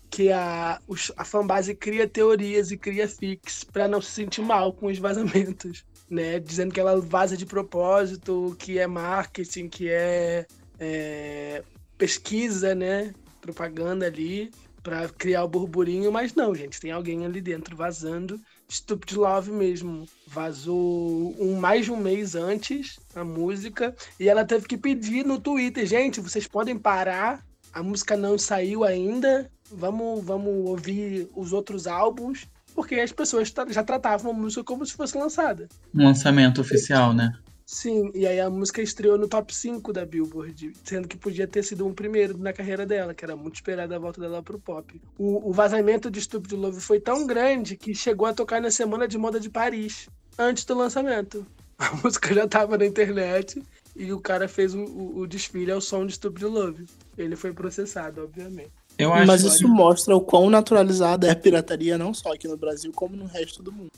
que 0.10 0.32
a, 0.32 0.80
os- 0.88 1.12
a 1.18 1.26
fanbase 1.26 1.76
cria 1.76 2.10
teorias 2.10 2.72
e 2.72 2.78
cria 2.78 3.08
fics 3.08 3.64
pra 3.66 3.88
não 3.88 4.02
se 4.02 4.12
sentir 4.12 4.42
mal 4.42 4.74
com 4.74 4.88
os 4.88 5.00
vazamentos, 5.00 5.84
né? 6.10 6.40
Dizendo 6.40 6.74
que 6.74 6.80
ela 6.80 7.00
vaza 7.02 7.38
de 7.38 7.46
propósito, 7.46 8.56
que 8.60 8.80
é 8.80 8.88
marketing, 8.88 9.70
que 9.70 9.90
é, 9.90 10.46
é, 10.80 11.64
pesquisa, 11.98 12.76
né? 12.76 13.14
Propaganda 13.42 14.06
ali 14.08 14.52
pra 14.84 15.10
criar 15.10 15.44
o 15.44 15.50
burburinho, 15.50 16.12
mas 16.12 16.34
não, 16.36 16.56
gente, 16.56 16.80
tem 16.80 16.92
alguém 16.92 17.26
ali 17.26 17.42
dentro 17.42 17.76
vazando. 17.78 18.40
Stupid 18.70 19.18
Love 19.18 19.52
mesmo 19.52 20.06
vazou 20.28 21.36
um 21.40 21.56
mais 21.56 21.86
de 21.86 21.92
um 21.92 21.98
mês 21.98 22.36
antes 22.36 23.00
a 23.16 23.24
música 23.24 23.96
e 24.20 24.28
ela 24.28 24.44
teve 24.44 24.68
que 24.68 24.78
pedir 24.78 25.26
no 25.26 25.40
Twitter, 25.40 25.86
gente, 25.86 26.20
vocês 26.20 26.48
podem 26.48 26.78
parar, 26.78 27.46
a 27.74 27.82
música 27.82 28.18
não 28.18 28.38
saiu 28.38 28.84
ainda, 28.84 29.50
vamos, 29.72 30.24
vamos 30.24 30.68
ouvir 30.68 31.30
os 31.36 31.54
outros 31.54 31.88
álbuns, 31.88 32.48
porque 32.76 32.96
as 32.96 33.12
pessoas 33.12 33.54
já 33.70 33.84
tratavam 33.84 34.32
a 34.32 34.34
música 34.34 34.64
como 34.64 34.86
se 34.86 34.94
fosse 34.94 35.18
lançada. 35.18 35.68
Um 35.94 36.04
lançamento 36.04 36.60
oficial, 36.60 37.14
né? 37.14 37.34
Sim, 37.70 38.10
e 38.16 38.26
aí 38.26 38.40
a 38.40 38.50
música 38.50 38.82
estreou 38.82 39.18
no 39.18 39.28
top 39.28 39.54
5 39.54 39.92
da 39.92 40.06
Billboard, 40.06 40.72
sendo 40.86 41.06
que 41.06 41.18
podia 41.18 41.46
ter 41.46 41.64
sido 41.64 41.86
um 41.86 41.94
primeiro 41.94 42.38
na 42.38 42.54
carreira 42.54 42.86
dela, 42.86 43.14
que 43.14 43.26
era 43.26 43.36
muito 43.36 43.56
esperada 43.56 43.94
a 43.94 44.00
volta 44.00 44.22
dela 44.22 44.42
pro 44.42 44.58
pop. 44.58 45.02
O, 45.20 45.50
o 45.50 45.52
vazamento 45.52 46.10
de 46.10 46.22
Stupid 46.22 46.54
Love 46.54 46.80
foi 46.80 46.98
tão 47.02 47.28
grande 47.28 47.76
que 47.76 47.94
chegou 47.94 48.26
a 48.26 48.34
tocar 48.34 48.62
na 48.62 48.72
Semana 48.72 49.06
de 49.06 49.18
Moda 49.18 49.38
de 49.38 49.50
Paris, 49.50 50.08
antes 50.40 50.64
do 50.64 50.76
lançamento. 50.76 51.46
A 51.78 51.94
música 51.98 52.34
já 52.34 52.48
tava 52.48 52.76
na 52.78 52.86
internet 52.88 53.62
e 53.96 54.12
o 54.12 54.20
cara 54.20 54.48
fez 54.48 54.74
o, 54.74 54.80
o- 54.84 55.20
o 55.20 55.28
desfile 55.28 55.72
ao 55.72 55.80
som 55.82 56.08
de 56.08 56.14
Stupid 56.14 56.44
Love. 56.48 56.86
Ele 57.18 57.36
foi 57.36 57.54
processado, 57.54 58.24
obviamente. 58.24 58.72
Eu 58.98 59.14
acho 59.14 59.28
Mas 59.28 59.42
que 59.44 59.48
isso 59.50 59.68
mostra 59.68 60.16
o 60.16 60.22
quão 60.22 60.50
naturalizada 60.50 61.28
é 61.28 61.32
a 61.32 61.36
pirataria, 61.36 61.96
não 61.98 62.14
só 62.16 62.34
aqui 62.34 62.48
no 62.48 62.58
Brasil, 62.58 62.92
como 62.96 63.16
no 63.16 63.26
resto 63.26 63.62
do 63.62 63.72
mundo. 63.72 63.92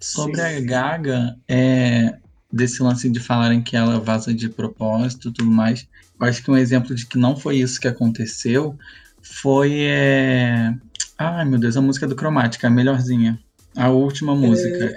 sobre 0.00 0.36
Sim. 0.40 0.40
a 0.42 0.60
Gaga, 0.60 1.36
é, 1.46 2.18
desse 2.52 2.82
lance 2.82 3.08
de 3.08 3.20
falarem 3.20 3.62
que 3.62 3.76
ela 3.76 4.00
vaza 4.00 4.34
de 4.34 4.48
propósito 4.48 5.28
e 5.28 5.32
tudo 5.32 5.50
mais, 5.50 5.86
eu 6.18 6.26
acho 6.26 6.42
que 6.42 6.50
um 6.50 6.56
exemplo 6.56 6.94
de 6.94 7.06
que 7.06 7.18
não 7.18 7.36
foi 7.36 7.58
isso 7.58 7.80
que 7.80 7.88
aconteceu 7.88 8.76
foi. 9.22 9.82
É... 9.82 10.74
Ai 11.16 11.44
meu 11.44 11.58
Deus, 11.58 11.76
a 11.76 11.80
música 11.80 12.06
do 12.06 12.16
Cromática, 12.16 12.66
a 12.66 12.70
melhorzinha. 12.70 13.38
A 13.76 13.88
última 13.88 14.34
música. 14.34 14.96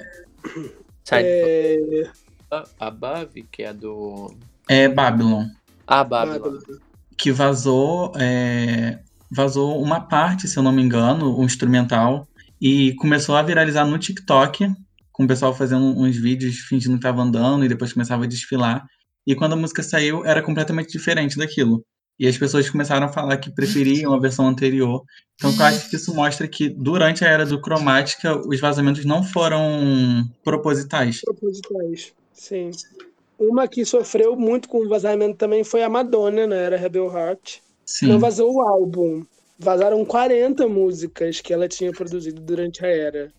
Child 1.07 1.25
É, 1.25 2.03
Above, 2.79 3.43
que 3.51 3.63
é 3.63 3.73
do. 3.73 4.35
É 4.67 4.87
Babylon. 4.87 5.47
Ah, 5.85 6.03
Babylon. 6.03 6.59
que 7.17 7.31
vazou 7.31 8.13
é, 8.15 8.99
vazou 9.29 9.81
uma 9.81 9.99
parte, 9.99 10.47
se 10.47 10.57
eu 10.57 10.63
não 10.63 10.71
me 10.71 10.81
engano, 10.81 11.37
um 11.39 11.43
instrumental 11.43 12.27
e 12.61 12.93
começou 12.93 13.35
a 13.35 13.41
viralizar 13.41 13.85
no 13.85 13.97
TikTok, 13.97 14.73
com 15.13 15.23
o 15.23 15.27
pessoal 15.27 15.55
fazendo 15.55 15.85
uns 15.85 16.17
vídeos 16.17 16.57
fingindo 16.57 16.95
que 16.95 16.99
estava 16.99 17.21
andando 17.21 17.63
e 17.63 17.69
depois 17.69 17.93
começava 17.93 18.25
a 18.25 18.27
desfilar. 18.27 18.83
E 19.25 19.35
quando 19.35 19.53
a 19.53 19.55
música 19.55 19.81
saiu, 19.81 20.25
era 20.25 20.41
completamente 20.41 20.91
diferente 20.91 21.37
daquilo. 21.37 21.85
E 22.19 22.27
as 22.27 22.37
pessoas 22.37 22.69
começaram 22.69 23.05
a 23.05 23.09
falar 23.11 23.37
que 23.37 23.53
preferiam 23.53 24.13
a 24.13 24.19
versão 24.19 24.47
anterior. 24.47 25.03
Então, 25.35 25.51
eu 25.51 25.65
acho 25.65 25.89
que 25.89 25.95
isso 25.95 26.13
mostra 26.13 26.47
que 26.47 26.69
durante 26.69 27.23
a 27.23 27.27
era 27.27 27.45
do 27.45 27.59
cromática, 27.59 28.37
os 28.47 28.59
vazamentos 28.59 29.05
não 29.05 29.23
foram 29.23 30.23
propositais. 30.43 31.21
propositais. 31.21 32.13
Sim. 32.33 32.71
Uma 33.39 33.67
que 33.67 33.83
sofreu 33.83 34.35
muito 34.35 34.69
com 34.69 34.85
o 34.85 34.89
vazamento 34.89 35.37
também 35.37 35.63
foi 35.63 35.83
a 35.83 35.89
Madonna, 35.89 36.45
na 36.45 36.55
era 36.55 36.77
Rebel 36.77 37.11
Heart. 37.11 37.59
Sim. 37.85 38.07
Não 38.07 38.19
vazou 38.19 38.53
o 38.53 38.61
álbum. 38.61 39.25
Vazaram 39.57 40.03
40 40.05 40.67
músicas 40.67 41.41
que 41.41 41.53
ela 41.53 41.67
tinha 41.67 41.91
produzido 41.91 42.41
durante 42.41 42.85
a 42.85 42.87
era. 42.87 43.33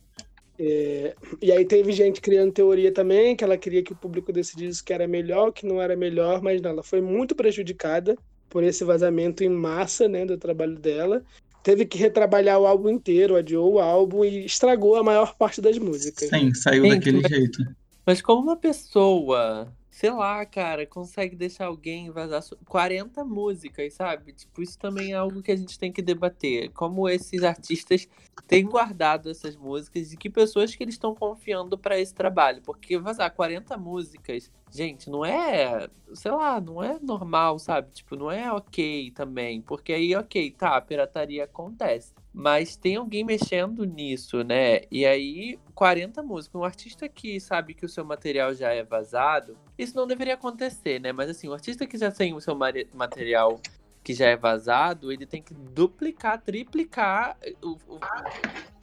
É, 0.59 1.15
E 1.43 1.51
aí 1.51 1.65
teve 1.65 1.91
gente 1.93 2.21
criando 2.21 2.53
teoria 2.53 2.93
também, 2.93 3.35
que 3.35 3.43
ela 3.43 3.57
queria 3.57 3.83
que 3.83 3.93
o 3.93 3.97
público 3.97 4.33
decidisse 4.33 4.83
que 4.85 4.93
era 4.93 5.07
melhor, 5.07 5.51
que 5.53 5.67
não 5.67 5.81
era 5.83 5.97
melhor, 5.97 6.41
mas 6.43 6.61
não, 6.61 6.71
ela 6.71 6.83
foi 6.83 7.01
muito 7.01 7.35
prejudicada 7.35 8.17
por 8.49 8.63
esse 8.63 8.85
vazamento 8.85 9.43
em 9.43 9.49
massa, 9.49 10.07
né, 10.09 10.25
do 10.25 10.39
trabalho 10.39 10.77
dela. 10.79 11.23
Teve 11.63 11.85
que 11.87 11.99
retrabalhar 11.99 12.61
o 12.61 12.67
álbum 12.67 12.91
inteiro, 12.91 13.35
adiou 13.37 13.75
o 13.75 13.79
álbum 13.81 14.25
e 14.25 14.45
estragou 14.45 14.95
a 14.97 15.03
maior 15.03 15.35
parte 15.35 15.61
das 15.61 15.79
músicas. 15.79 16.29
Sim, 16.29 16.55
saiu 16.55 16.85
Gente, 16.85 16.95
daquele 16.97 17.21
mas- 17.23 17.31
jeito. 17.33 17.59
Mas 18.07 18.21
como 18.23 18.43
uma 18.43 18.57
pessoa, 18.57 19.67
sei 19.95 20.11
lá, 20.11 20.45
cara, 20.45 20.85
consegue 20.87 21.37
deixar 21.37 21.67
alguém 21.67 22.11
vazar 22.11 22.43
so- 22.43 22.59
40 22.67 23.25
músicas, 23.25 23.95
sabe? 23.95 24.33
Tipo, 24.33 24.61
isso 24.61 24.77
também 24.79 25.13
é 25.13 25.15
algo 25.17 25.41
que 25.41 25.53
a 25.53 25.57
gente 25.57 25.79
tem 25.79 25.93
que 25.93 26.03
debater. 26.03 26.71
Como 26.73 27.09
esses 27.09 27.45
artistas 27.45 28.09
têm 28.49 28.67
guardado 28.67 29.31
essas 29.31 29.55
músicas 29.57 30.13
e 30.13 30.17
que 30.17 30.29
pessoas 30.29 30.75
que 30.75 30.83
eles 30.83 30.95
estão 30.97 31.15
confiando 31.15 31.79
pra 31.79 31.99
esse 31.99 32.13
trabalho. 32.15 32.61
Porque 32.63 32.99
vazar 32.99 33.33
40 33.33 33.77
músicas, 33.79 34.51
gente, 34.69 35.09
não 35.09 35.25
é, 35.25 35.89
sei 36.13 36.33
lá, 36.33 36.61
não 36.61 36.83
é 36.83 36.99
normal, 37.01 37.59
sabe? 37.61 37.93
Tipo, 37.93 38.17
não 38.17 38.31
é 38.33 38.53
ok 38.53 39.13
também. 39.13 39.63
Porque 39.63 39.93
aí, 39.93 40.15
ok, 40.17 40.51
tá, 40.53 40.77
a 40.77 40.81
pirataria 40.83 41.45
acontece. 41.45 42.14
Mas 42.37 42.75
tem 42.75 42.97
alguém 42.97 43.23
mexendo 43.25 43.85
nisso, 43.85 44.43
né? 44.43 44.81
E 44.91 45.07
aí, 45.07 45.57
40 45.73 46.21
músicas. 46.21 46.61
Um 46.61 46.65
artista 46.65 47.09
que 47.09 47.39
sabe 47.39 47.75
que 47.75 47.87
o 47.87 47.89
seu 47.89 48.05
material 48.05 48.53
já 48.53 48.73
é 48.73 48.83
vazado, 48.83 49.57
isso 49.79 49.95
não 49.95 50.05
deveria 50.05 50.35
acontecer, 50.35 51.01
né? 51.01 51.13
Mas 51.13 51.31
assim, 51.31 51.49
o 51.49 51.53
artista 51.53 51.87
que 51.87 51.97
já 51.97 52.11
tem 52.11 52.35
o 52.35 52.41
seu 52.41 52.57
material 52.93 53.61
que 54.03 54.13
já 54.13 54.27
é 54.27 54.37
vazado, 54.37 55.13
ele 55.13 55.25
tem 55.25 55.41
que 55.41 55.55
duplicar, 55.55 56.43
triplicar 56.43 57.39
o, 57.63 57.79
o- 57.89 58.01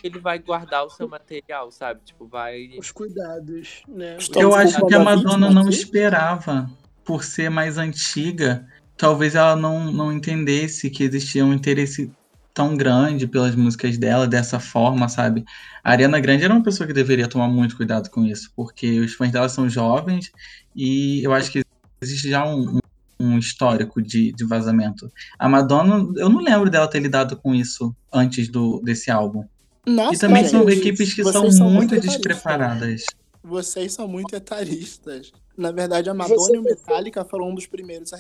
ele 0.02 0.18
vai 0.18 0.40
guardar 0.40 0.86
o 0.86 0.90
seu 0.90 1.08
material, 1.08 1.70
sabe? 1.72 2.00
Tipo, 2.06 2.26
vai. 2.26 2.70
Os 2.80 2.92
cuidados, 2.92 3.84
né? 3.88 4.16
Estamos 4.18 4.42
Eu 4.42 4.56
acho 4.56 4.86
que 4.88 4.94
a 4.96 5.00
Madonna 5.00 5.52
não 5.52 5.70
esperava, 5.70 6.72
por 7.04 7.24
ser 7.24 7.50
mais 7.50 7.78
antiga, 7.78 8.66
talvez 8.96 9.36
ela 9.36 9.56
não, 9.58 9.92
não 9.92 10.12
entendesse 10.12 10.90
que 10.90 11.04
existia 11.04 11.46
um 11.46 11.54
interesse 11.54 12.12
tão 12.54 12.76
grande 12.76 13.28
pelas 13.28 13.56
músicas 13.56 13.98
dela 13.98 14.28
dessa 14.28 14.60
forma, 14.60 15.08
sabe? 15.10 15.44
A 15.84 15.92
Ariana 15.92 16.20
Grande 16.20 16.44
era 16.44 16.54
uma 16.54 16.64
pessoa 16.64 16.86
que 16.88 16.94
deveria 16.94 17.28
tomar 17.28 17.48
muito 17.48 17.76
cuidado 17.78 18.10
com 18.10 18.26
isso, 18.26 18.52
porque 18.56 19.00
os 19.00 19.14
fãs 19.14 19.32
dela 19.32 19.50
são 19.50 19.70
jovens 19.70 20.32
e 20.76 21.24
eu 21.24 21.34
acho 21.34 21.52
que 21.52 21.64
existe 22.02 22.30
já 22.30 22.46
um, 22.46 22.80
um- 23.20 23.38
histórico 23.38 24.02
de, 24.02 24.32
de 24.34 24.44
vazamento. 24.46 25.12
A 25.38 25.48
Madonna, 25.48 26.08
eu 26.18 26.30
não 26.30 26.42
lembro 26.42 26.70
dela 26.70 26.88
ter 26.88 27.00
lidado 27.00 27.36
com 27.38 27.54
isso 27.56 27.96
antes 28.14 28.48
do, 28.48 28.82
desse 28.84 29.10
álbum. 29.12 29.46
Nossa, 29.86 30.16
e 30.16 30.20
também 30.20 30.48
são 30.48 30.70
equipes 30.70 31.14
que 31.14 31.24
vocês 31.24 31.56
são, 31.58 31.70
muito 31.70 31.90
preparados, 31.90 32.16
despreparadas. 32.18 33.04
Vocês 33.44 33.94
são 33.94 34.08
muito 34.08 34.36
etaristas. 34.36 35.32
Na 35.58 35.72
verdade, 35.72 36.10
a 36.10 36.14
Madonna 36.14 36.38
Você- 36.40 36.56
e 36.56 36.60
o 36.60 36.64
Metallica 36.64 37.26
foram 37.26 37.50
um 37.50 37.56
dos 37.56 37.68
primeiros 37.68 38.14
a 38.14 38.18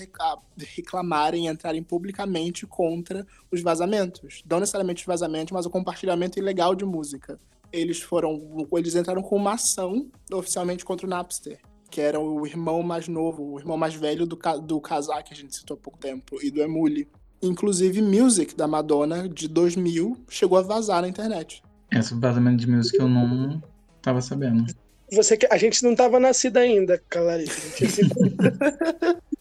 reclamarem 0.57 1.45
e 1.47 1.49
entrarem 1.49 1.81
publicamente 1.83 2.65
contra 2.65 3.25
os 3.51 3.61
vazamentos. 3.61 4.43
Não 4.49 4.59
necessariamente 4.59 5.01
os 5.03 5.07
vazamentos, 5.07 5.51
mas 5.51 5.65
o 5.65 5.69
compartilhamento 5.69 6.37
ilegal 6.39 6.75
de 6.75 6.85
música. 6.85 7.39
Eles 7.71 8.01
foram. 8.01 8.67
Eles 8.73 8.95
entraram 8.95 9.21
com 9.21 9.35
uma 9.35 9.53
ação 9.53 10.09
oficialmente 10.33 10.83
contra 10.83 11.05
o 11.07 11.09
Napster. 11.09 11.59
Que 11.89 12.01
era 12.01 12.19
o 12.19 12.45
irmão 12.47 12.81
mais 12.83 13.07
novo, 13.07 13.43
o 13.43 13.59
irmão 13.59 13.77
mais 13.77 13.93
velho 13.93 14.25
do, 14.25 14.37
do 14.63 14.79
Kazaa, 14.81 15.21
que 15.23 15.33
a 15.33 15.35
gente 15.35 15.55
citou 15.55 15.75
há 15.75 15.79
pouco 15.79 15.99
tempo, 15.99 16.37
e 16.41 16.49
do 16.49 16.61
Emule. 16.61 17.07
Inclusive, 17.41 18.01
Music, 18.01 18.55
da 18.55 18.67
Madonna, 18.67 19.27
de 19.27 19.47
2000, 19.47 20.15
chegou 20.29 20.57
a 20.57 20.61
vazar 20.61 21.01
na 21.01 21.07
internet. 21.09 21.61
Esse 21.91 22.13
vazamento 22.13 22.57
de 22.57 22.67
música 22.69 23.01
eu 23.03 23.09
não 23.09 23.61
tava 24.01 24.21
sabendo. 24.21 24.65
Você 25.11 25.35
que 25.37 25.47
a 25.49 25.57
gente 25.57 25.83
não 25.83 25.91
estava 25.91 26.19
nascida 26.19 26.59
ainda, 26.61 27.01
Clarice. 27.09 27.83
A 27.85 27.89
se- 27.89 28.01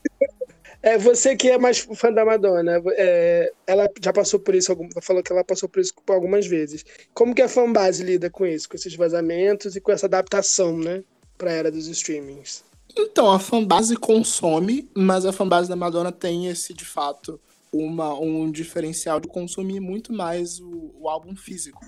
É, 0.82 0.96
você 0.96 1.36
que 1.36 1.50
é 1.50 1.58
mais 1.58 1.78
fã 1.78 2.10
da 2.10 2.24
Madonna, 2.24 2.80
é, 2.96 3.52
ela 3.66 3.86
já 4.02 4.14
passou 4.14 4.40
por 4.40 4.54
isso, 4.54 4.74
falou 5.02 5.22
que 5.22 5.30
ela 5.30 5.44
passou 5.44 5.68
por 5.68 5.78
isso 5.78 5.92
algumas 6.08 6.46
vezes. 6.46 6.86
Como 7.12 7.34
que 7.34 7.42
a 7.42 7.48
fanbase 7.50 8.02
lida 8.02 8.30
com 8.30 8.46
isso, 8.46 8.66
com 8.66 8.76
esses 8.76 8.94
vazamentos 8.94 9.76
e 9.76 9.80
com 9.80 9.92
essa 9.92 10.06
adaptação, 10.06 10.78
né, 10.78 11.04
pra 11.36 11.52
era 11.52 11.70
dos 11.70 11.86
streamings? 11.86 12.64
Então, 12.96 13.30
a 13.30 13.38
fanbase 13.38 13.94
consome, 13.94 14.88
mas 14.96 15.26
a 15.26 15.32
fanbase 15.34 15.68
da 15.68 15.76
Madonna 15.76 16.10
tem 16.10 16.46
esse, 16.48 16.72
de 16.72 16.84
fato, 16.86 17.38
uma, 17.70 18.18
um 18.18 18.50
diferencial 18.50 19.20
de 19.20 19.28
consumir 19.28 19.80
muito 19.80 20.14
mais 20.14 20.60
o, 20.60 20.94
o 20.98 21.08
álbum 21.10 21.36
físico. 21.36 21.78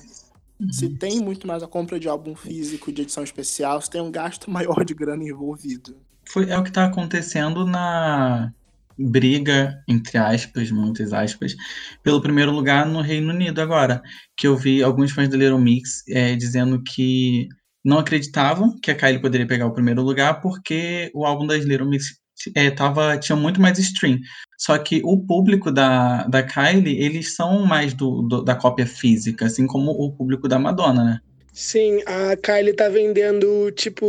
Se 0.71 0.89
tem 0.89 1.21
muito 1.21 1.47
mais 1.47 1.63
a 1.63 1.67
compra 1.67 1.99
de 1.99 2.09
álbum 2.09 2.37
físico, 2.37 2.93
de 2.93 3.03
edição 3.03 3.25
especial, 3.25 3.81
se 3.81 3.91
tem 3.91 4.01
um 4.01 4.11
gasto 4.11 4.49
maior 4.51 4.85
de 4.85 4.95
grana 4.95 5.25
envolvido. 5.25 5.97
Foi, 6.29 6.49
é 6.49 6.59
o 6.59 6.63
que 6.63 6.71
tá 6.71 6.85
acontecendo 6.85 7.67
na 7.67 8.53
briga, 8.99 9.83
entre 9.89 10.19
aspas, 10.19 10.71
muitas 10.71 11.13
aspas, 11.13 11.57
pelo 12.03 12.21
primeiro 12.21 12.53
lugar 12.53 12.87
no 12.87 13.01
Reino 13.01 13.33
Unido 13.33 13.61
agora. 13.61 14.03
Que 14.37 14.47
eu 14.47 14.57
vi 14.57 14.83
alguns 14.83 15.13
fãs 15.13 15.29
do 15.29 15.37
Little 15.37 15.59
Mix 15.59 16.07
é, 16.09 16.37
dizendo 16.37 16.83
que 16.83 17.49
não 17.85 17.99
acreditavam 17.99 18.79
que 18.81 18.91
a 18.91 18.95
Kylie 18.95 19.21
poderia 19.21 19.47
pegar 19.47 19.67
o 19.67 19.73
primeiro 19.73 20.03
lugar 20.03 20.41
porque 20.41 21.11
o 21.15 21.25
álbum 21.27 21.47
das 21.47 21.65
Little 21.65 21.89
Mix 21.89 22.23
é, 22.55 22.71
tava, 22.71 23.19
tinha 23.19 23.37
muito 23.37 23.61
mais 23.61 23.79
stream. 23.79 24.19
Só 24.65 24.79
que 24.79 25.03
o 25.05 25.19
público 25.19 25.73
da, 25.73 26.23
da 26.29 26.41
Kylie, 26.41 27.03
eles 27.03 27.35
são 27.35 27.67
mais 27.67 27.93
do, 27.95 28.23
do- 28.23 28.45
da 28.45 28.55
cópia 28.55 28.87
física, 28.87 29.47
assim 29.47 29.67
como 29.67 29.91
o 29.91 30.13
público 30.13 30.47
da 30.47 30.57
Madonna, 30.57 31.05
né? 31.05 31.21
Sim, 31.53 32.01
a 32.07 32.37
Kylie 32.37 32.73
tá 32.73 32.89
vendendo, 32.89 33.73
tipo, 33.73 34.07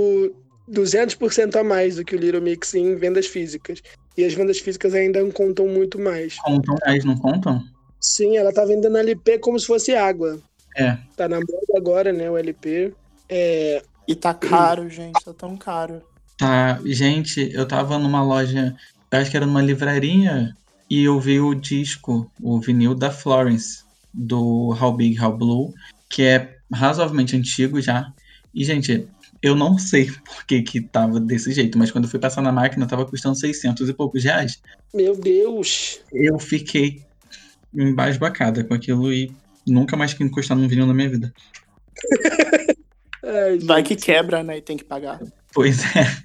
200% 0.68 1.56
a 1.56 1.64
mais 1.64 1.96
do 1.96 2.06
que 2.06 2.16
o 2.16 2.20
Little 2.20 2.40
Mix 2.40 2.76
em 2.76 2.96
vendas 2.96 3.26
físicas. 3.26 3.82
E 4.16 4.24
as 4.24 4.36
vendas 4.36 4.60
físicas 4.60 4.94
ainda 4.94 5.26
contam 5.32 5.68
muito 5.68 6.00
mais. 6.00 6.38
Contam 6.38 6.76
mais, 6.86 7.04
não 7.04 7.18
contam? 7.18 7.60
Sim, 8.00 8.38
ela 8.38 8.54
tá 8.54 8.64
vendendo 8.64 8.96
LP 8.96 9.40
como 9.40 9.60
se 9.60 9.66
fosse 9.66 9.96
água. 9.96 10.40
É. 10.78 10.96
Tá 11.18 11.28
na 11.28 11.38
moda 11.38 11.78
agora, 11.78 12.14
né, 12.14 12.30
o 12.30 12.38
LP. 12.38 12.94
É, 13.28 13.82
E 14.08 14.14
tá 14.14 14.36
caro, 14.36 14.88
gente, 14.88 15.26
tá 15.26 15.34
tão 15.34 15.58
caro. 15.58 16.00
Tá, 16.38 16.80
gente, 16.86 17.52
eu 17.54 17.68
tava 17.68 17.98
numa 17.98 18.24
loja, 18.24 18.76
acho 19.20 19.32
que 19.32 19.38
era 19.38 19.46
numa 19.46 19.62
livraria, 19.62 20.56
e 20.90 21.04
eu 21.04 21.20
vi 21.20 21.40
o 21.40 21.54
disco, 21.54 22.32
o 22.42 22.60
vinil 22.60 22.94
da 22.96 23.12
Florence, 23.12 23.84
do 24.14 24.76
How 24.80 24.94
Big, 24.94 25.20
How 25.20 25.36
Blue, 25.36 25.74
que 26.10 26.24
é 26.24 26.58
razoavelmente 26.72 27.36
antigo 27.36 27.82
já. 27.82 28.14
E, 28.54 28.64
gente, 28.64 29.08
eu 29.42 29.56
não 29.56 29.78
sei 29.78 30.10
por 30.26 30.46
que 30.46 30.62
que 30.62 30.82
tava 30.82 31.20
desse 31.20 31.52
jeito, 31.52 31.78
mas 31.78 31.92
quando 31.92 32.06
eu 32.06 32.10
fui 32.10 32.20
passar 32.20 32.42
na 32.42 32.52
máquina, 32.52 32.88
tava 32.88 33.06
custando 33.06 33.38
600 33.38 33.90
e 33.90 33.94
poucos 33.94 34.24
reais. 34.24 34.62
meu 34.94 35.16
Deus! 35.16 36.00
Eu 36.12 36.40
fiquei 36.40 37.04
embasbacada 37.74 38.64
com 38.64 38.74
aquilo 38.74 39.12
e 39.12 39.32
nunca 39.66 39.98
mais 39.98 40.14
quis 40.14 40.26
encostar 40.26 40.58
num 40.58 40.68
vinil 40.68 40.86
na 40.86 40.94
minha 40.94 41.10
vida. 41.10 41.34
Ai, 43.24 43.58
Vai 43.66 43.84
que 43.84 43.96
quebra, 43.96 44.44
né, 44.44 44.58
e 44.58 44.62
tem 44.62 44.78
que 44.78 44.84
pagar. 44.84 45.20
Pois 45.54 45.84
é. 45.96 46.24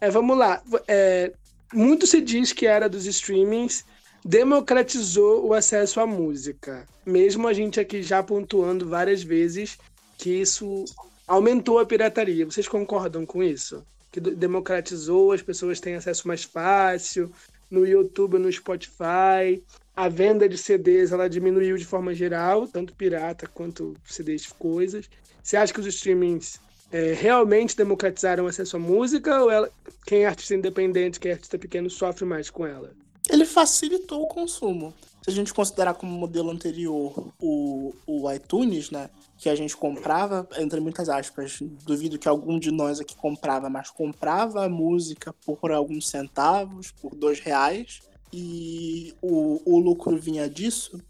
É, 0.00 0.10
vamos 0.10 0.36
lá. 0.36 0.62
É, 0.88 1.32
muito 1.72 2.06
se 2.06 2.20
diz 2.20 2.52
que 2.52 2.66
a 2.66 2.72
era 2.72 2.88
dos 2.88 3.06
streamings 3.06 3.84
democratizou 4.24 5.46
o 5.46 5.54
acesso 5.54 6.00
à 6.00 6.06
música. 6.06 6.86
Mesmo 7.04 7.46
a 7.46 7.52
gente 7.52 7.78
aqui 7.78 8.02
já 8.02 8.22
pontuando 8.22 8.88
várias 8.88 9.22
vezes 9.22 9.78
que 10.16 10.30
isso 10.30 10.84
aumentou 11.26 11.78
a 11.78 11.86
pirataria. 11.86 12.44
Vocês 12.44 12.66
concordam 12.66 13.24
com 13.24 13.42
isso? 13.42 13.84
Que 14.10 14.20
democratizou, 14.20 15.32
as 15.32 15.42
pessoas 15.42 15.80
têm 15.80 15.94
acesso 15.94 16.26
mais 16.26 16.44
fácil 16.44 17.30
no 17.70 17.86
YouTube, 17.86 18.38
no 18.38 18.50
Spotify. 18.52 19.62
A 19.94 20.08
venda 20.08 20.48
de 20.48 20.58
CDs 20.58 21.12
ela 21.12 21.28
diminuiu 21.28 21.76
de 21.76 21.84
forma 21.84 22.14
geral, 22.14 22.66
tanto 22.66 22.94
pirata 22.94 23.46
quanto 23.46 23.94
CDs 24.04 24.42
de 24.42 24.54
coisas. 24.54 25.08
Você 25.42 25.56
acha 25.56 25.72
que 25.72 25.80
os 25.80 25.86
streamings 25.86 26.58
é, 26.92 27.12
realmente 27.12 27.76
democratizaram 27.76 28.44
o 28.44 28.46
acesso 28.48 28.76
à 28.76 28.80
música 28.80 29.42
ou 29.42 29.50
ela, 29.50 29.70
quem 30.06 30.24
é 30.24 30.26
artista 30.26 30.54
independente, 30.54 31.20
quem 31.20 31.30
é 31.30 31.34
artista 31.34 31.58
pequeno, 31.58 31.88
sofre 31.88 32.24
mais 32.24 32.50
com 32.50 32.66
ela? 32.66 32.92
Ele 33.28 33.44
facilitou 33.44 34.22
o 34.22 34.26
consumo. 34.26 34.92
Se 35.22 35.30
a 35.30 35.32
gente 35.32 35.52
considerar 35.52 35.94
como 35.94 36.10
modelo 36.10 36.50
anterior 36.50 37.32
o, 37.38 37.94
o 38.06 38.32
iTunes, 38.32 38.90
né? 38.90 39.10
Que 39.38 39.48
a 39.48 39.54
gente 39.54 39.76
comprava, 39.76 40.48
entre 40.58 40.80
muitas 40.80 41.08
aspas, 41.08 41.58
duvido 41.86 42.18
que 42.18 42.28
algum 42.28 42.58
de 42.58 42.70
nós 42.70 43.00
aqui 43.00 43.14
comprava, 43.14 43.70
mas 43.70 43.90
comprava 43.90 44.64
a 44.64 44.68
música 44.68 45.32
por 45.44 45.70
alguns 45.70 46.08
centavos, 46.08 46.90
por 46.90 47.14
dois 47.14 47.38
reais, 47.38 48.00
e 48.32 49.14
o, 49.20 49.60
o 49.64 49.78
lucro 49.78 50.16
vinha 50.16 50.48
disso. 50.48 51.00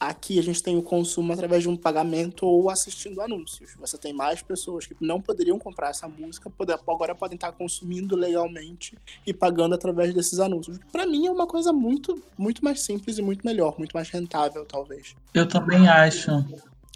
Aqui 0.00 0.38
a 0.38 0.42
gente 0.42 0.62
tem 0.62 0.78
o 0.78 0.82
consumo 0.82 1.30
através 1.30 1.62
de 1.62 1.68
um 1.68 1.76
pagamento 1.76 2.46
ou 2.46 2.70
assistindo 2.70 3.20
anúncios. 3.20 3.74
Você 3.78 3.98
tem 3.98 4.14
mais 4.14 4.40
pessoas 4.40 4.86
que 4.86 4.96
não 4.98 5.20
poderiam 5.20 5.58
comprar 5.58 5.90
essa 5.90 6.08
música, 6.08 6.50
agora 6.88 7.14
podem 7.14 7.34
estar 7.34 7.52
consumindo 7.52 8.16
legalmente 8.16 8.96
e 9.26 9.34
pagando 9.34 9.74
através 9.74 10.14
desses 10.14 10.40
anúncios. 10.40 10.78
Pra 10.90 11.04
mim 11.04 11.26
é 11.26 11.30
uma 11.30 11.46
coisa 11.46 11.70
muito, 11.70 12.18
muito 12.38 12.64
mais 12.64 12.80
simples 12.80 13.18
e 13.18 13.22
muito 13.22 13.44
melhor, 13.44 13.74
muito 13.76 13.92
mais 13.92 14.08
rentável, 14.08 14.64
talvez. 14.64 15.14
Eu 15.34 15.46
também 15.46 15.86
acho. 15.86 16.30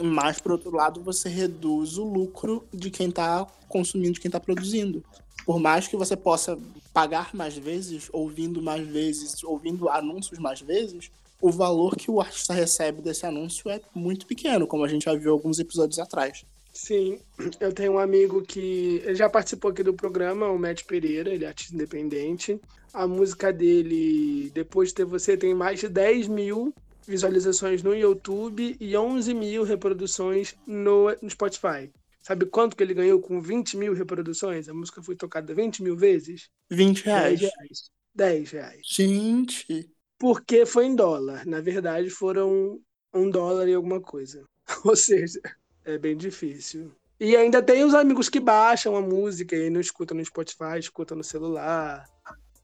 Mas, 0.02 0.40
por 0.40 0.52
outro 0.52 0.74
lado, 0.74 1.02
você 1.02 1.28
reduz 1.28 1.98
o 1.98 2.04
lucro 2.04 2.64
de 2.72 2.90
quem 2.90 3.10
tá 3.10 3.46
consumindo, 3.68 4.14
de 4.14 4.20
quem 4.20 4.30
tá 4.30 4.40
produzindo. 4.40 5.04
Por 5.44 5.60
mais 5.60 5.86
que 5.86 5.96
você 5.96 6.16
possa 6.16 6.58
pagar 6.92 7.34
mais 7.34 7.54
vezes, 7.54 8.08
ouvindo 8.12 8.62
mais 8.62 8.86
vezes, 8.88 9.44
ouvindo 9.44 9.90
anúncios 9.90 10.38
mais 10.38 10.62
vezes, 10.62 11.10
o 11.44 11.50
valor 11.50 11.94
que 11.94 12.10
o 12.10 12.22
artista 12.22 12.54
recebe 12.54 13.02
desse 13.02 13.26
anúncio 13.26 13.70
é 13.70 13.78
muito 13.94 14.26
pequeno, 14.26 14.66
como 14.66 14.82
a 14.82 14.88
gente 14.88 15.04
já 15.04 15.14
viu 15.14 15.30
alguns 15.30 15.58
episódios 15.58 15.98
atrás. 15.98 16.42
Sim, 16.72 17.18
eu 17.60 17.70
tenho 17.70 17.92
um 17.92 17.98
amigo 17.98 18.40
que 18.40 19.02
ele 19.04 19.14
já 19.14 19.28
participou 19.28 19.70
aqui 19.70 19.82
do 19.82 19.92
programa, 19.92 20.48
o 20.48 20.58
Matt 20.58 20.84
Pereira, 20.84 21.28
ele 21.28 21.44
é 21.44 21.48
artista 21.48 21.74
independente. 21.74 22.58
A 22.94 23.06
música 23.06 23.52
dele, 23.52 24.50
depois 24.54 24.88
de 24.88 24.94
ter 24.94 25.04
você, 25.04 25.36
tem 25.36 25.54
mais 25.54 25.80
de 25.80 25.88
10 25.90 26.28
mil 26.28 26.74
visualizações 27.06 27.82
no 27.82 27.94
YouTube 27.94 28.74
e 28.80 28.96
11 28.96 29.34
mil 29.34 29.64
reproduções 29.64 30.54
no, 30.66 31.14
no 31.20 31.28
Spotify. 31.28 31.92
Sabe 32.22 32.46
quanto 32.46 32.74
que 32.74 32.82
ele 32.82 32.94
ganhou 32.94 33.20
com 33.20 33.38
20 33.38 33.76
mil 33.76 33.92
reproduções? 33.92 34.66
A 34.66 34.72
música 34.72 35.02
foi 35.02 35.14
tocada 35.14 35.52
20 35.52 35.82
mil 35.82 35.94
vezes? 35.94 36.48
20 36.70 37.04
10 37.04 37.04
reais. 37.04 37.40
reais. 37.40 37.90
10 38.14 38.50
reais. 38.50 38.80
Gente, 38.82 39.93
Porque 40.24 40.64
foi 40.64 40.86
em 40.86 40.96
dólar. 40.96 41.44
Na 41.44 41.60
verdade, 41.60 42.08
foram 42.08 42.78
um 43.12 43.28
dólar 43.28 43.68
e 43.68 43.74
alguma 43.74 44.00
coisa. 44.00 44.42
Ou 44.82 44.96
seja, 44.96 45.38
é 45.84 45.98
bem 45.98 46.16
difícil. 46.16 46.90
E 47.20 47.36
ainda 47.36 47.62
tem 47.62 47.84
os 47.84 47.92
amigos 47.92 48.30
que 48.30 48.40
baixam 48.40 48.96
a 48.96 49.02
música 49.02 49.54
e 49.54 49.68
não 49.68 49.82
escutam 49.82 50.16
no 50.16 50.24
Spotify, 50.24 50.78
escutam 50.78 51.18
no 51.18 51.22
celular. 51.22 52.06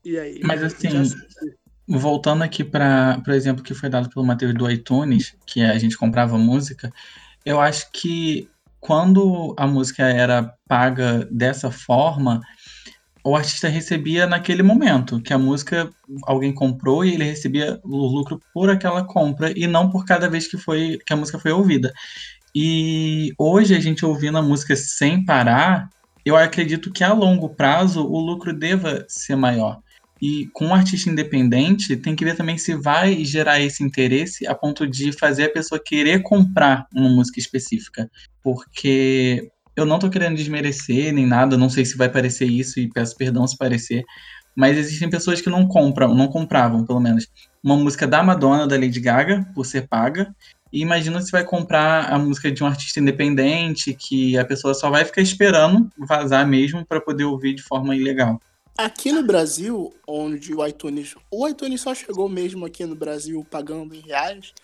E 0.03 0.19
aí? 0.19 0.41
Mas 0.43 0.63
assim. 0.63 0.89
Voltando 1.87 2.43
aqui 2.45 2.65
para 2.65 3.23
o 3.29 3.33
exemplo 3.33 3.63
que 3.63 3.75
foi 3.75 3.91
dado 3.91 4.09
pelo 4.09 4.25
Matheus 4.25 4.55
do 4.55 4.71
iTunes, 4.71 5.37
que 5.45 5.61
a 5.61 5.77
gente 5.77 5.99
comprava 5.99 6.39
música, 6.39 6.91
eu 7.45 7.61
acho 7.61 7.93
que 7.93 8.49
quando 8.81 9.55
a 9.59 9.67
música 9.67 10.05
era 10.05 10.55
paga 10.67 11.29
dessa 11.31 11.71
forma, 11.71 12.41
o 13.25 13.37
artista 13.37 13.69
recebia 13.69 14.27
naquele 14.27 14.63
momento, 14.63 15.21
que 15.21 15.33
a 15.33 15.39
música 15.39 15.91
alguém 16.25 16.53
comprou 16.53 17.05
e 17.05 17.15
ele 17.15 17.25
recebia 17.25 17.81
o 17.85 18.07
lucro 18.07 18.41
por 18.53 18.71
aquela 18.71 19.05
compra 19.05 19.53
e 19.57 19.67
não 19.67 19.91
por 19.91 20.05
cada 20.05 20.29
vez 20.29 20.49
que 20.49 20.57
foi 20.57 20.99
que 21.07 21.13
a 21.13 21.17
música 21.17 21.39
foi 21.39 21.53
ouvida. 21.53 21.93
E 22.55 23.33
hoje 23.39 23.75
a 23.75 23.81
gente 23.81 24.05
ouvindo 24.05 24.39
a 24.39 24.43
música 24.43 24.75
sem 24.75 25.25
parar, 25.25 25.89
eu 26.25 26.37
acredito 26.37 26.93
que 26.93 27.05
a 27.05 27.13
longo 27.13 27.51
prazo 27.51 28.05
o 28.05 28.19
lucro 28.19 28.53
deva 28.53 29.05
ser 29.09 29.37
maior. 29.37 29.81
E 30.21 30.49
com 30.53 30.67
um 30.67 30.75
artista 30.75 31.09
independente, 31.09 31.97
tem 31.97 32.15
que 32.15 32.25
ver 32.25 32.37
também 32.37 32.59
se 32.59 32.75
vai 32.75 33.25
gerar 33.25 33.59
esse 33.61 33.83
interesse 33.83 34.47
a 34.47 34.55
ponto 34.55 34.87
de 34.87 35.13
fazer 35.13 35.45
a 35.45 35.53
pessoa 35.53 35.81
querer 35.83 36.23
comprar 36.23 36.87
uma 36.95 37.09
música 37.09 37.41
específica. 37.41 38.11
Porque 38.43 39.51
eu 39.83 39.87
não 39.87 39.99
tô 39.99 40.09
querendo 40.11 40.37
desmerecer 40.37 41.13
nem 41.13 41.27
nada, 41.27 41.57
não 41.57 41.69
sei 41.69 41.85
se 41.85 41.97
vai 41.97 42.09
parecer 42.09 42.47
isso 42.47 42.79
e 42.81 42.89
peço 42.89 43.17
perdão 43.17 43.47
se 43.47 43.57
parecer, 43.57 44.05
mas 44.55 44.77
existem 44.77 45.09
pessoas 45.09 45.41
que 45.41 45.51
não 45.51 45.67
compram, 45.67 46.15
não 46.15 46.29
compravam, 46.29 46.85
pelo 46.85 47.01
menos, 47.01 47.27
uma 47.63 47.77
música 47.77 48.07
da 48.07 48.23
Madonna, 48.23 48.67
da 48.67 48.77
Lady 48.77 49.01
Gaga, 49.01 49.47
por 49.55 49.65
ser 49.65 49.89
paga, 49.89 50.35
e 50.73 50.81
imagina 50.81 51.21
se 51.21 51.33
vai 51.33 51.45
comprar 51.45 52.13
a 52.13 52.19
música 52.19 52.51
de 52.51 52.63
um 52.63 52.67
artista 52.67 53.01
independente, 53.01 53.95
que 53.95 54.39
a 54.39 54.45
pessoa 54.45 54.75
só 54.75 54.91
vai 54.91 55.05
ficar 55.05 55.23
esperando 55.23 55.91
vazar 55.99 56.47
mesmo 56.47 56.85
para 56.85 57.01
poder 57.01 57.25
ouvir 57.25 57.55
de 57.55 57.63
forma 57.63 57.97
ilegal. 57.97 58.41
Aqui 58.79 59.13
no 59.13 59.23
Brasil, 59.23 59.93
onde 60.07 60.55
o 60.55 60.67
iTunes. 60.67 61.15
O 61.31 61.47
iTunes 61.47 61.81
só 61.81 61.95
chegou 61.95 62.29
mesmo 62.29 62.65
aqui 62.65 62.87
no 62.87 62.95
Brasil 62.95 63.45
pagando 63.51 63.95
em 63.95 64.01
reais 64.01 64.55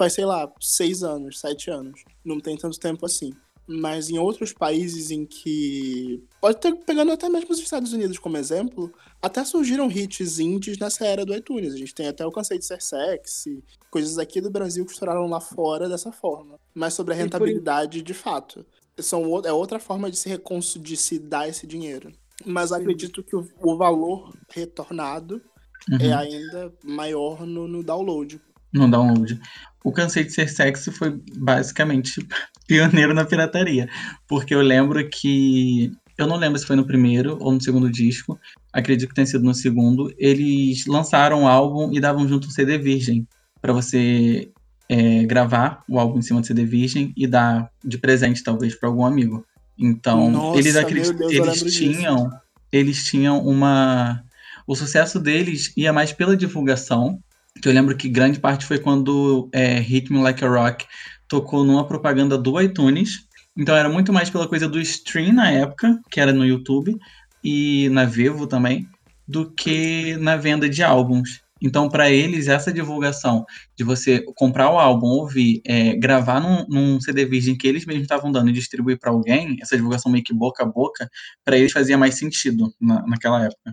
faz, 0.00 0.14
sei 0.14 0.24
lá, 0.24 0.50
seis 0.58 1.02
anos, 1.02 1.38
sete 1.38 1.70
anos. 1.70 2.02
Não 2.24 2.40
tem 2.40 2.56
tanto 2.56 2.80
tempo 2.80 3.04
assim. 3.04 3.34
Mas 3.66 4.10
em 4.10 4.18
outros 4.18 4.52
países 4.52 5.10
em 5.10 5.24
que. 5.24 6.22
Pode 6.40 6.58
ter, 6.58 6.74
pegando 6.84 7.12
até 7.12 7.28
mesmo 7.28 7.52
os 7.52 7.58
Estados 7.60 7.92
Unidos 7.92 8.18
como 8.18 8.36
exemplo, 8.36 8.92
até 9.22 9.44
surgiram 9.44 9.90
hits 9.90 10.38
indies 10.40 10.76
nessa 10.78 11.06
era 11.06 11.24
do 11.24 11.34
iTunes. 11.34 11.72
A 11.74 11.76
gente 11.76 11.94
tem 11.94 12.08
até 12.08 12.26
o 12.26 12.32
Cansei 12.32 12.58
de 12.58 12.64
Ser 12.66 12.82
Sexy, 12.82 13.62
coisas 13.90 14.18
aqui 14.18 14.40
do 14.40 14.50
Brasil 14.50 14.84
que 14.84 14.92
estouraram 14.92 15.26
lá 15.28 15.40
fora 15.40 15.88
dessa 15.88 16.10
forma. 16.10 16.58
Mas 16.74 16.94
sobre 16.94 17.14
a 17.14 17.16
rentabilidade 17.16 18.02
de 18.02 18.14
fato. 18.14 18.66
São, 18.98 19.22
é 19.44 19.52
outra 19.52 19.78
forma 19.78 20.10
de 20.10 20.16
se, 20.16 20.28
recons- 20.28 20.74
de 20.80 20.96
se 20.96 21.18
dar 21.18 21.48
esse 21.48 21.66
dinheiro. 21.66 22.12
Mas 22.44 22.72
acredito 22.72 23.22
que 23.22 23.36
o, 23.36 23.46
o 23.62 23.76
valor 23.76 24.34
retornado 24.48 25.40
Uhum. 25.88 25.96
é 25.98 26.12
ainda 26.12 26.70
maior 26.84 27.46
no, 27.46 27.66
no 27.66 27.82
download. 27.82 28.38
No 28.72 28.90
download. 28.90 29.40
O 29.82 29.92
Cansei 29.92 30.24
de 30.24 30.32
Ser 30.32 30.48
Sexy 30.48 30.90
foi 30.90 31.20
basicamente 31.36 32.26
pioneiro 32.66 33.14
na 33.14 33.24
pirataria. 33.24 33.88
Porque 34.28 34.54
eu 34.54 34.60
lembro 34.60 35.06
que. 35.08 35.90
Eu 36.18 36.26
não 36.26 36.36
lembro 36.36 36.58
se 36.58 36.66
foi 36.66 36.76
no 36.76 36.86
primeiro 36.86 37.38
ou 37.40 37.50
no 37.50 37.62
segundo 37.62 37.90
disco. 37.90 38.38
Acredito 38.72 39.08
que 39.08 39.14
tenha 39.14 39.26
sido 39.26 39.42
no 39.42 39.54
segundo. 39.54 40.12
Eles 40.18 40.84
lançaram 40.86 41.44
o 41.44 41.48
álbum 41.48 41.90
e 41.94 42.00
davam 42.00 42.28
junto 42.28 42.48
um 42.48 42.50
CD 42.50 42.76
virgem. 42.76 43.26
para 43.62 43.72
você 43.72 44.52
é, 44.86 45.24
gravar 45.24 45.82
o 45.88 45.98
álbum 45.98 46.18
em 46.18 46.22
cima 46.22 46.42
do 46.42 46.46
CD 46.46 46.64
virgem 46.66 47.14
e 47.16 47.26
dar 47.26 47.70
de 47.82 47.96
presente, 47.96 48.42
talvez, 48.42 48.74
para 48.74 48.88
algum 48.88 49.06
amigo. 49.06 49.46
Então, 49.78 50.30
Nossa, 50.30 50.58
eles, 50.58 50.76
acredit... 50.76 51.14
Deus, 51.14 51.32
eu 51.32 51.46
eles 51.46 51.74
tinham. 51.74 52.30
Eles 52.70 53.04
tinham 53.04 53.38
uma. 53.38 54.22
O 54.66 54.76
sucesso 54.76 55.18
deles 55.18 55.72
ia 55.74 55.90
mais 55.90 56.12
pela 56.12 56.36
divulgação 56.36 57.18
que 57.60 57.68
eu 57.68 57.72
lembro 57.72 57.96
que 57.96 58.08
grande 58.08 58.38
parte 58.38 58.64
foi 58.64 58.78
quando 58.78 59.48
é, 59.52 59.80
Me 59.80 60.22
Like 60.22 60.44
a 60.44 60.48
Rock 60.48 60.86
tocou 61.28 61.64
numa 61.64 61.86
propaganda 61.86 62.36
do 62.36 62.60
iTunes. 62.60 63.26
Então 63.56 63.76
era 63.76 63.88
muito 63.88 64.12
mais 64.12 64.30
pela 64.30 64.48
coisa 64.48 64.68
do 64.68 64.80
stream 64.80 65.32
na 65.32 65.50
época, 65.50 65.98
que 66.10 66.20
era 66.20 66.32
no 66.32 66.44
YouTube 66.44 66.96
e 67.42 67.88
na 67.90 68.04
Vivo 68.04 68.46
também, 68.46 68.86
do 69.26 69.50
que 69.50 70.16
na 70.16 70.36
venda 70.36 70.68
de 70.68 70.82
álbuns. 70.82 71.42
Então, 71.62 71.90
para 71.90 72.10
eles, 72.10 72.48
essa 72.48 72.72
divulgação 72.72 73.44
de 73.76 73.84
você 73.84 74.24
comprar 74.34 74.70
o 74.70 74.78
álbum, 74.78 75.08
ouvir, 75.08 75.60
é, 75.66 75.94
gravar 75.94 76.40
num, 76.40 76.66
num 76.68 77.00
CD 77.00 77.26
virgem 77.26 77.56
que 77.56 77.68
eles 77.68 77.84
mesmos 77.84 78.04
estavam 78.04 78.32
dando 78.32 78.48
e 78.48 78.52
distribuir 78.52 78.98
para 78.98 79.10
alguém, 79.10 79.56
essa 79.60 79.76
divulgação 79.76 80.10
meio 80.10 80.24
que 80.24 80.32
boca 80.32 80.62
a 80.62 80.66
boca, 80.66 81.08
para 81.44 81.58
eles 81.58 81.72
fazia 81.72 81.98
mais 81.98 82.14
sentido 82.14 82.72
na, 82.80 83.06
naquela 83.06 83.44
época. 83.44 83.70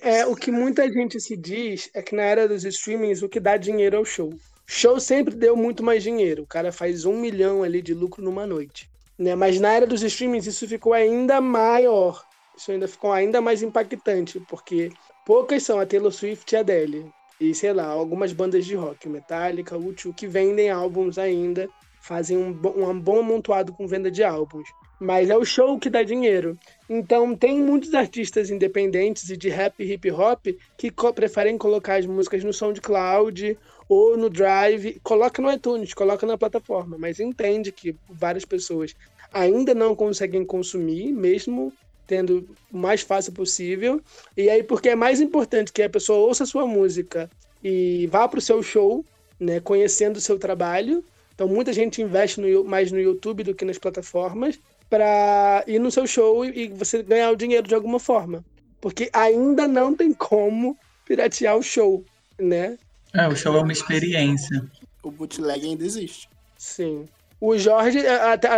É, 0.00 0.26
o 0.26 0.34
que 0.34 0.50
muita 0.50 0.90
gente 0.92 1.20
se 1.20 1.36
diz 1.36 1.88
é 1.94 2.02
que 2.02 2.14
na 2.14 2.22
era 2.22 2.48
dos 2.48 2.64
streamings 2.64 3.22
o 3.22 3.28
que 3.28 3.38
dá 3.38 3.56
dinheiro 3.56 3.96
é 3.96 3.98
o 3.98 4.04
show. 4.04 4.34
Show 4.66 4.98
sempre 4.98 5.34
deu 5.34 5.56
muito 5.56 5.82
mais 5.82 6.02
dinheiro. 6.02 6.42
O 6.42 6.46
cara 6.46 6.72
faz 6.72 7.04
um 7.04 7.18
milhão 7.18 7.62
ali 7.62 7.80
de 7.80 7.94
lucro 7.94 8.22
numa 8.22 8.46
noite. 8.46 8.90
Né? 9.16 9.34
Mas 9.34 9.60
na 9.60 9.72
era 9.72 9.86
dos 9.86 10.02
streamings 10.02 10.46
isso 10.46 10.66
ficou 10.66 10.92
ainda 10.92 11.40
maior. 11.40 12.22
Isso 12.56 12.72
ainda 12.72 12.88
ficou 12.88 13.12
ainda 13.12 13.40
mais 13.40 13.62
impactante, 13.62 14.40
porque 14.40 14.90
poucas 15.24 15.62
são 15.62 15.78
a 15.78 15.86
Taylor 15.86 16.12
Swift 16.12 16.52
e 16.52 16.56
a 16.56 16.60
Adele. 16.60 17.08
E 17.40 17.54
sei 17.54 17.72
lá, 17.72 17.86
algumas 17.86 18.32
bandas 18.32 18.66
de 18.66 18.74
rock, 18.74 19.08
Metallica, 19.08 19.76
U2, 19.76 20.12
que 20.12 20.26
vendem 20.26 20.70
álbuns 20.70 21.18
ainda, 21.18 21.68
fazem 22.00 22.36
um, 22.36 22.48
um 22.48 23.00
bom 23.00 23.20
amontoado 23.20 23.72
com 23.72 23.86
venda 23.86 24.10
de 24.10 24.24
álbuns. 24.24 24.68
Mas 25.00 25.30
é 25.30 25.36
o 25.36 25.44
show 25.44 25.78
que 25.78 25.88
dá 25.88 26.02
dinheiro. 26.02 26.58
Então, 26.88 27.36
tem 27.36 27.60
muitos 27.62 27.94
artistas 27.94 28.50
independentes 28.50 29.28
e 29.30 29.36
de 29.36 29.48
rap 29.48 29.74
e 29.78 29.92
hip 29.92 30.10
hop 30.10 30.46
que 30.76 30.90
co- 30.90 31.12
preferem 31.12 31.56
colocar 31.56 31.96
as 31.96 32.06
músicas 32.06 32.42
no 32.42 32.52
SoundCloud 32.52 33.56
ou 33.88 34.16
no 34.16 34.28
Drive. 34.28 34.98
Coloca 35.02 35.40
no 35.40 35.52
iTunes, 35.52 35.94
coloca 35.94 36.26
na 36.26 36.36
plataforma, 36.36 36.96
mas 36.98 37.20
entende 37.20 37.70
que 37.70 37.94
várias 38.08 38.44
pessoas 38.44 38.92
ainda 39.32 39.74
não 39.74 39.94
conseguem 39.94 40.44
consumir, 40.44 41.12
mesmo 41.12 41.72
tendo 42.06 42.48
o 42.72 42.78
mais 42.78 43.02
fácil 43.02 43.32
possível. 43.32 44.00
E 44.36 44.48
aí, 44.48 44.62
porque 44.62 44.88
é 44.88 44.96
mais 44.96 45.20
importante 45.20 45.72
que 45.72 45.82
a 45.82 45.90
pessoa 45.90 46.26
ouça 46.26 46.42
a 46.44 46.46
sua 46.46 46.66
música 46.66 47.30
e 47.62 48.06
vá 48.08 48.26
para 48.26 48.38
o 48.38 48.42
seu 48.42 48.62
show, 48.62 49.04
né, 49.38 49.60
conhecendo 49.60 50.16
o 50.16 50.20
seu 50.20 50.38
trabalho. 50.38 51.04
Então, 51.34 51.46
muita 51.46 51.72
gente 51.72 52.02
investe 52.02 52.40
no, 52.40 52.64
mais 52.64 52.90
no 52.90 52.98
YouTube 52.98 53.44
do 53.44 53.54
que 53.54 53.64
nas 53.64 53.78
plataformas 53.78 54.58
para 54.88 55.64
ir 55.66 55.78
no 55.78 55.90
seu 55.90 56.06
show 56.06 56.44
e, 56.44 56.64
e 56.64 56.68
você 56.68 57.02
ganhar 57.02 57.30
o 57.30 57.36
dinheiro 57.36 57.66
de 57.66 57.74
alguma 57.74 57.98
forma. 57.98 58.44
Porque 58.80 59.10
ainda 59.12 59.66
não 59.66 59.94
tem 59.94 60.12
como 60.12 60.76
piratear 61.04 61.56
o 61.56 61.62
show, 61.62 62.04
né? 62.38 62.78
É, 63.14 63.26
o 63.26 63.34
show 63.34 63.56
é 63.56 63.60
uma 63.60 63.72
experiência. 63.72 64.64
O 65.02 65.10
bootleg 65.10 65.64
ainda 65.64 65.84
existe. 65.84 66.28
Sim. 66.56 67.08
O 67.40 67.56
Jorge, 67.56 68.00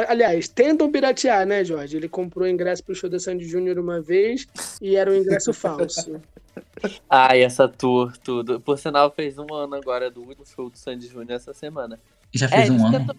aliás, 0.08 0.48
tentam 0.48 0.90
piratear, 0.90 1.46
né, 1.46 1.62
Jorge? 1.62 1.98
Ele 1.98 2.08
comprou 2.08 2.48
ingresso 2.48 2.82
pro 2.82 2.94
show 2.94 3.10
da 3.10 3.18
Sandy 3.18 3.44
Júnior 3.44 3.78
uma 3.78 4.00
vez 4.00 4.46
e 4.80 4.96
era 4.96 5.10
um 5.10 5.14
ingresso 5.14 5.52
falso. 5.52 6.20
Ai, 7.08 7.42
essa 7.42 7.68
tour, 7.68 8.16
tudo. 8.18 8.58
Por 8.58 8.78
sinal, 8.78 9.10
fez 9.10 9.38
um 9.38 9.52
ano 9.52 9.74
agora 9.74 10.10
do 10.10 10.22
último 10.22 10.46
show 10.46 10.70
do 10.70 10.78
Sandy 10.78 11.08
Júnior 11.08 11.32
essa 11.32 11.52
semana. 11.52 12.00
Já 12.32 12.48
fez 12.48 12.68
é, 12.68 12.72
um 12.72 12.86
ano. 12.86 12.98
tentam- 13.00 13.16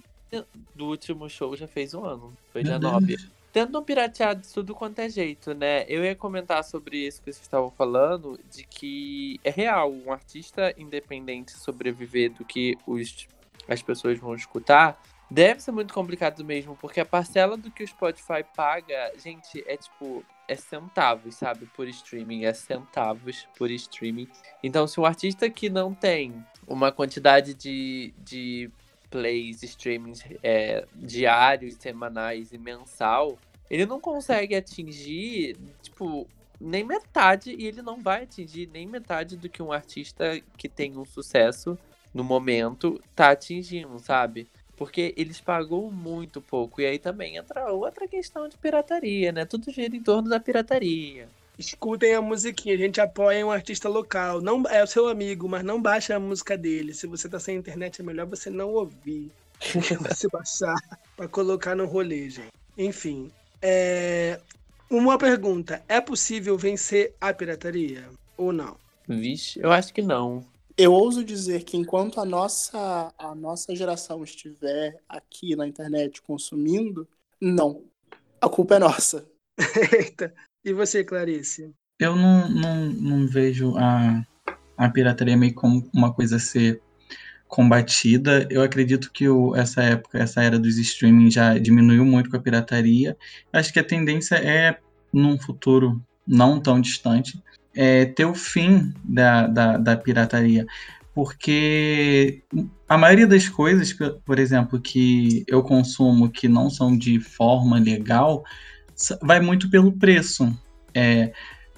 Do 0.76 0.88
último 0.88 1.30
show 1.30 1.56
já 1.56 1.68
fez 1.68 1.94
um 1.94 2.06
ano. 2.06 2.34
Foi 2.52 2.64
Meu 2.64 2.80
dia 2.80 2.80
Deus. 2.80 2.94
9. 2.94 3.32
Tentam 3.52 3.84
piratear 3.84 4.34
de 4.34 4.48
tudo 4.48 4.74
quanto 4.74 5.00
é 5.00 5.10
jeito, 5.10 5.54
né? 5.54 5.84
Eu 5.90 6.06
ia 6.06 6.16
comentar 6.16 6.64
sobre 6.64 7.06
isso 7.06 7.20
que 7.22 7.26
vocês 7.26 7.42
estavam 7.42 7.70
falando, 7.70 8.40
de 8.50 8.64
que 8.64 9.40
é 9.44 9.50
real, 9.50 9.92
um 9.92 10.12
artista 10.12 10.74
independente 10.78 11.52
sobreviver 11.52 12.32
do 12.32 12.46
que 12.46 12.78
os, 12.88 13.28
as 13.68 13.82
pessoas 13.82 14.18
vão 14.18 14.34
escutar, 14.36 15.04
deve 15.30 15.62
ser 15.62 15.74
muito 15.74 15.94
complicado 15.94 16.46
mesmo, 16.46 16.78
porque 16.80 17.02
a 17.02 17.06
parcela 17.06 17.58
do 17.58 17.70
que 17.70 17.84
o 17.84 17.88
Spotify 17.88 18.44
paga, 18.56 19.12
gente, 19.22 19.62
é 19.68 19.76
tipo, 19.76 20.24
é 20.48 20.56
centavos, 20.56 21.36
sabe, 21.36 21.66
por 21.76 21.90
streaming, 21.90 22.46
é 22.46 22.54
centavos 22.54 23.48
por 23.58 23.70
streaming. 23.70 24.30
Então, 24.64 24.88
se 24.88 24.98
um 24.98 25.06
artista 25.06 25.50
que 25.50 25.70
não 25.70 25.94
tem 25.94 26.42
uma 26.66 26.90
quantidade 26.90 27.54
de, 27.54 28.14
de 28.18 28.70
plays, 29.12 29.62
streamings 29.62 30.24
é, 30.42 30.86
diários, 30.96 31.76
semanais 31.76 32.52
e 32.52 32.58
mensal, 32.58 33.38
ele 33.70 33.86
não 33.86 34.00
consegue 34.00 34.56
atingir, 34.56 35.58
tipo, 35.82 36.28
nem 36.60 36.84
metade, 36.84 37.54
e 37.58 37.68
ele 37.68 37.82
não 37.82 38.00
vai 38.00 38.24
atingir 38.24 38.68
nem 38.74 38.88
metade 38.88 39.36
do 39.38 39.50
que 39.50 39.62
um 39.62 39.72
artista 39.72 40.42
que 40.58 40.70
tem 40.70 40.98
um 40.98 41.06
sucesso 41.06 41.78
no 42.14 42.24
momento 42.24 43.02
tá 43.16 43.32
atingindo, 43.32 44.00
sabe? 44.00 44.48
Porque 44.76 45.14
eles 45.16 45.40
pagam 45.40 45.92
muito 45.92 46.42
pouco. 46.42 46.82
E 46.82 46.86
aí 46.86 46.98
também 46.98 47.38
entra 47.38 47.72
outra 47.72 48.08
questão 48.08 48.48
de 48.48 48.58
pirataria, 48.58 49.32
né? 49.32 49.46
Tudo 49.46 49.72
gira 49.72 49.96
em 49.96 50.02
torno 50.02 50.30
da 50.30 50.40
pirataria. 50.40 51.30
Escutem 51.62 52.16
a 52.16 52.22
musiquinha, 52.22 52.74
a 52.74 52.78
gente 52.78 53.00
apoia 53.00 53.46
um 53.46 53.52
artista 53.52 53.88
local. 53.88 54.42
Não 54.42 54.64
é 54.68 54.84
o 54.84 54.88
seu 54.88 55.08
amigo, 55.08 55.48
mas 55.48 55.64
não 55.64 55.80
baixa 55.80 56.16
a 56.16 56.20
música 56.20 56.58
dele. 56.58 56.92
Se 56.92 57.06
você 57.06 57.30
tá 57.30 57.40
sem 57.40 57.56
internet, 57.56 58.02
é 58.02 58.04
melhor 58.04 58.26
você 58.26 58.50
não 58.50 58.72
ouvir. 58.72 59.32
você 60.10 60.28
baixar 60.28 60.76
pra 61.16 61.28
colocar 61.28 61.76
no 61.76 61.86
rolê, 61.86 62.32
gente. 62.32 62.52
Enfim, 62.76 63.32
é... 63.62 64.40
uma 64.90 65.20
pergunta: 65.20 65.84
é 65.88 66.02
possível 66.02 66.58
vencer 66.58 67.14
a 67.22 67.32
pirataria 67.32 68.10
ou 68.36 68.52
não? 68.52 68.76
Vixe, 69.08 69.60
eu 69.60 69.72
acho 69.72 69.94
que 69.94 70.02
não. 70.02 70.44
Eu 70.76 70.94
ouso 70.94 71.24
dizer 71.24 71.64
que 71.64 71.78
enquanto 71.78 72.20
a 72.20 72.26
nossa, 72.26 73.14
a 73.20 73.36
nossa 73.36 73.76
geração 73.76 74.24
estiver 74.24 75.00
aqui 75.08 75.56
na 75.56 75.68
internet 75.68 76.24
consumindo, 76.24 77.08
não. 77.40 77.84
A 78.40 78.50
culpa 78.50 78.78
é 78.78 78.80
nossa. 78.80 79.28
Eita. 79.96 80.34
E 80.64 80.74
você, 80.74 81.04
Clarice? 81.04 81.74
Eu 82.00 82.16
não, 82.16 82.50
não, 82.50 82.86
não 82.88 83.28
vejo 83.28 83.76
a, 83.78 84.26
a 84.78 84.90
pirataria 84.90 85.38
meio 85.38 85.54
como 85.54 85.90
uma 85.94 86.14
coisa 86.14 86.38
a 86.38 86.40
ser 86.40 86.82
combatida. 87.48 88.48
Eu 88.50 88.62
acredito 88.64 89.12
que 89.14 89.30
o, 89.30 89.56
essa 89.56 89.84
época, 89.84 90.20
essa 90.20 90.44
era 90.44 90.60
dos 90.60 90.78
streaming 90.78 91.32
já 91.32 91.58
diminuiu 91.58 92.06
muito 92.06 92.30
com 92.30 92.38
a 92.38 92.42
pirataria. 92.42 93.18
Acho 93.54 93.74
que 93.74 93.80
a 93.80 93.84
tendência 93.84 94.36
é, 94.36 94.80
num 95.14 95.40
futuro 95.40 96.02
não 96.28 96.60
tão 96.62 96.80
distante, 96.82 97.42
é 97.76 98.06
ter 98.06 98.26
o 98.26 98.36
fim 98.36 98.94
da, 99.04 99.48
da, 99.48 99.78
da 99.78 99.98
pirataria. 99.98 100.66
porque 101.14 102.44
a 102.88 102.98
maioria 102.98 103.28
das 103.28 103.50
coisas, 103.50 103.94
por- 104.26 104.40
exemplo, 104.40 104.80
que 104.82 105.44
eu 105.48 105.62
consumo 105.64 106.30
que 106.32 106.48
não 106.48 106.70
são 106.70 106.98
de 106.98 107.20
forma 107.20 107.80
legal, 107.80 108.44
vai 109.22 109.40
muito 109.40 109.70
pelo 109.70 109.92
preço. 109.92 110.56
É, 110.94 111.32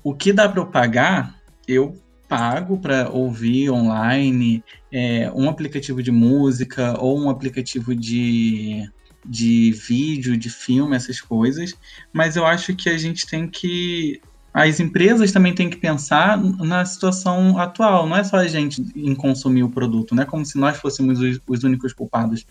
o 0.03 0.13
que 0.13 0.33
dá 0.33 0.49
para 0.49 0.59
eu 0.59 0.65
pagar, 0.65 1.35
eu 1.67 1.97
pago 2.27 2.77
para 2.77 3.09
ouvir 3.09 3.69
online, 3.69 4.63
é, 4.91 5.31
um 5.35 5.49
aplicativo 5.49 6.01
de 6.01 6.11
música 6.11 6.99
ou 6.99 7.19
um 7.19 7.29
aplicativo 7.29 7.95
de, 7.95 8.89
de 9.25 9.71
vídeo, 9.71 10.35
de 10.35 10.49
filme, 10.49 10.95
essas 10.95 11.21
coisas. 11.21 11.73
Mas 12.11 12.35
eu 12.35 12.45
acho 12.45 12.75
que 12.75 12.89
a 12.89 12.97
gente 12.97 13.27
tem 13.27 13.47
que 13.47 14.21
as 14.53 14.79
empresas 14.79 15.31
também 15.31 15.55
têm 15.55 15.67
que 15.67 15.77
pensar 15.77 16.37
na 16.37 16.85
situação 16.85 17.57
atual, 17.57 18.07
não 18.07 18.15
é 18.15 18.23
só 18.23 18.37
a 18.37 18.47
gente 18.47 18.85
em 18.95 19.15
consumir 19.15 19.63
o 19.63 19.69
produto, 19.69 20.13
não 20.13 20.21
é 20.21 20.25
como 20.27 20.45
se 20.45 20.59
nós 20.59 20.77
fôssemos 20.77 21.19
os, 21.19 21.39
os 21.47 21.63
únicos 21.63 21.91
culpados. 21.91 22.45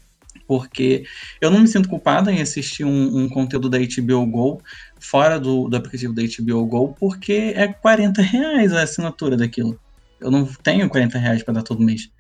Porque 0.53 1.05
eu 1.41 1.51
não 1.51 1.61
me 1.61 1.67
sinto 1.67 1.89
culpada 1.89 2.31
em 2.31 2.43
assistir 2.43 2.85
um, 2.85 3.17
um 3.17 3.27
conteúdo 3.27 3.71
da 3.71 3.79
HBO 3.79 4.27
Go 4.27 4.61
fora 5.01 5.41
do, 5.41 5.67
do 5.67 5.75
aplicativo 5.75 6.13
da 6.13 6.23
HBO 6.23 6.67
Go, 6.67 6.95
porque 7.01 7.55
é 7.57 7.69
40 7.69 8.21
reais 8.21 8.71
a 8.71 8.83
assinatura 8.83 9.35
daquilo. 9.35 9.81
Eu 10.21 10.31
não 10.31 10.45
tenho 10.63 10.91
40 10.91 11.19
reais 11.19 11.43
para 11.43 11.55
dar 11.55 11.63
todo 11.63 11.83
mês. 11.83 12.11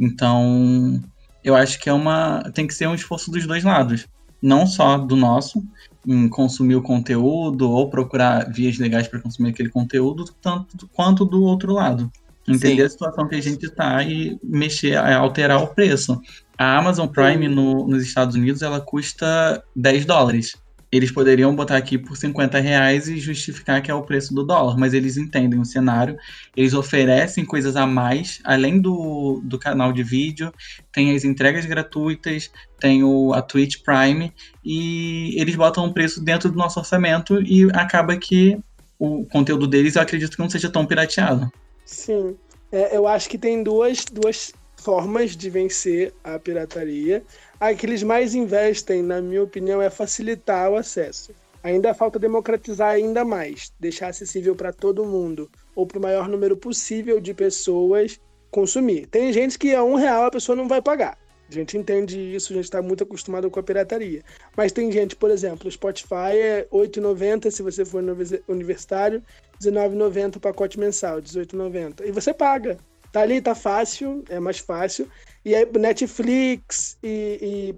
Então, 0.00 0.98
eu 1.44 1.54
acho 1.54 1.78
que 1.78 1.90
é 1.90 1.92
uma. 1.92 2.50
tem 2.54 2.66
que 2.66 2.72
ser 2.72 2.88
um 2.88 2.94
esforço 2.94 3.30
dos 3.30 3.46
dois 3.46 3.62
lados. 3.62 4.06
Não 4.40 4.66
só 4.66 4.96
do 4.96 5.14
nosso, 5.14 5.62
em 6.06 6.26
consumir 6.26 6.76
o 6.76 6.82
conteúdo 6.82 7.70
ou 7.70 7.90
procurar 7.90 8.50
vias 8.50 8.78
legais 8.78 9.08
para 9.08 9.20
consumir 9.20 9.50
aquele 9.50 9.68
conteúdo, 9.68 10.24
tanto 10.40 10.88
quanto 10.88 11.26
do 11.26 11.42
outro 11.42 11.74
lado. 11.74 12.10
Entender 12.48 12.76
Sim. 12.76 12.82
a 12.82 12.88
situação 12.88 13.28
que 13.28 13.34
a 13.34 13.42
gente 13.42 13.66
está 13.66 14.02
e 14.02 14.38
mexer, 14.42 14.96
alterar 14.96 15.62
o 15.62 15.66
preço. 15.68 16.18
A 16.58 16.78
Amazon 16.78 17.08
Prime 17.08 17.48
no- 17.48 17.86
nos 17.86 18.02
Estados 18.02 18.36
Unidos 18.36 18.62
ela 18.62 18.80
custa 18.80 19.62
10 19.74 20.04
dólares. 20.04 20.56
Eles 20.92 21.10
poderiam 21.10 21.52
botar 21.56 21.76
aqui 21.76 21.98
por 21.98 22.16
50 22.16 22.60
reais 22.60 23.08
e 23.08 23.18
justificar 23.18 23.82
que 23.82 23.90
é 23.90 23.94
o 23.94 24.02
preço 24.02 24.32
do 24.32 24.44
dólar, 24.44 24.78
mas 24.78 24.94
eles 24.94 25.16
entendem 25.16 25.58
o 25.58 25.64
cenário, 25.64 26.16
eles 26.56 26.72
oferecem 26.72 27.44
coisas 27.44 27.74
a 27.74 27.84
mais, 27.84 28.38
além 28.44 28.80
do, 28.80 29.40
do 29.42 29.58
canal 29.58 29.92
de 29.92 30.04
vídeo, 30.04 30.52
tem 30.92 31.12
as 31.16 31.24
entregas 31.24 31.66
gratuitas, 31.66 32.48
tem 32.78 33.02
o, 33.02 33.32
a 33.32 33.42
Twitch 33.42 33.82
Prime, 33.82 34.32
e 34.64 35.34
eles 35.36 35.56
botam 35.56 35.84
um 35.84 35.92
preço 35.92 36.22
dentro 36.22 36.48
do 36.48 36.56
nosso 36.56 36.78
orçamento 36.78 37.42
e 37.42 37.68
acaba 37.72 38.16
que 38.16 38.56
o 38.96 39.26
conteúdo 39.26 39.66
deles 39.66 39.96
eu 39.96 40.02
acredito 40.02 40.36
que 40.36 40.42
não 40.42 40.48
seja 40.48 40.70
tão 40.70 40.86
pirateado. 40.86 41.50
Sim. 41.84 42.36
É, 42.70 42.96
eu 42.96 43.08
acho 43.08 43.28
que 43.28 43.36
tem 43.36 43.64
duas, 43.64 44.04
duas 44.04 44.52
formas 44.84 45.34
de 45.34 45.48
vencer 45.48 46.12
a 46.22 46.38
pirataria. 46.38 47.24
A 47.58 47.72
que 47.74 47.86
eles 47.86 48.02
mais 48.02 48.34
investem, 48.34 49.02
na 49.02 49.20
minha 49.20 49.42
opinião, 49.42 49.80
é 49.80 49.88
facilitar 49.88 50.70
o 50.70 50.76
acesso. 50.76 51.32
Ainda 51.62 51.94
falta 51.94 52.18
democratizar 52.18 52.90
ainda 52.90 53.24
mais, 53.24 53.72
deixar 53.80 54.08
acessível 54.08 54.54
para 54.54 54.70
todo 54.70 55.06
mundo, 55.06 55.50
ou 55.74 55.86
para 55.86 55.98
o 55.98 56.02
maior 56.02 56.28
número 56.28 56.56
possível 56.56 57.18
de 57.18 57.32
pessoas 57.32 58.20
consumir. 58.50 59.06
Tem 59.06 59.32
gente 59.32 59.58
que 59.58 59.74
a 59.74 59.82
um 59.82 59.94
real 59.94 60.26
a 60.26 60.30
pessoa 60.30 60.54
não 60.54 60.68
vai 60.68 60.82
pagar. 60.82 61.16
A 61.48 61.52
gente 61.52 61.76
entende 61.76 62.18
isso, 62.34 62.52
a 62.52 62.56
gente 62.56 62.64
está 62.64 62.82
muito 62.82 63.04
acostumado 63.04 63.50
com 63.50 63.60
a 63.60 63.62
pirataria. 63.62 64.22
Mas 64.56 64.72
tem 64.72 64.92
gente, 64.92 65.16
por 65.16 65.30
exemplo, 65.30 65.68
o 65.68 65.72
Spotify 65.72 66.36
é 66.36 66.68
R$ 66.70 66.78
8,90 66.78 67.50
se 67.50 67.62
você 67.62 67.84
for 67.84 68.02
universi- 68.02 68.42
universitário, 68.46 69.22
R$19,90 69.62 70.36
o 70.36 70.40
pacote 70.40 70.78
mensal, 70.78 71.16
R$18,90. 71.16 72.06
E 72.06 72.12
você 72.12 72.34
paga. 72.34 72.78
Tá 73.14 73.20
ali, 73.20 73.40
tá 73.40 73.54
fácil, 73.54 74.24
é 74.28 74.40
mais 74.40 74.58
fácil. 74.58 75.08
E 75.44 75.54
aí, 75.54 75.64
Netflix 75.78 76.98
e, 77.00 77.38
e- 77.40 77.74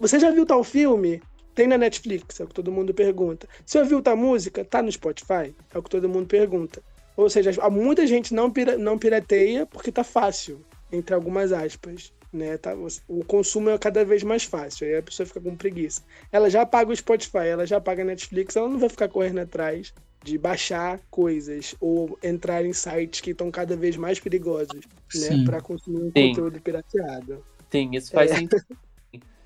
Você 0.00 0.18
já 0.18 0.32
viu 0.32 0.44
tal 0.44 0.64
filme? 0.64 1.22
Tem 1.54 1.68
na 1.68 1.78
Netflix, 1.78 2.40
é 2.40 2.42
o 2.44 2.48
que 2.48 2.54
todo 2.54 2.72
mundo 2.72 2.92
pergunta. 2.92 3.48
Você 3.64 3.78
ouviu 3.78 4.02
tal 4.02 4.16
música? 4.16 4.64
Tá 4.64 4.82
no 4.82 4.90
Spotify? 4.90 5.54
É 5.72 5.78
o 5.78 5.82
que 5.84 5.88
todo 5.88 6.08
mundo 6.08 6.26
pergunta. 6.26 6.82
Ou 7.16 7.30
seja, 7.30 7.52
há 7.62 7.70
muita 7.70 8.04
gente 8.08 8.34
não, 8.34 8.50
pira- 8.50 8.76
não 8.76 8.98
pirateia 8.98 9.64
porque 9.66 9.92
tá 9.92 10.02
fácil, 10.02 10.60
entre 10.90 11.14
algumas 11.14 11.52
aspas. 11.52 12.12
Né? 12.32 12.58
Tá, 12.58 12.74
o 13.06 13.24
consumo 13.24 13.70
é 13.70 13.78
cada 13.78 14.04
vez 14.04 14.24
mais 14.24 14.42
fácil, 14.42 14.84
aí 14.88 14.96
a 14.96 15.02
pessoa 15.02 15.24
fica 15.24 15.40
com 15.40 15.54
preguiça. 15.54 16.02
Ela 16.32 16.50
já 16.50 16.66
paga 16.66 16.90
o 16.90 16.96
Spotify, 16.96 17.46
ela 17.46 17.64
já 17.64 17.80
paga 17.80 18.02
a 18.02 18.06
Netflix, 18.06 18.56
ela 18.56 18.68
não 18.68 18.80
vai 18.80 18.88
ficar 18.88 19.08
correndo 19.08 19.38
atrás 19.38 19.94
de 20.22 20.38
baixar 20.38 21.00
coisas 21.10 21.74
ou 21.80 22.18
entrar 22.22 22.64
em 22.64 22.72
sites 22.72 23.20
que 23.20 23.30
estão 23.30 23.50
cada 23.50 23.76
vez 23.76 23.96
mais 23.96 24.20
perigosos, 24.20 24.84
né, 25.14 25.44
para 25.44 25.60
consumir 25.60 25.98
um 25.98 26.10
Sim. 26.12 26.28
conteúdo 26.28 26.60
pirateado. 26.60 27.44
Sim, 27.70 27.90
isso 27.92 28.12
faz 28.12 28.30
É. 28.30 28.34
sentido. 28.36 28.64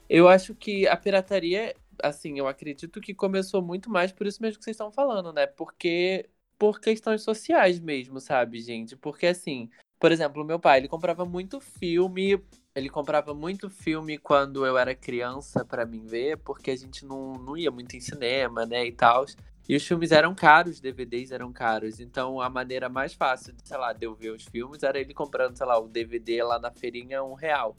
Eu 0.09 0.29
acho 0.29 0.55
que 0.55 0.87
a 0.87 0.97
pirataria, 0.97 1.75
assim, 2.03 2.39
eu 2.39 2.47
acredito 2.47 3.01
que 3.01 3.13
começou 3.15 3.61
muito 3.61 3.91
mais 3.91 4.13
por 4.13 4.27
isso 4.27 4.41
mesmo 4.41 4.59
que 4.59 4.65
vocês 4.65 4.75
estão 4.75 4.93
falando, 4.93 5.33
né? 5.33 5.47
Porque 5.47 6.29
por 6.59 6.81
questões 6.81 7.23
sociais 7.23 7.81
mesmo, 7.81 8.21
sabe, 8.21 8.61
gente? 8.61 8.97
Porque 8.97 9.27
assim, 9.27 9.69
por 9.99 10.13
exemplo, 10.13 10.43
o 10.43 10.47
meu 10.47 10.61
pai, 10.61 10.79
ele 10.79 10.89
comprava 10.89 11.25
muito 11.25 11.61
filme, 11.61 12.41
ele 12.75 12.89
comprava 12.89 13.35
muito 13.35 13.69
filme 13.69 14.17
quando 14.17 14.65
eu 14.65 14.79
era 14.79 14.95
criança 14.95 15.65
pra 15.65 15.85
mim 15.85 16.05
ver, 16.07 16.39
porque 16.39 16.71
a 16.71 16.77
gente 16.77 17.05
não, 17.05 17.33
não 17.35 17.57
ia 17.57 17.71
muito 17.71 17.97
em 17.97 18.01
cinema, 18.01 18.65
né, 18.65 18.87
e 18.87 18.93
tal. 18.93 19.27
E 19.69 19.75
os 19.75 19.87
filmes 19.87 20.13
eram 20.13 20.35
caros, 20.35 20.75
os 20.75 20.81
DVDs 20.81 21.33
eram 21.33 21.53
caros. 21.53 21.99
Então 21.99 22.41
a 22.41 22.49
maneira 22.49 22.89
mais 22.89 23.15
fácil, 23.15 23.53
de, 23.53 23.67
sei 23.67 23.77
lá, 23.77 23.93
de 23.93 24.07
eu 24.07 24.15
ver 24.15 24.31
os 24.31 24.45
filmes 24.45 24.83
era 24.83 24.99
ele 24.99 25.13
comprando, 25.13 25.57
sei 25.57 25.67
lá, 25.67 25.79
o 25.79 25.89
DVD 25.89 26.43
lá 26.43 26.59
na 26.59 26.71
feirinha 26.71 27.23
um 27.25 27.35
real. 27.35 27.77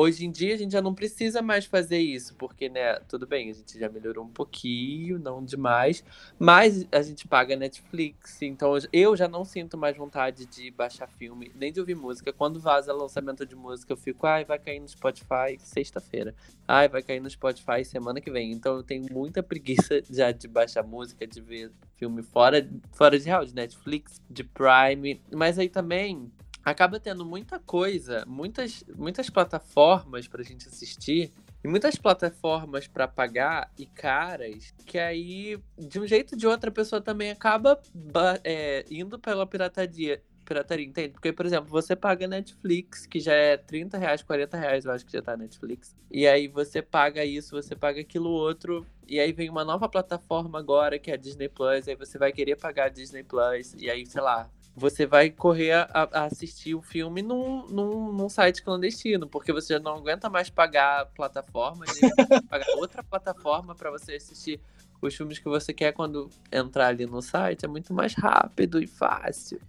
Hoje 0.00 0.24
em 0.24 0.30
dia 0.30 0.54
a 0.54 0.56
gente 0.56 0.70
já 0.70 0.80
não 0.80 0.94
precisa 0.94 1.42
mais 1.42 1.64
fazer 1.64 1.98
isso, 1.98 2.32
porque, 2.36 2.68
né, 2.68 3.00
tudo 3.08 3.26
bem, 3.26 3.50
a 3.50 3.52
gente 3.52 3.76
já 3.76 3.88
melhorou 3.88 4.24
um 4.24 4.30
pouquinho, 4.30 5.18
não 5.18 5.44
demais, 5.44 6.04
mas 6.38 6.86
a 6.92 7.02
gente 7.02 7.26
paga 7.26 7.56
Netflix, 7.56 8.40
então 8.40 8.74
eu 8.92 9.16
já 9.16 9.26
não 9.26 9.44
sinto 9.44 9.76
mais 9.76 9.96
vontade 9.96 10.46
de 10.46 10.70
baixar 10.70 11.08
filme, 11.08 11.50
nem 11.52 11.72
de 11.72 11.80
ouvir 11.80 11.96
música. 11.96 12.32
Quando 12.32 12.60
vaza 12.60 12.92
lançamento 12.92 13.44
de 13.44 13.56
música, 13.56 13.92
eu 13.92 13.96
fico, 13.96 14.24
ai, 14.24 14.44
vai 14.44 14.60
cair 14.60 14.78
no 14.78 14.86
Spotify 14.86 15.58
sexta-feira. 15.58 16.32
Ai, 16.68 16.88
vai 16.88 17.02
cair 17.02 17.18
no 17.18 17.28
Spotify 17.28 17.84
semana 17.84 18.20
que 18.20 18.30
vem. 18.30 18.52
Então 18.52 18.76
eu 18.76 18.84
tenho 18.84 19.12
muita 19.12 19.42
preguiça 19.42 20.00
já 20.08 20.30
de 20.30 20.46
baixar 20.46 20.84
música, 20.84 21.26
de 21.26 21.40
ver 21.40 21.72
filme 21.96 22.22
fora, 22.22 22.70
fora 22.92 23.18
de 23.18 23.24
real, 23.24 23.44
de 23.44 23.52
Netflix, 23.52 24.22
de 24.30 24.44
Prime. 24.44 25.20
Mas 25.32 25.58
aí 25.58 25.68
também 25.68 26.30
acaba 26.70 26.98
tendo 27.00 27.24
muita 27.24 27.58
coisa, 27.58 28.24
muitas, 28.26 28.84
muitas 28.96 29.28
plataformas 29.30 30.26
pra 30.28 30.42
gente 30.42 30.68
assistir. 30.68 31.32
E 31.62 31.66
muitas 31.66 31.96
plataformas 31.96 32.86
pra 32.86 33.08
pagar 33.08 33.72
e 33.76 33.84
caras, 33.84 34.72
que 34.86 34.96
aí, 34.96 35.58
de 35.76 35.98
um 35.98 36.06
jeito 36.06 36.32
ou 36.34 36.38
de 36.38 36.46
outra, 36.46 36.70
a 36.70 36.72
pessoa 36.72 37.00
também 37.00 37.32
acaba 37.32 37.80
ba- 37.92 38.38
é, 38.44 38.84
indo 38.88 39.18
pela 39.18 39.44
pirataria, 39.44 40.22
pirataria, 40.44 40.86
entende? 40.86 41.10
Porque, 41.14 41.32
por 41.32 41.44
exemplo, 41.44 41.68
você 41.68 41.96
paga 41.96 42.28
Netflix, 42.28 43.06
que 43.06 43.18
já 43.18 43.32
é 43.34 43.56
30 43.56 43.98
reais, 43.98 44.22
40 44.22 44.56
reais, 44.56 44.84
eu 44.84 44.92
acho 44.92 45.04
que 45.04 45.12
já 45.12 45.20
tá 45.20 45.36
Netflix. 45.36 45.96
E 46.10 46.28
aí 46.28 46.46
você 46.46 46.80
paga 46.80 47.24
isso, 47.24 47.50
você 47.60 47.74
paga 47.74 48.00
aquilo 48.00 48.30
outro. 48.30 48.86
E 49.06 49.18
aí 49.18 49.32
vem 49.32 49.50
uma 49.50 49.64
nova 49.64 49.88
plataforma 49.88 50.58
agora, 50.60 50.96
que 50.98 51.10
é 51.10 51.14
a 51.14 51.16
Disney 51.18 51.48
Plus. 51.48 51.88
Aí 51.88 51.96
você 51.96 52.18
vai 52.18 52.30
querer 52.32 52.56
pagar 52.56 52.84
a 52.84 52.88
Disney 52.88 53.24
Plus. 53.24 53.74
E 53.74 53.90
aí, 53.90 54.06
sei 54.06 54.22
lá, 54.22 54.48
você 54.78 55.04
vai 55.04 55.30
correr 55.30 55.72
a, 55.72 55.88
a 56.12 56.24
assistir 56.24 56.74
o 56.74 56.80
filme 56.80 57.20
num, 57.22 57.66
num, 57.66 58.12
num 58.12 58.28
site 58.28 58.62
clandestino, 58.62 59.26
porque 59.26 59.52
você 59.52 59.74
já 59.74 59.80
não 59.80 59.96
aguenta 59.96 60.30
mais 60.30 60.48
pagar 60.48 61.06
plataforma, 61.06 61.84
pagar 62.48 62.66
outra 62.76 63.02
plataforma 63.02 63.74
para 63.74 63.90
você 63.90 64.14
assistir 64.14 64.60
os 65.02 65.14
filmes 65.14 65.38
que 65.38 65.48
você 65.48 65.72
quer 65.72 65.92
quando 65.92 66.28
entrar 66.50 66.88
ali 66.88 67.06
no 67.06 67.20
site. 67.20 67.64
É 67.64 67.68
muito 67.68 67.92
mais 67.92 68.14
rápido 68.14 68.82
e 68.82 68.86
fácil. 68.86 69.60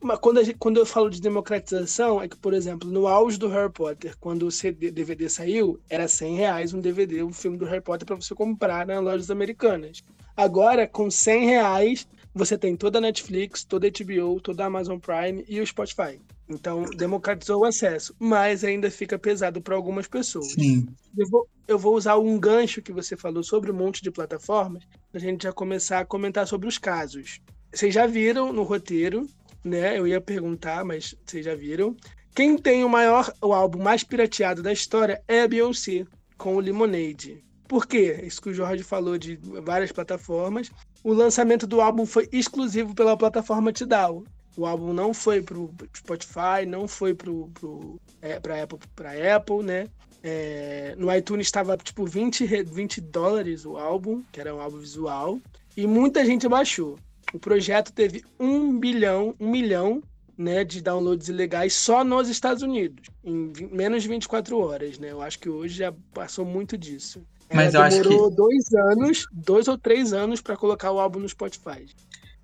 Mas 0.00 0.18
quando, 0.18 0.38
a 0.38 0.42
gente- 0.42 0.58
quando 0.58 0.76
eu 0.76 0.86
falo 0.86 1.08
de 1.08 1.20
democratização, 1.20 2.20
é 2.22 2.28
que, 2.28 2.36
por 2.36 2.52
exemplo, 2.52 2.90
no 2.90 3.06
auge 3.06 3.38
do 3.38 3.48
Harry 3.48 3.72
Potter, 3.72 4.14
quando 4.20 4.46
o 4.46 4.50
CD, 4.50 4.90
DVD 4.90 5.28
saiu, 5.28 5.80
era 5.88 6.06
100 6.06 6.36
reais 6.36 6.74
um 6.74 6.80
DVD, 6.80 7.22
um 7.22 7.32
filme 7.32 7.56
do 7.56 7.64
Harry 7.64 7.80
Potter 7.80 8.06
para 8.06 8.16
você 8.16 8.34
comprar 8.34 8.86
nas 8.86 9.02
lojas 9.02 9.30
americanas. 9.30 10.02
Agora, 10.36 10.86
com 10.86 11.10
100 11.10 11.46
reais, 11.46 12.06
você 12.38 12.56
tem 12.56 12.76
toda 12.76 12.98
a 12.98 13.00
Netflix, 13.00 13.64
toda 13.64 13.88
a 13.88 13.90
HBO, 13.90 14.40
toda 14.40 14.62
a 14.62 14.66
Amazon 14.66 14.98
Prime 14.98 15.44
e 15.48 15.60
o 15.60 15.66
Spotify. 15.66 16.20
Então, 16.48 16.84
democratizou 16.96 17.60
o 17.60 17.64
acesso, 17.64 18.14
mas 18.18 18.62
ainda 18.62 18.90
fica 18.90 19.18
pesado 19.18 19.60
para 19.60 19.74
algumas 19.74 20.06
pessoas. 20.06 20.52
Sim. 20.52 20.86
Eu 21.16 21.28
vou, 21.28 21.48
eu 21.66 21.78
vou 21.78 21.96
usar 21.96 22.16
um 22.16 22.38
gancho 22.38 22.80
que 22.80 22.92
você 22.92 23.16
falou 23.16 23.42
sobre 23.42 23.72
um 23.72 23.74
monte 23.74 24.00
de 24.02 24.10
plataformas, 24.10 24.84
pra 25.10 25.20
gente 25.20 25.42
já 25.42 25.52
começar 25.52 25.98
a 25.98 26.06
comentar 26.06 26.46
sobre 26.46 26.68
os 26.68 26.78
casos. 26.78 27.40
Vocês 27.72 27.92
já 27.92 28.06
viram 28.06 28.52
no 28.52 28.62
roteiro, 28.62 29.26
né? 29.62 29.98
Eu 29.98 30.06
ia 30.06 30.20
perguntar, 30.20 30.84
mas 30.84 31.14
vocês 31.26 31.44
já 31.44 31.54
viram. 31.54 31.94
Quem 32.34 32.56
tem 32.56 32.84
o 32.84 32.88
maior, 32.88 33.30
o 33.42 33.52
álbum 33.52 33.82
mais 33.82 34.04
pirateado 34.04 34.62
da 34.62 34.72
história 34.72 35.20
é 35.26 35.42
a 35.42 35.48
Beyoncé, 35.48 36.04
com 36.36 36.54
o 36.54 36.60
Lemonade. 36.60 37.44
Por 37.68 37.86
quê? 37.86 38.20
Isso 38.22 38.40
que 38.40 38.48
o 38.48 38.54
Jorge 38.54 38.82
falou 38.82 39.18
de 39.18 39.38
várias 39.62 39.92
plataformas. 39.92 40.70
O 41.02 41.12
lançamento 41.12 41.66
do 41.66 41.80
álbum 41.80 42.04
foi 42.04 42.28
exclusivo 42.32 42.94
pela 42.94 43.16
plataforma 43.16 43.72
Tidal. 43.72 44.24
O 44.56 44.66
álbum 44.66 44.92
não 44.92 45.14
foi 45.14 45.40
pro 45.40 45.72
Spotify, 45.96 46.66
não 46.66 46.88
foi 46.88 47.14
pro, 47.14 47.48
pro, 47.54 48.00
é, 48.20 48.40
pra, 48.40 48.62
Apple, 48.62 48.78
pra 48.96 49.36
Apple, 49.36 49.62
né? 49.62 49.88
É, 50.22 50.94
no 50.98 51.14
iTunes 51.14 51.46
estava 51.46 51.76
tipo 51.76 52.04
20, 52.04 52.44
re- 52.44 52.64
20 52.64 53.00
dólares 53.00 53.64
o 53.64 53.76
álbum, 53.76 54.22
que 54.32 54.40
era 54.40 54.52
um 54.54 54.60
álbum 54.60 54.78
visual, 54.78 55.40
e 55.76 55.86
muita 55.86 56.24
gente 56.24 56.48
baixou. 56.48 56.98
O 57.32 57.38
projeto 57.38 57.92
teve 57.92 58.24
um 58.40 58.76
bilhão, 58.78 59.34
um 59.38 59.48
milhão 59.48 60.02
né, 60.36 60.64
de 60.64 60.80
downloads 60.82 61.28
ilegais 61.28 61.74
só 61.74 62.02
nos 62.02 62.28
Estados 62.28 62.62
Unidos, 62.62 63.08
em 63.24 63.52
menos 63.70 64.02
de 64.02 64.08
24 64.08 64.58
horas, 64.58 64.98
né? 64.98 65.12
Eu 65.12 65.22
acho 65.22 65.38
que 65.38 65.48
hoje 65.48 65.74
já 65.78 65.92
passou 66.12 66.44
muito 66.44 66.76
disso. 66.76 67.22
Mas 67.52 67.74
É, 67.74 67.78
eu 67.78 67.82
acho 67.82 68.02
demorou 68.02 68.30
dois 68.30 68.64
anos, 68.74 69.26
dois 69.32 69.68
ou 69.68 69.78
três 69.78 70.12
anos 70.12 70.40
para 70.40 70.56
colocar 70.56 70.92
o 70.92 70.98
álbum 71.00 71.20
no 71.20 71.28
Spotify. 71.28 71.86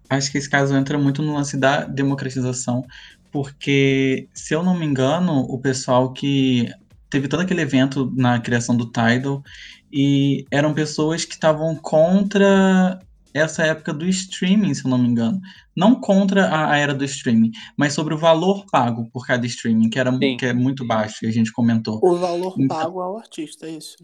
Acho 0.09 0.31
que 0.33 0.39
esse 0.39 0.49
caso 0.49 0.75
entra 0.77 0.99
muito 0.99 1.23
no 1.23 1.35
lance 1.35 1.57
da 1.57 1.85
democratização, 1.85 2.85
porque, 3.33 4.29
se 4.33 4.55
eu 4.55 4.63
não 4.63 4.79
me 4.79 4.87
engano, 4.87 5.41
o 5.49 5.59
pessoal 5.59 6.13
que 6.13 6.71
teve 7.11 7.29
todo 7.29 7.41
aquele 7.41 7.63
evento 7.63 8.11
na 8.17 8.39
criação 8.41 8.77
do 8.77 8.87
Tidal, 8.87 9.43
e 9.93 10.45
eram 10.51 10.75
pessoas 10.75 11.25
que 11.25 11.35
estavam 11.35 11.77
contra 11.77 12.99
essa 13.33 13.65
época 13.65 13.93
do 13.93 14.07
streaming, 14.07 14.75
se 14.75 14.85
eu 14.85 14.91
não 14.91 14.99
me 14.99 15.09
engano. 15.09 15.41
Não 15.77 15.95
contra 16.01 16.47
a, 16.47 16.73
a 16.73 16.77
era 16.79 16.95
do 16.95 17.05
streaming, 17.05 17.51
mas 17.77 17.93
sobre 17.93 18.15
o 18.15 18.19
valor 18.19 18.65
pago 18.71 19.09
por 19.13 19.27
cada 19.27 19.45
streaming, 19.47 19.91
que, 19.91 19.99
era, 19.99 20.13
Sim. 20.17 20.37
que 20.37 20.47
é 20.47 20.53
muito 20.53 20.87
baixo, 20.87 21.25
e 21.25 21.29
a 21.29 21.33
gente 21.33 21.53
comentou. 21.53 21.99
O 22.03 22.17
valor 22.17 22.55
Então- 22.59 22.77
pago 22.77 23.01
ao 23.01 23.17
artista, 23.19 23.67
é 23.67 23.71
isso. 23.71 23.97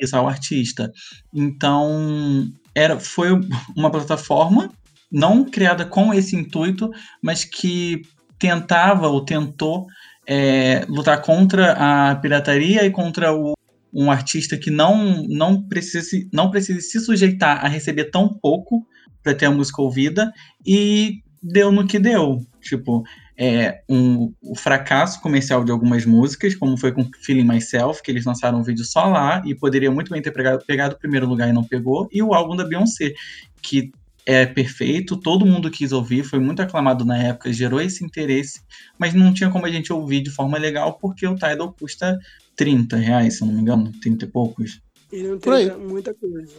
Isso, 0.00 0.16
ao 0.16 0.28
artista. 0.28 0.90
Então, 1.32 2.48
era, 2.74 2.98
foi 2.98 3.28
uma 3.76 3.90
plataforma 3.90 4.70
não 5.10 5.44
criada 5.44 5.84
com 5.84 6.12
esse 6.12 6.36
intuito, 6.36 6.90
mas 7.22 7.44
que 7.44 8.02
tentava 8.38 9.08
ou 9.08 9.24
tentou 9.24 9.86
é, 10.26 10.84
lutar 10.88 11.20
contra 11.22 11.72
a 12.10 12.16
pirataria 12.16 12.84
e 12.84 12.90
contra 12.90 13.34
o, 13.34 13.54
um 13.92 14.10
artista 14.10 14.56
que 14.56 14.70
não, 14.70 15.22
não, 15.26 15.66
precisa, 15.66 16.02
se- 16.02 16.28
não 16.32 16.50
precisa 16.50 16.80
se 16.80 17.00
sujeitar 17.00 17.64
a 17.64 17.68
receber 17.68 18.10
tão 18.10 18.28
pouco 18.28 18.86
para 19.22 19.34
ter 19.34 19.46
a 19.46 19.50
música 19.50 19.80
ouvida 19.82 20.30
e 20.66 21.22
deu 21.42 21.72
no 21.72 21.86
que 21.86 21.98
deu. 21.98 22.38
Tipo, 22.60 23.02
é, 23.40 23.82
um, 23.88 24.34
o 24.42 24.56
fracasso 24.56 25.20
comercial 25.20 25.64
de 25.64 25.70
algumas 25.70 26.04
músicas, 26.04 26.56
como 26.56 26.76
foi 26.76 26.90
com 26.90 27.08
Feeling 27.20 27.46
Myself, 27.46 28.02
que 28.02 28.10
eles 28.10 28.24
lançaram 28.24 28.58
um 28.58 28.64
vídeo 28.64 28.84
só 28.84 29.06
lá 29.06 29.40
e 29.46 29.54
poderia 29.54 29.92
muito 29.92 30.10
bem 30.10 30.20
ter 30.20 30.32
pegado, 30.32 30.64
pegado 30.66 30.96
o 30.96 30.98
primeiro 30.98 31.26
lugar 31.26 31.48
e 31.48 31.52
não 31.52 31.62
pegou, 31.62 32.08
e 32.10 32.20
o 32.20 32.34
álbum 32.34 32.56
da 32.56 32.64
Beyoncé, 32.64 33.14
que 33.62 33.92
é 34.26 34.44
perfeito, 34.44 35.16
todo 35.16 35.46
mundo 35.46 35.70
quis 35.70 35.92
ouvir, 35.92 36.24
foi 36.24 36.40
muito 36.40 36.60
aclamado 36.60 37.04
na 37.04 37.16
época, 37.16 37.52
gerou 37.52 37.80
esse 37.80 38.04
interesse, 38.04 38.60
mas 38.98 39.14
não 39.14 39.32
tinha 39.32 39.48
como 39.48 39.64
a 39.64 39.70
gente 39.70 39.92
ouvir 39.92 40.20
de 40.20 40.30
forma 40.30 40.58
legal, 40.58 40.94
porque 40.94 41.26
o 41.26 41.36
Tidal 41.36 41.72
custa 41.78 42.18
30 42.56 42.96
reais, 42.96 43.38
se 43.38 43.46
não 43.46 43.52
me 43.54 43.60
engano, 43.60 43.92
30 44.02 44.24
e 44.24 44.28
poucos. 44.28 44.82
E 45.12 45.22
não 45.22 45.38
tem 45.38 45.70
muita 45.78 46.12
coisa. 46.12 46.54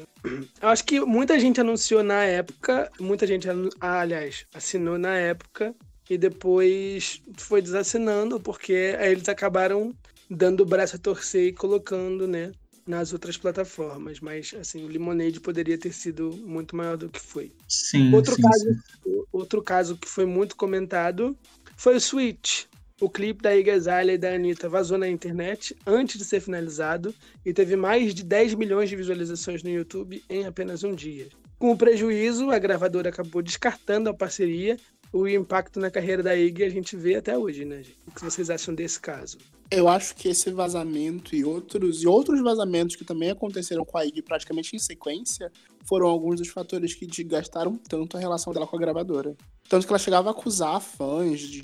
Eu 0.59 0.69
acho 0.69 0.83
que 0.83 0.99
muita 1.01 1.39
gente 1.39 1.61
anunciou 1.61 2.01
na 2.03 2.23
época, 2.23 2.89
muita 2.99 3.27
gente, 3.27 3.47
ah, 3.79 3.99
aliás, 3.99 4.45
assinou 4.55 4.97
na 4.97 5.13
época 5.15 5.75
e 6.09 6.17
depois 6.17 7.21
foi 7.37 7.61
desassinando, 7.61 8.39
porque 8.39 8.95
aí 8.99 9.11
eles 9.11 9.29
acabaram 9.29 9.93
dando 10.29 10.61
o 10.61 10.65
braço 10.65 10.95
a 10.95 10.99
torcer 10.99 11.47
e 11.47 11.53
colocando, 11.53 12.27
né, 12.27 12.51
nas 12.85 13.13
outras 13.13 13.37
plataformas. 13.37 14.19
Mas, 14.19 14.53
assim, 14.59 14.83
o 14.83 14.87
Lemonade 14.87 15.39
poderia 15.39 15.77
ter 15.77 15.93
sido 15.93 16.31
muito 16.43 16.75
maior 16.75 16.97
do 16.97 17.09
que 17.09 17.19
foi. 17.19 17.51
Sim, 17.67 18.13
Outro 18.13 18.35
sim, 18.35 18.41
caso, 18.41 18.65
sim. 19.03 19.23
outro 19.31 19.61
caso 19.61 19.97
que 19.97 20.07
foi 20.07 20.25
muito 20.25 20.55
comentado 20.55 21.37
foi 21.77 21.95
o 21.95 22.01
Switch. 22.01 22.65
O 22.99 23.09
clipe 23.09 23.41
da 23.41 23.55
Iggy 23.55 23.71
Azalea 23.71 24.15
e 24.15 24.17
da 24.17 24.33
Anitta 24.33 24.67
vazou 24.67 24.97
na 24.97 25.07
internet 25.07 25.73
antes 25.85 26.17
de 26.17 26.25
ser 26.25 26.41
finalizado 26.41 27.15
e 27.45 27.53
teve 27.53 27.77
mais 27.77 28.13
de 28.13 28.25
10 28.25 28.55
milhões 28.55 28.89
de 28.89 28.95
visualizações 28.97 29.63
no 29.63 29.69
YouTube 29.69 30.21
em 30.29 30.45
apenas 30.45 30.83
um 30.83 30.93
dia. 30.93 31.29
Com 31.57 31.71
o 31.71 31.77
prejuízo, 31.77 32.51
a 32.51 32.59
gravadora 32.59 33.09
acabou 33.09 33.41
descartando 33.41 34.09
a 34.09 34.13
parceria. 34.13 34.77
O 35.11 35.27
impacto 35.27 35.79
na 35.79 35.89
carreira 35.89 36.21
da 36.21 36.35
Iggy 36.35 36.63
a 36.63 36.69
gente 36.69 36.95
vê 36.95 37.15
até 37.15 37.37
hoje, 37.37 37.65
né, 37.65 37.77
gente? 37.77 37.97
O 38.07 38.11
que 38.11 38.23
vocês 38.23 38.49
acham 38.49 38.75
desse 38.75 38.99
caso? 38.99 39.37
Eu 39.71 39.87
acho 39.87 40.15
que 40.15 40.27
esse 40.27 40.49
vazamento 40.51 41.35
e 41.35 41.43
outros, 41.43 42.01
e 42.01 42.07
outros 42.07 42.41
vazamentos 42.41 42.95
que 42.95 43.05
também 43.05 43.29
aconteceram 43.29 43.85
com 43.85 43.97
a 43.97 44.05
IG 44.05 44.21
praticamente 44.21 44.75
em 44.75 44.79
sequência 44.79 45.51
foram 45.85 46.07
alguns 46.07 46.39
dos 46.39 46.49
fatores 46.49 46.95
que 46.95 47.05
desgastaram 47.05 47.77
tanto 47.77 48.17
a 48.17 48.19
relação 48.19 48.51
dela 48.53 48.65
com 48.65 48.75
a 48.75 48.79
gravadora. 48.79 49.35
Tanto 49.67 49.85
que 49.85 49.91
ela 49.91 49.99
chegava 49.99 50.29
a 50.29 50.31
acusar 50.31 50.79
fãs 50.81 51.39
de, 51.39 51.63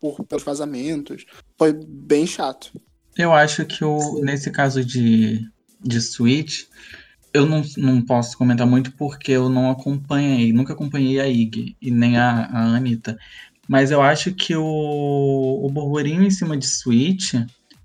por, 0.00 0.24
pelos 0.24 0.44
vazamentos. 0.44 1.26
Foi 1.58 1.72
bem 1.72 2.26
chato. 2.26 2.72
Eu 3.16 3.32
acho 3.32 3.64
que 3.66 3.84
o, 3.84 4.20
nesse 4.22 4.50
caso 4.50 4.82
de, 4.82 5.40
de 5.80 6.00
Switch, 6.00 6.64
eu 7.34 7.46
não, 7.46 7.62
não 7.76 8.02
posso 8.02 8.36
comentar 8.36 8.66
muito 8.66 8.92
porque 8.92 9.32
eu 9.32 9.48
não 9.48 9.70
acompanhei, 9.70 10.52
nunca 10.52 10.72
acompanhei 10.72 11.20
a 11.20 11.26
Iggy 11.28 11.76
e 11.80 11.90
nem 11.90 12.16
a, 12.18 12.46
a 12.46 12.60
Anitta. 12.76 13.16
Mas 13.68 13.90
eu 13.90 14.02
acho 14.02 14.34
que 14.34 14.54
o, 14.56 14.62
o 15.64 15.70
burburinho 15.70 16.22
em 16.24 16.30
cima 16.30 16.56
de 16.56 16.66
Switch, 16.66 17.34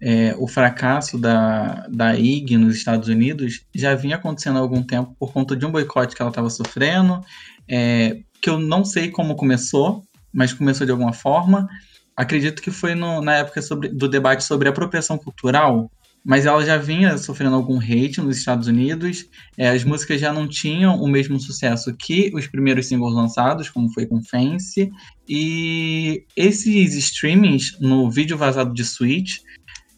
é, 0.01 0.35
o 0.37 0.47
fracasso 0.47 1.17
da, 1.17 1.87
da 1.87 2.15
Iggy 2.17 2.57
nos 2.57 2.75
Estados 2.75 3.07
Unidos, 3.07 3.63
já 3.73 3.95
vinha 3.95 4.15
acontecendo 4.17 4.57
há 4.57 4.59
algum 4.59 4.83
tempo 4.83 5.15
por 5.19 5.31
conta 5.31 5.55
de 5.55 5.65
um 5.65 5.71
boicote 5.71 6.15
que 6.15 6.21
ela 6.21 6.31
estava 6.31 6.49
sofrendo, 6.49 7.21
é, 7.69 8.19
que 8.41 8.49
eu 8.49 8.59
não 8.59 8.83
sei 8.83 9.09
como 9.09 9.35
começou, 9.35 10.03
mas 10.33 10.53
começou 10.53 10.85
de 10.85 10.91
alguma 10.91 11.13
forma. 11.13 11.67
Acredito 12.15 12.61
que 12.61 12.71
foi 12.71 12.95
no- 12.95 13.21
na 13.21 13.35
época 13.35 13.61
sobre- 13.61 13.89
do 13.89 14.07
debate 14.09 14.43
sobre 14.43 14.67
apropriação 14.67 15.17
cultural, 15.17 15.89
mas 16.27 16.45
ela 16.45 16.61
já 16.65 16.75
vinha 16.75 17.17
sofrendo 17.17 17.55
algum 17.55 17.79
hate 17.79 18.19
nos 18.19 18.37
Estados 18.37 18.67
Unidos. 18.67 19.29
é, 19.57 19.69
as 19.69 19.85
músicas 19.85 20.19
já 20.19 20.33
não 20.33 20.45
tinham 20.45 21.01
o 21.01 21.07
mesmo 21.07 21.39
sucesso 21.39 21.95
que 21.95 22.29
os 22.33 22.45
primeiros 22.45 22.87
singles 22.87 23.13
lançados, 23.13 23.69
como 23.69 23.89
foi 23.93 24.05
com 24.05 24.21
Fancy. 24.21 24.91
E 25.25 26.25
esses 26.35 26.95
streamings 26.95 27.79
no 27.79 28.11
vídeo 28.11 28.37
vazado 28.37 28.73
de 28.73 28.83
Switch 28.83 29.37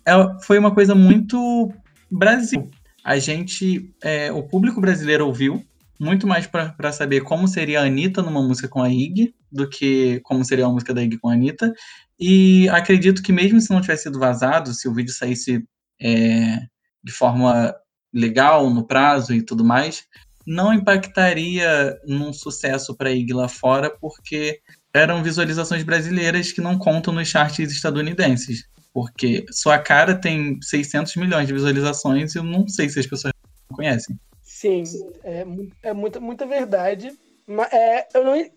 é, 0.08 0.12
foi 0.44 0.60
uma 0.60 0.72
coisa 0.72 0.94
muito 0.94 1.74
Brasil. 2.12 2.70
A 3.04 3.18
gente, 3.18 3.92
é, 4.04 4.32
o 4.32 4.44
público 4.44 4.80
brasileiro 4.80 5.26
ouviu 5.26 5.66
muito 6.00 6.28
mais 6.28 6.46
para 6.46 6.92
saber 6.92 7.22
como 7.22 7.48
seria 7.48 7.82
a 7.82 7.86
Anitta 7.86 8.22
numa 8.22 8.44
música 8.44 8.68
com 8.68 8.84
a 8.84 8.90
Iggy 8.90 9.34
do 9.52 9.68
que 9.68 10.20
como 10.24 10.46
seria 10.46 10.68
a 10.68 10.70
música 10.70 10.94
da 10.94 11.02
Iggy 11.02 11.18
com 11.18 11.30
a 11.30 11.34
Anitta. 11.34 11.74
E 12.20 12.70
acredito 12.70 13.24
que 13.24 13.34
mesmo 13.34 13.60
se 13.60 13.72
não 13.72 13.82
tivesse 13.82 14.04
sido 14.04 14.20
vazado, 14.20 14.76
se 14.76 14.88
o 14.88 14.94
vídeo 14.94 15.12
saísse 15.12 15.66
é, 16.02 16.60
de 17.04 17.12
forma 17.12 17.76
legal, 18.14 18.70
no 18.70 18.86
prazo 18.86 19.34
e 19.34 19.42
tudo 19.42 19.64
mais, 19.64 20.06
não 20.46 20.74
impactaria 20.74 22.00
num 22.06 22.34
sucesso 22.34 22.96
para 22.96 23.12
Iggy 23.12 23.34
lá 23.34 23.48
fora, 23.48 23.90
porque 23.90 24.60
eram 24.94 25.22
visualizações 25.24 25.84
brasileiras 25.84 26.52
que 26.52 26.62
não 26.62 26.78
contam 26.78 27.14
nos 27.14 27.28
charts 27.28 27.72
estadunidenses. 27.72 28.68
Porque 28.92 29.46
sua 29.52 29.78
cara 29.78 30.16
tem 30.16 30.60
600 30.62 31.16
milhões 31.18 31.48
de 31.48 31.54
visualizações 31.54 32.34
e 32.34 32.40
eu 32.40 32.44
não 32.44 32.68
sei 32.68 32.90
se 32.90 33.00
as 33.00 33.06
pessoas 33.06 33.34
conhecem. 33.72 34.20
Sim, 34.42 34.84
é, 35.24 35.46
é 35.84 35.94
muita, 35.94 36.20
muita 36.20 36.46
verdade. 36.48 37.16
Mas 37.46 37.72
é, 37.72 38.08
eu 38.16 38.24
não, 38.24 38.50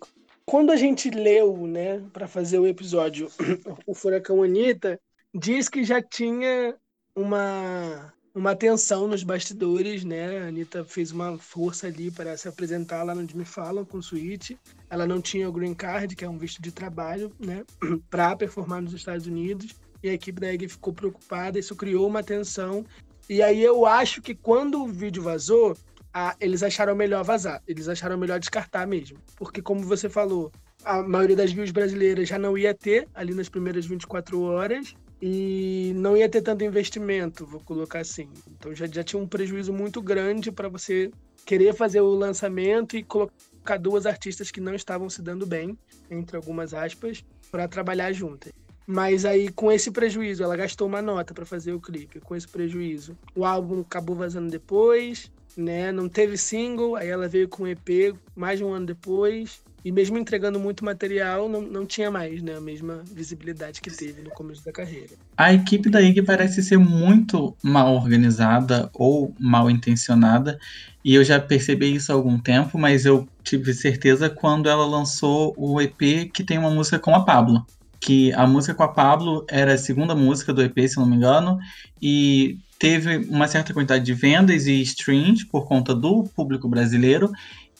quando 0.47 0.72
a 0.72 0.76
gente 0.76 1.11
leu, 1.11 1.66
né, 1.66 2.03
para 2.12 2.26
fazer 2.26 2.59
o 2.59 2.66
episódio 2.66 3.30
O 3.86 3.95
Furacão 3.95 4.43
Anitta, 4.43 4.99
diz 5.34 5.68
que 5.68 5.84
já 5.84 6.03
tinha 6.03 6.74
uma, 7.14 8.12
uma 8.34 8.56
tensão 8.56 9.06
nos 9.06 9.22
bastidores, 9.22 10.04
né? 10.04 10.38
A 10.40 10.48
Anitta 10.48 10.84
fez 10.84 11.10
uma 11.12 11.38
força 11.38 11.86
ali 11.86 12.10
para 12.10 12.36
se 12.36 12.48
apresentar 12.48 13.02
lá 13.02 13.12
onde 13.12 13.36
me 13.36 13.44
falam 13.44 13.84
com 13.84 13.98
o 13.98 14.02
Switch. 14.02 14.52
Ela 14.88 15.06
não 15.06 15.20
tinha 15.20 15.48
o 15.48 15.52
green 15.52 15.74
card, 15.74 16.16
que 16.16 16.24
é 16.24 16.28
um 16.28 16.38
visto 16.38 16.60
de 16.62 16.72
trabalho, 16.72 17.30
né, 17.38 17.64
para 18.10 18.36
performar 18.36 18.82
nos 18.82 18.94
Estados 18.94 19.26
Unidos. 19.26 19.74
E 20.02 20.08
a 20.08 20.14
equipe 20.14 20.40
da 20.40 20.52
EG 20.52 20.68
ficou 20.68 20.92
preocupada, 20.92 21.58
isso 21.58 21.76
criou 21.76 22.08
uma 22.08 22.22
tensão. 22.22 22.84
E 23.28 23.40
aí 23.40 23.62
eu 23.62 23.86
acho 23.86 24.20
que 24.20 24.34
quando 24.34 24.82
o 24.82 24.88
vídeo 24.88 25.22
vazou, 25.22 25.76
a- 26.12 26.34
eles 26.40 26.62
acharam 26.62 26.96
melhor 26.96 27.22
vazar, 27.22 27.62
eles 27.68 27.88
acharam 27.88 28.18
melhor 28.18 28.40
descartar 28.40 28.86
mesmo. 28.86 29.16
Porque, 29.36 29.62
como 29.62 29.80
você 29.82 30.08
falou, 30.08 30.50
a 30.84 31.02
maioria 31.02 31.36
das 31.36 31.52
views 31.52 31.70
brasileiras 31.70 32.28
já 32.28 32.36
não 32.38 32.58
ia 32.58 32.74
ter 32.74 33.06
ali 33.14 33.32
nas 33.32 33.48
primeiras 33.48 33.86
24 33.86 34.40
horas 34.40 34.94
e 35.25 35.93
não 35.95 36.16
ia 36.16 36.29
ter 36.29 36.43
tanto 36.43 36.64
investimento, 36.64 37.47
vou 37.47 37.61
colocar 37.61 38.01
assim. 38.01 38.29
Então 38.51 38.75
já, 38.75 38.89
já 38.89 39.05
tinha 39.05 39.23
um 39.23 39.29
prejuízo 39.29 39.73
muito 39.73 40.03
grande 40.03 40.51
para 40.51 40.68
você 40.68 41.12
querer 41.47 41.73
fazer 41.75 42.01
o 42.01 42.11
lançamento 42.11 42.97
e 42.97 43.05
colocar 43.05 43.77
duas 43.81 44.05
artistas 44.05 44.51
que 44.51 44.61
não 44.61 44.75
estavam 44.75 45.09
se 45.09 45.23
dando 45.23 45.47
bem, 45.47 45.79
entre 46.11 46.37
algumas 46.37 46.75
aspas, 46.75 47.25
para 47.53 47.68
trabalhar 47.68 48.12
juntas. 48.12 48.53
Mas 48.85 49.25
aí, 49.25 49.49
com 49.49 49.70
esse 49.70 49.93
prejuízo, 49.93 50.43
ela 50.43 50.57
gastou 50.57 50.89
uma 50.89 51.01
nota 51.01 51.33
para 51.33 51.47
fazer 51.47 51.73
o 51.73 51.81
clipe. 51.81 52.18
Com 52.18 52.35
esse 52.35 52.49
prejuízo, 52.49 53.16
o 53.33 53.45
álbum 53.45 53.81
acabou 53.83 54.16
vazando 54.16 54.51
depois, 54.51 55.31
né? 55.57 55.93
Não 55.93 56.09
teve 56.09 56.37
single, 56.37 56.97
aí 56.97 57.09
ela 57.09 57.29
veio 57.29 57.49
com 57.49 57.68
EP 57.68 58.12
mais 58.35 58.59
de 58.59 58.64
um 58.64 58.73
ano 58.73 58.87
depois. 58.87 59.62
E 59.85 59.91
mesmo 59.91 60.16
entregando 60.16 60.61
muito 60.61 60.85
material, 60.85 61.49
não, 61.49 61.61
não 61.61 61.85
tinha 61.85 62.11
mais 62.11 62.41
né, 62.43 62.57
a 62.57 62.61
mesma 62.61 63.03
visibilidade 63.12 63.80
que 63.80 63.91
teve 63.91 64.22
no 64.22 64.30
começo 64.30 64.64
da 64.64 64.72
carreira. 64.72 65.11
A 65.37 65.53
equipe 65.53 65.91
da 65.91 66.01
IG 66.01 66.22
parece 66.22 66.62
ser 66.62 66.78
muito 66.78 67.57
mal 67.62 67.95
organizada 67.95 68.89
ou 68.95 69.35
mal 69.41 69.68
intencionada, 69.70 70.59
e 71.05 71.14
eu 71.14 71.24
já 71.24 71.41
percebi 71.41 71.95
isso 71.95 72.12
há 72.12 72.14
algum 72.14 72.39
tempo, 72.39 72.78
mas 72.78 73.05
eu 73.05 73.28
tive 73.43 73.74
certeza 73.74 74.30
quando 74.30 74.68
ela 74.68 74.87
lançou 74.87 75.53
o 75.57 75.80
EP 75.80 76.30
que 76.33 76.45
tem 76.45 76.59
uma 76.59 76.70
música 76.70 76.99
com 76.99 77.14
a 77.14 77.24
Pablo. 77.24 77.66
Que 78.01 78.33
a 78.33 78.47
música 78.47 78.74
com 78.74 78.83
a 78.83 78.89
Pablo 78.89 79.45
era 79.49 79.74
a 79.74 79.78
segunda 79.78 80.14
música 80.14 80.53
do 80.53 80.62
EP, 80.62 80.89
se 80.89 80.97
não 80.97 81.07
me 81.07 81.16
engano, 81.16 81.59
e 82.01 82.59
teve 82.78 83.18
uma 83.28 83.47
certa 83.47 83.72
quantidade 83.72 84.05
de 84.05 84.12
vendas 84.12 84.66
e 84.66 84.80
streams 84.83 85.45
por 85.45 85.66
conta 85.66 85.95
do 85.95 86.24
público 86.35 86.68
brasileiro, 86.68 87.30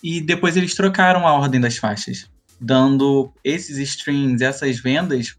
e 0.03 0.20
depois 0.20 0.57
eles 0.57 0.74
trocaram 0.74 1.26
a 1.26 1.32
ordem 1.32 1.61
das 1.61 1.76
faixas, 1.76 2.28
dando 2.61 3.32
esses 3.44 3.78
streams, 3.78 4.42
essas 4.42 4.78
vendas, 4.80 5.36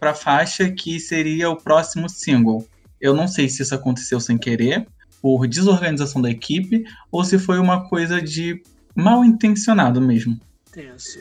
para 0.00 0.10
a 0.10 0.14
faixa 0.14 0.70
que 0.70 0.98
seria 0.98 1.50
o 1.50 1.56
próximo 1.56 2.08
single. 2.08 2.66
Eu 3.00 3.14
não 3.14 3.28
sei 3.28 3.48
se 3.48 3.62
isso 3.62 3.74
aconteceu 3.74 4.18
sem 4.20 4.38
querer, 4.38 4.86
por 5.20 5.46
desorganização 5.46 6.22
da 6.22 6.30
equipe, 6.30 6.84
ou 7.10 7.24
se 7.24 7.38
foi 7.38 7.58
uma 7.58 7.88
coisa 7.88 8.22
de 8.22 8.62
mal 8.94 9.24
intencionado 9.24 10.00
mesmo. 10.00 10.40
Tenso. 10.72 11.18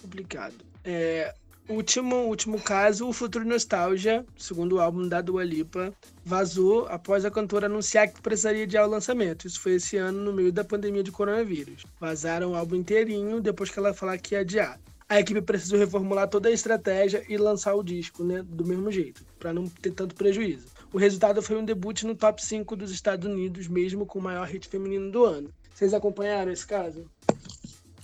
Complicado. 0.00 0.54
É, 0.84 1.34
último, 1.70 2.16
último 2.26 2.60
caso, 2.60 3.08
o 3.08 3.12
Futuro 3.12 3.44
Nostalgia, 3.44 4.24
segundo 4.36 4.80
álbum 4.80 5.08
da 5.08 5.20
Dua 5.20 5.44
Lipa, 5.44 5.92
vazou 6.24 6.86
após 6.88 7.24
a 7.24 7.30
cantora 7.30 7.66
anunciar 7.66 8.08
que 8.08 8.20
precisaria 8.20 8.66
de 8.66 8.76
ao 8.76 8.88
lançamento. 8.88 9.46
Isso 9.46 9.60
foi 9.60 9.74
esse 9.74 9.96
ano, 9.96 10.20
no 10.20 10.32
meio 10.32 10.52
da 10.52 10.64
pandemia 10.64 11.02
de 11.02 11.12
coronavírus. 11.12 11.84
Vazaram 11.98 12.52
o 12.52 12.56
álbum 12.56 12.76
inteirinho 12.76 13.40
depois 13.40 13.70
que 13.70 13.78
ela 13.78 13.94
falar 13.94 14.18
que 14.18 14.34
ia 14.34 14.40
adiar. 14.40 14.80
A 15.08 15.18
equipe 15.18 15.42
precisou 15.42 15.78
reformular 15.78 16.28
toda 16.28 16.48
a 16.48 16.52
estratégia 16.52 17.24
e 17.28 17.36
lançar 17.36 17.74
o 17.74 17.82
disco, 17.82 18.22
né, 18.22 18.44
do 18.46 18.64
mesmo 18.64 18.92
jeito, 18.92 19.24
para 19.38 19.52
não 19.52 19.66
ter 19.66 19.90
tanto 19.92 20.14
prejuízo. 20.14 20.66
O 20.92 20.98
resultado 20.98 21.42
foi 21.42 21.56
um 21.56 21.64
debut 21.64 22.02
no 22.02 22.14
top 22.14 22.44
5 22.44 22.76
dos 22.76 22.90
Estados 22.90 23.28
Unidos, 23.28 23.68
mesmo 23.68 24.06
com 24.06 24.18
o 24.18 24.22
maior 24.22 24.46
hit 24.46 24.68
feminino 24.68 25.10
do 25.10 25.24
ano. 25.24 25.50
Vocês 25.74 25.94
acompanharam 25.94 26.52
esse 26.52 26.66
caso? 26.66 27.06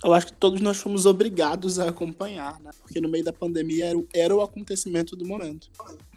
Eu 0.03 0.13
acho 0.13 0.27
que 0.27 0.33
todos 0.33 0.61
nós 0.61 0.77
fomos 0.77 1.05
obrigados 1.05 1.79
a 1.79 1.89
acompanhar, 1.89 2.59
né? 2.61 2.71
Porque 2.81 3.01
no 3.01 3.09
meio 3.09 3.23
da 3.23 3.33
pandemia 3.33 3.87
era, 3.87 3.97
o- 3.97 4.07
era 4.13 4.35
o 4.35 4.41
acontecimento 4.41 5.15
do 5.15 5.25
momento. 5.25 5.69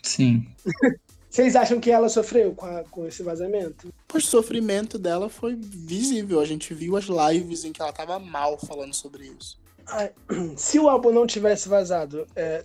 Sim. 0.03 0.47
Vocês 1.31 1.55
acham 1.55 1.79
que 1.81 1.91
ela 1.91 2.09
sofreu 2.09 2.53
com, 2.55 2.67
a- 2.67 2.85
com 2.91 3.07
esse 3.07 3.23
vazamento? 3.23 3.93
Pois 4.09 4.25
o 4.25 4.27
sofrimento 4.27 4.99
dela 4.99 5.29
foi 5.29 5.55
visível. 5.57 6.41
A 6.41 6.45
gente 6.45 6.75
viu 6.75 6.97
as 6.97 7.05
lives 7.07 7.65
em 7.65 7.73
que 7.73 7.81
ela 7.81 7.93
tava 7.93 8.19
mal 8.19 8.59
falando 8.59 8.93
sobre 8.95 9.29
isso. 9.39 9.59
Ai, 9.87 10.13
Se 10.57 10.79
o 10.79 10.89
álbum 10.89 11.13
não 11.13 11.27
tivesse 11.27 11.69
vazado, 11.69 12.27
é, 12.35 12.65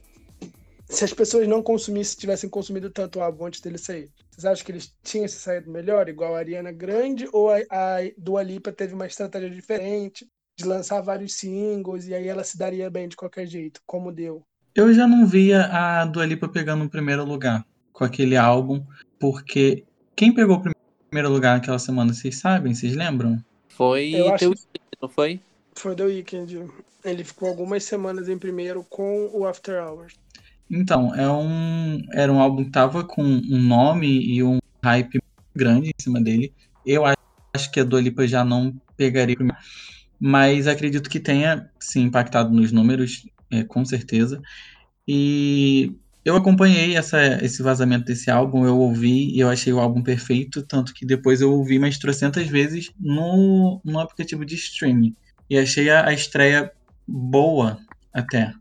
se 0.89 1.03
as 1.05 1.13
pessoas 1.13 1.47
não 1.47 1.61
consumissem, 1.63 2.17
tivessem 2.19 2.49
consumido 2.49 2.89
tanto 2.89 3.19
o 3.19 3.21
álbum 3.23 3.45
antes 3.45 3.61
dele 3.61 3.77
sair, 3.77 4.09
vocês 4.31 4.45
acham 4.45 4.65
que 4.65 4.71
eles 4.71 4.93
tinham 5.03 5.27
se 5.27 5.39
saído 5.39 5.69
melhor, 5.71 6.09
igual 6.09 6.35
a 6.35 6.39
Ariana 6.39 6.71
Grande, 6.71 7.27
ou 7.31 7.49
a, 7.49 7.57
a 7.69 7.97
Dua 8.17 8.43
Lipa 8.43 8.71
teve 8.71 8.93
uma 8.93 9.05
estratégia 9.07 9.49
diferente 9.49 10.27
de 10.57 10.65
lançar 10.65 11.01
vários 11.01 11.33
singles 11.33 12.07
e 12.07 12.13
aí 12.13 12.27
ela 12.27 12.43
se 12.43 12.57
daria 12.57 12.89
bem 12.89 13.07
de 13.09 13.15
qualquer 13.15 13.45
jeito, 13.45 13.81
como 13.85 14.11
deu? 14.11 14.41
Eu 14.73 14.93
já 14.93 15.07
não 15.07 15.25
via 15.25 15.65
a 15.65 16.05
Dua 16.05 16.25
Lipa 16.25 16.47
pegando 16.47 16.85
o 16.85 16.89
primeiro 16.89 17.25
lugar 17.25 17.65
com 17.91 18.03
aquele 18.03 18.35
álbum, 18.37 18.83
porque 19.19 19.83
quem 20.15 20.33
pegou 20.33 20.57
o 20.57 20.61
prime- 20.61 20.75
primeiro 21.09 21.29
lugar 21.31 21.55
naquela 21.55 21.79
semana, 21.79 22.13
vocês 22.13 22.37
sabem? 22.39 22.73
Vocês 22.73 22.95
lembram? 22.95 23.43
Foi 23.69 24.11
Eu 24.13 24.29
acho 24.29 24.39
teu 24.39 24.51
que- 24.53 24.81
não 25.01 25.09
foi? 25.09 25.41
Foi 25.77 25.95
The 25.95 26.03
Weeknd. 26.05 26.69
Ele 27.03 27.23
ficou 27.23 27.49
algumas 27.49 27.83
semanas 27.83 28.27
em 28.29 28.37
primeiro 28.37 28.83
com 28.89 29.29
o 29.33 29.45
After 29.45 29.81
Hours. 29.81 30.13
Então, 30.69 31.13
é 31.13 31.29
um, 31.29 32.01
era 32.13 32.31
um 32.31 32.39
álbum 32.39 32.63
que 32.65 32.71
tava 32.71 33.03
com 33.03 33.21
um 33.23 33.61
nome 33.61 34.07
e 34.07 34.41
um 34.41 34.57
hype 34.83 35.21
grande 35.55 35.89
em 35.89 36.01
cima 36.01 36.19
dele. 36.19 36.53
Eu 36.85 37.05
acho, 37.05 37.17
acho 37.53 37.71
que 37.71 37.79
a 37.79 37.83
Dua 37.83 38.01
Lipa 38.01 38.25
já 38.27 38.43
não 38.43 38.75
pegaria 38.97 39.35
primeiro, 39.35 39.59
mas 40.19 40.67
acredito 40.67 41.09
que 41.09 41.19
tenha 41.19 41.69
sim 41.79 42.03
impactado 42.03 42.53
nos 42.53 42.71
números, 42.71 43.27
é, 43.51 43.63
com 43.63 43.83
certeza. 43.85 44.41
E 45.07 45.93
eu 46.23 46.35
acompanhei 46.35 46.95
essa, 46.95 47.43
esse 47.43 47.61
vazamento 47.61 48.05
desse 48.05 48.31
álbum, 48.31 48.65
eu 48.65 48.77
ouvi 48.79 49.29
e 49.35 49.39
eu 49.39 49.49
achei 49.49 49.71
o 49.71 49.79
álbum 49.79 50.01
perfeito, 50.01 50.63
tanto 50.63 50.93
que 50.93 51.05
depois 51.05 51.39
eu 51.41 51.53
ouvi 51.53 51.77
mais 51.77 51.99
trocentas 51.99 52.47
vezes 52.47 52.91
no, 52.99 53.79
no 53.83 53.99
aplicativo 53.99 54.43
de 54.43 54.55
streaming. 54.55 55.15
E 55.49 55.57
achei 55.57 55.89
a, 55.89 56.07
a 56.07 56.13
estreia 56.13 56.71
boa 57.07 57.77
até. 58.11 58.53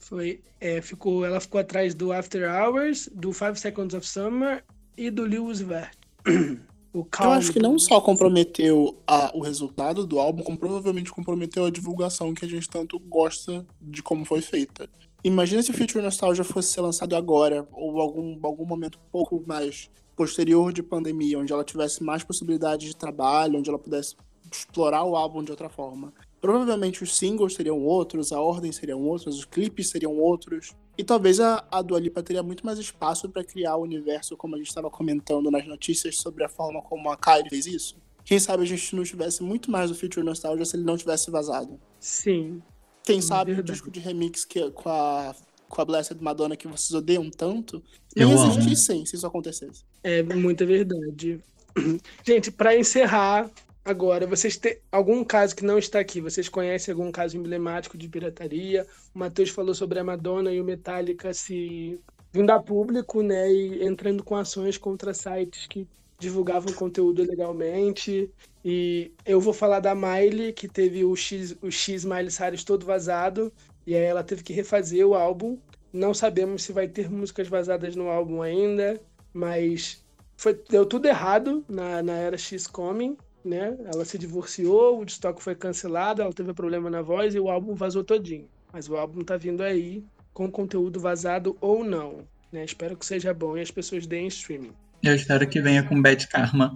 Foi, 0.00 0.40
é, 0.60 0.80
ficou, 0.80 1.24
ela 1.24 1.40
ficou 1.40 1.60
atrás 1.60 1.94
do 1.94 2.12
After 2.12 2.50
Hours, 2.50 3.08
do 3.14 3.32
Five 3.32 3.58
Seconds 3.58 3.94
of 3.94 4.06
Summer 4.06 4.64
e 4.96 5.10
do 5.10 5.24
Lewis 5.24 5.60
Vert. 5.60 5.96
Eu 6.96 7.30
acho 7.32 7.52
que 7.52 7.58
não 7.58 7.78
só 7.78 8.00
comprometeu 8.00 8.96
a- 9.06 9.30
o 9.34 9.40
resultado 9.40 10.06
do 10.06 10.18
álbum, 10.18 10.42
como 10.42 10.58
provavelmente 10.58 11.10
comprometeu 11.10 11.64
a 11.64 11.70
divulgação 11.70 12.32
que 12.34 12.44
a 12.44 12.48
gente 12.48 12.68
tanto 12.68 12.98
gosta 12.98 13.66
de 13.80 14.02
como 14.02 14.24
foi 14.24 14.40
feita. 14.40 14.88
Imagina 15.24 15.62
se 15.62 15.70
o 15.70 15.74
Future 15.74 16.02
Nostalgia 16.02 16.44
fosse 16.44 16.72
ser 16.72 16.80
lançado 16.80 17.16
agora, 17.16 17.66
ou 17.72 18.00
algum, 18.00 18.38
algum 18.42 18.64
momento 18.64 18.98
um 18.98 19.10
pouco 19.10 19.42
mais 19.46 19.90
posterior 20.14 20.72
de 20.72 20.82
pandemia, 20.82 21.38
onde 21.38 21.52
ela 21.52 21.64
tivesse 21.64 22.02
mais 22.02 22.22
possibilidades 22.22 22.88
de 22.88 22.96
trabalho, 22.96 23.58
onde 23.58 23.68
ela 23.68 23.78
pudesse 23.78 24.14
explorar 24.50 25.04
o 25.04 25.16
álbum 25.16 25.42
de 25.42 25.50
outra 25.50 25.68
forma. 25.68 26.12
Provavelmente 26.40 27.02
os 27.02 27.16
singles 27.16 27.54
seriam 27.54 27.82
outros, 27.84 28.30
a 28.32 28.40
ordem 28.40 28.70
seriam 28.70 29.02
outros, 29.02 29.38
os 29.38 29.44
clipes 29.44 29.88
seriam 29.88 30.16
outros. 30.16 30.70
E 30.98 31.04
talvez 31.04 31.40
a, 31.40 31.64
a 31.70 31.82
Dua 31.82 32.00
Lipa 32.00 32.22
teria 32.22 32.42
muito 32.42 32.64
mais 32.64 32.78
espaço 32.78 33.28
para 33.28 33.44
criar 33.44 33.76
o 33.76 33.82
universo, 33.82 34.36
como 34.36 34.54
a 34.54 34.58
gente 34.58 34.68
estava 34.68 34.90
comentando 34.90 35.50
nas 35.50 35.66
notícias 35.66 36.16
sobre 36.16 36.42
a 36.42 36.48
forma 36.48 36.80
como 36.80 37.10
a 37.10 37.16
Kylie 37.16 37.50
fez 37.50 37.66
isso. 37.66 37.96
Quem 38.24 38.38
sabe 38.38 38.62
a 38.62 38.66
gente 38.66 38.96
não 38.96 39.04
tivesse 39.04 39.42
muito 39.42 39.70
mais 39.70 39.90
o 39.90 39.94
Future 39.94 40.24
Nostalgia 40.24 40.64
se 40.64 40.76
ele 40.76 40.84
não 40.84 40.96
tivesse 40.96 41.30
vazado. 41.30 41.78
Sim. 42.00 42.62
Quem 43.04 43.20
sabe 43.20 43.52
o 43.52 43.54
verdade. 43.54 43.72
disco 43.72 43.90
de 43.90 44.00
remix 44.00 44.44
que, 44.44 44.68
com, 44.72 44.88
a, 44.88 45.34
com 45.68 45.80
a 45.80 45.84
Blessed 45.84 46.20
Madonna 46.20 46.56
que 46.56 46.66
vocês 46.66 46.92
odeiam 46.92 47.30
tanto, 47.30 47.82
nem 48.16 48.32
existissem 48.32 49.06
se 49.06 49.14
isso 49.14 49.26
acontecesse. 49.26 49.84
É 50.02 50.22
muita 50.22 50.66
verdade. 50.66 51.40
Gente, 52.24 52.50
para 52.50 52.76
encerrar 52.76 53.48
agora, 53.86 54.26
vocês 54.26 54.56
têm 54.56 54.78
algum 54.90 55.24
caso 55.24 55.54
que 55.54 55.64
não 55.64 55.78
está 55.78 56.00
aqui? 56.00 56.20
Vocês 56.20 56.48
conhecem 56.48 56.92
algum 56.92 57.12
caso 57.12 57.36
emblemático 57.36 57.96
de 57.96 58.08
pirataria? 58.08 58.86
O 59.14 59.18
Matheus 59.20 59.50
falou 59.50 59.74
sobre 59.74 60.00
a 60.00 60.04
Madonna 60.04 60.52
e 60.52 60.60
o 60.60 60.64
Metallica 60.64 61.32
se 61.32 62.00
vindo 62.32 62.50
a 62.50 62.60
público, 62.60 63.22
né, 63.22 63.50
e 63.50 63.84
entrando 63.84 64.22
com 64.22 64.36
ações 64.36 64.76
contra 64.76 65.14
sites 65.14 65.66
que 65.66 65.88
divulgavam 66.18 66.72
conteúdo 66.74 67.22
ilegalmente. 67.22 68.30
E 68.64 69.12
eu 69.24 69.40
vou 69.40 69.52
falar 69.52 69.80
da 69.80 69.94
Miley, 69.94 70.52
que 70.52 70.68
teve 70.68 71.04
o 71.04 71.14
X, 71.14 71.56
o 71.62 71.70
X 71.70 72.04
Miley 72.04 72.30
Cyrus 72.30 72.64
todo 72.64 72.84
vazado, 72.84 73.52
e 73.86 73.94
aí 73.94 74.02
ela 74.02 74.24
teve 74.24 74.42
que 74.42 74.52
refazer 74.52 75.06
o 75.06 75.14
álbum. 75.14 75.58
Não 75.92 76.12
sabemos 76.12 76.64
se 76.64 76.72
vai 76.72 76.88
ter 76.88 77.08
músicas 77.08 77.48
vazadas 77.48 77.94
no 77.94 78.08
álbum 78.08 78.42
ainda, 78.42 79.00
mas 79.32 80.04
foi, 80.36 80.60
deu 80.68 80.84
tudo 80.84 81.06
errado 81.06 81.64
na, 81.68 82.02
na 82.02 82.14
era 82.14 82.36
X 82.36 82.66
Coming, 82.66 83.16
né? 83.46 83.76
Ela 83.92 84.04
se 84.04 84.18
divorciou, 84.18 85.00
o 85.00 85.04
estoque 85.04 85.42
foi 85.42 85.54
cancelado, 85.54 86.20
ela 86.22 86.32
teve 86.32 86.52
problema 86.52 86.90
na 86.90 87.02
voz 87.02 87.34
e 87.34 87.40
o 87.40 87.48
álbum 87.50 87.74
vazou 87.74 88.02
todinho. 88.04 88.48
Mas 88.72 88.88
o 88.88 88.96
álbum 88.96 89.22
tá 89.24 89.36
vindo 89.36 89.62
aí 89.62 90.04
com 90.34 90.50
conteúdo 90.50 91.00
vazado 91.00 91.56
ou 91.60 91.82
não, 91.84 92.26
né? 92.52 92.64
Espero 92.64 92.96
que 92.96 93.06
seja 93.06 93.32
bom 93.32 93.56
e 93.56 93.60
as 93.62 93.70
pessoas 93.70 94.06
deem 94.06 94.26
streaming. 94.26 94.72
Eu 95.02 95.14
espero 95.14 95.48
que 95.48 95.60
venha 95.60 95.82
com 95.82 96.00
Bad 96.02 96.26
Karma. 96.28 96.74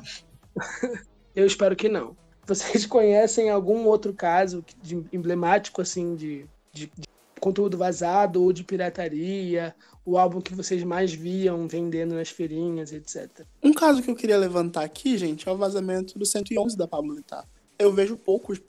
Eu 1.35 1.47
espero 1.47 1.77
que 1.77 1.89
não. 1.89 2.17
Vocês 2.47 2.85
conhecem 2.87 3.51
algum 3.51 3.85
outro 3.87 4.13
caso 4.13 4.65
de- 4.83 5.05
emblemático 5.13 5.81
assim 5.81 6.15
de, 6.17 6.47
de- 6.73 6.87
de 6.97 7.07
conteúdo 7.41 7.79
vazado 7.79 8.43
ou 8.43 8.53
de 8.53 8.65
pirataria? 8.65 9.75
O 10.11 10.19
álbum 10.19 10.41
que 10.41 10.57
vocês 10.57 10.83
mais 10.83 11.13
viam 11.15 11.69
vendendo 11.69 12.17
nas 12.17 12.31
feirinhas, 12.31 12.91
etc. 12.91 13.47
Um 13.63 13.73
caso 13.73 14.03
que 14.03 14.11
eu 14.11 14.17
queria 14.17 14.37
levantar 14.37 14.83
aqui, 14.83 15.17
gente, 15.17 15.49
é 15.49 15.53
o 15.53 15.57
vazamento 15.57 16.19
do 16.19 16.27
111 16.27 16.77
da 16.77 16.89
Pablo 16.89 17.15
Vittar. 17.15 17.47
Eu 17.79 17.93
vejo 17.93 18.17
poucos 18.17 18.61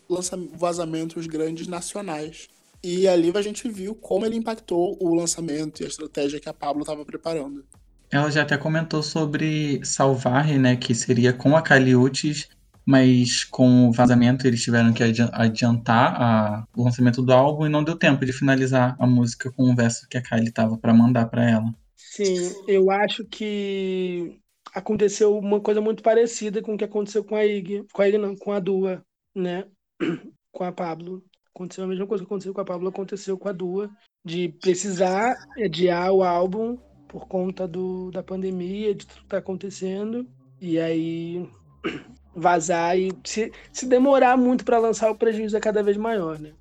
vazamentos 0.53 1.25
grandes 1.25 1.65
nacionais. 1.65 2.47
E 2.83 3.07
ali 3.07 3.31
a 3.33 3.41
gente 3.41 3.67
viu 3.67 3.95
como 3.95 4.23
ele 4.23 4.35
impactou 4.35 4.95
o 5.01 5.15
lançamento 5.15 5.81
e 5.81 5.85
a 5.85 5.87
estratégia 5.87 6.39
que 6.39 6.47
a 6.47 6.53
Pablo 6.53 6.81
estava 6.81 7.03
preparando. 7.03 7.65
Ela 8.11 8.29
já 8.29 8.43
até 8.43 8.55
comentou 8.55 9.01
sobre 9.01 9.83
Salvar, 9.83 10.47
né? 10.59 10.75
Que 10.75 10.93
seria 10.93 11.33
com 11.33 11.57
a 11.57 11.61
Caliutes, 11.63 12.49
mas 12.85 13.43
com 13.43 13.87
o 13.89 13.91
vazamento 13.91 14.47
eles 14.47 14.63
tiveram 14.63 14.93
que 14.93 15.03
adi- 15.03 15.29
adiantar 15.31 16.21
a- 16.21 16.67
o 16.75 16.83
lançamento 16.83 17.21
do 17.21 17.31
álbum 17.31 17.65
e 17.65 17.69
não 17.69 17.83
deu 17.83 17.95
tempo 17.95 18.25
de 18.25 18.33
finalizar 18.33 18.95
a 18.99 19.07
música 19.07 19.51
com 19.51 19.71
o 19.71 19.75
verso 19.75 20.07
que 20.09 20.17
a 20.17 20.21
Kylie 20.21 20.51
tava 20.51 20.77
pra 20.77 20.93
mandar 20.93 21.27
pra 21.27 21.49
ela. 21.49 21.73
Sim, 21.95 22.35
eu 22.67 22.91
acho 22.91 23.23
que 23.25 24.39
aconteceu 24.73 25.37
uma 25.37 25.61
coisa 25.61 25.79
muito 25.79 26.03
parecida 26.03 26.61
com 26.61 26.73
o 26.73 26.77
que 26.77 26.83
aconteceu 26.83 27.23
com 27.23 27.35
a 27.35 27.45
Ig, 27.45 27.85
com 27.93 28.01
a 28.01 28.07
Ig 28.07 28.17
não, 28.17 28.35
com 28.35 28.51
a 28.51 28.59
Dua, 28.59 29.01
né? 29.35 29.65
Com 30.51 30.65
a 30.65 30.71
Pablo. 30.71 31.23
Aconteceu 31.55 31.85
a 31.85 31.87
mesma 31.87 32.05
coisa 32.05 32.23
que 32.23 32.27
aconteceu 32.27 32.53
com 32.53 32.59
a 32.59 32.65
Pablo, 32.65 32.89
aconteceu 32.89 33.37
com 33.37 33.47
a 33.47 33.53
Dua, 33.53 33.89
de 34.25 34.49
precisar 34.61 35.33
adiar 35.57 36.11
o 36.11 36.23
álbum 36.23 36.77
por 37.07 37.25
conta 37.27 37.65
do, 37.65 38.11
da 38.11 38.21
pandemia, 38.21 38.93
de 38.93 39.05
tudo 39.07 39.21
que 39.21 39.27
tá 39.27 39.37
acontecendo, 39.37 40.27
e 40.59 40.77
aí 40.77 41.49
vazar 42.35 42.97
e 42.97 43.11
se, 43.23 43.51
se 43.71 43.85
demorar 43.85 44.37
muito 44.37 44.63
para 44.63 44.79
lançar, 44.79 45.11
o 45.11 45.15
prejuízo 45.15 45.57
é 45.57 45.59
cada 45.59 45.83
vez 45.83 45.97
maior, 45.97 46.39
né? 46.39 46.51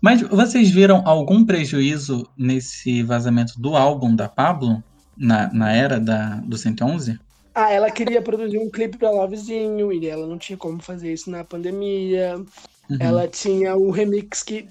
Mas 0.00 0.20
vocês 0.22 0.70
viram 0.70 1.02
algum 1.06 1.44
prejuízo 1.44 2.28
nesse 2.36 3.02
vazamento 3.02 3.60
do 3.60 3.76
álbum 3.76 4.14
da 4.14 4.28
Pablo? 4.28 4.82
Na, 5.16 5.50
na 5.52 5.72
era 5.72 5.98
da, 5.98 6.36
do 6.36 6.58
111? 6.58 7.18
Ah, 7.54 7.72
ela 7.72 7.90
queria 7.90 8.20
produzir 8.20 8.58
um 8.58 8.70
clipe 8.70 8.98
pra 8.98 9.10
Lovezinho 9.10 9.90
e 9.90 10.06
ela 10.06 10.26
não 10.26 10.36
tinha 10.36 10.58
como 10.58 10.82
fazer 10.82 11.10
isso 11.10 11.30
na 11.30 11.42
pandemia. 11.42 12.36
Uhum. 12.36 12.98
Ela 13.00 13.26
tinha 13.26 13.74
o 13.74 13.90
remix 13.90 14.42
que 14.42 14.68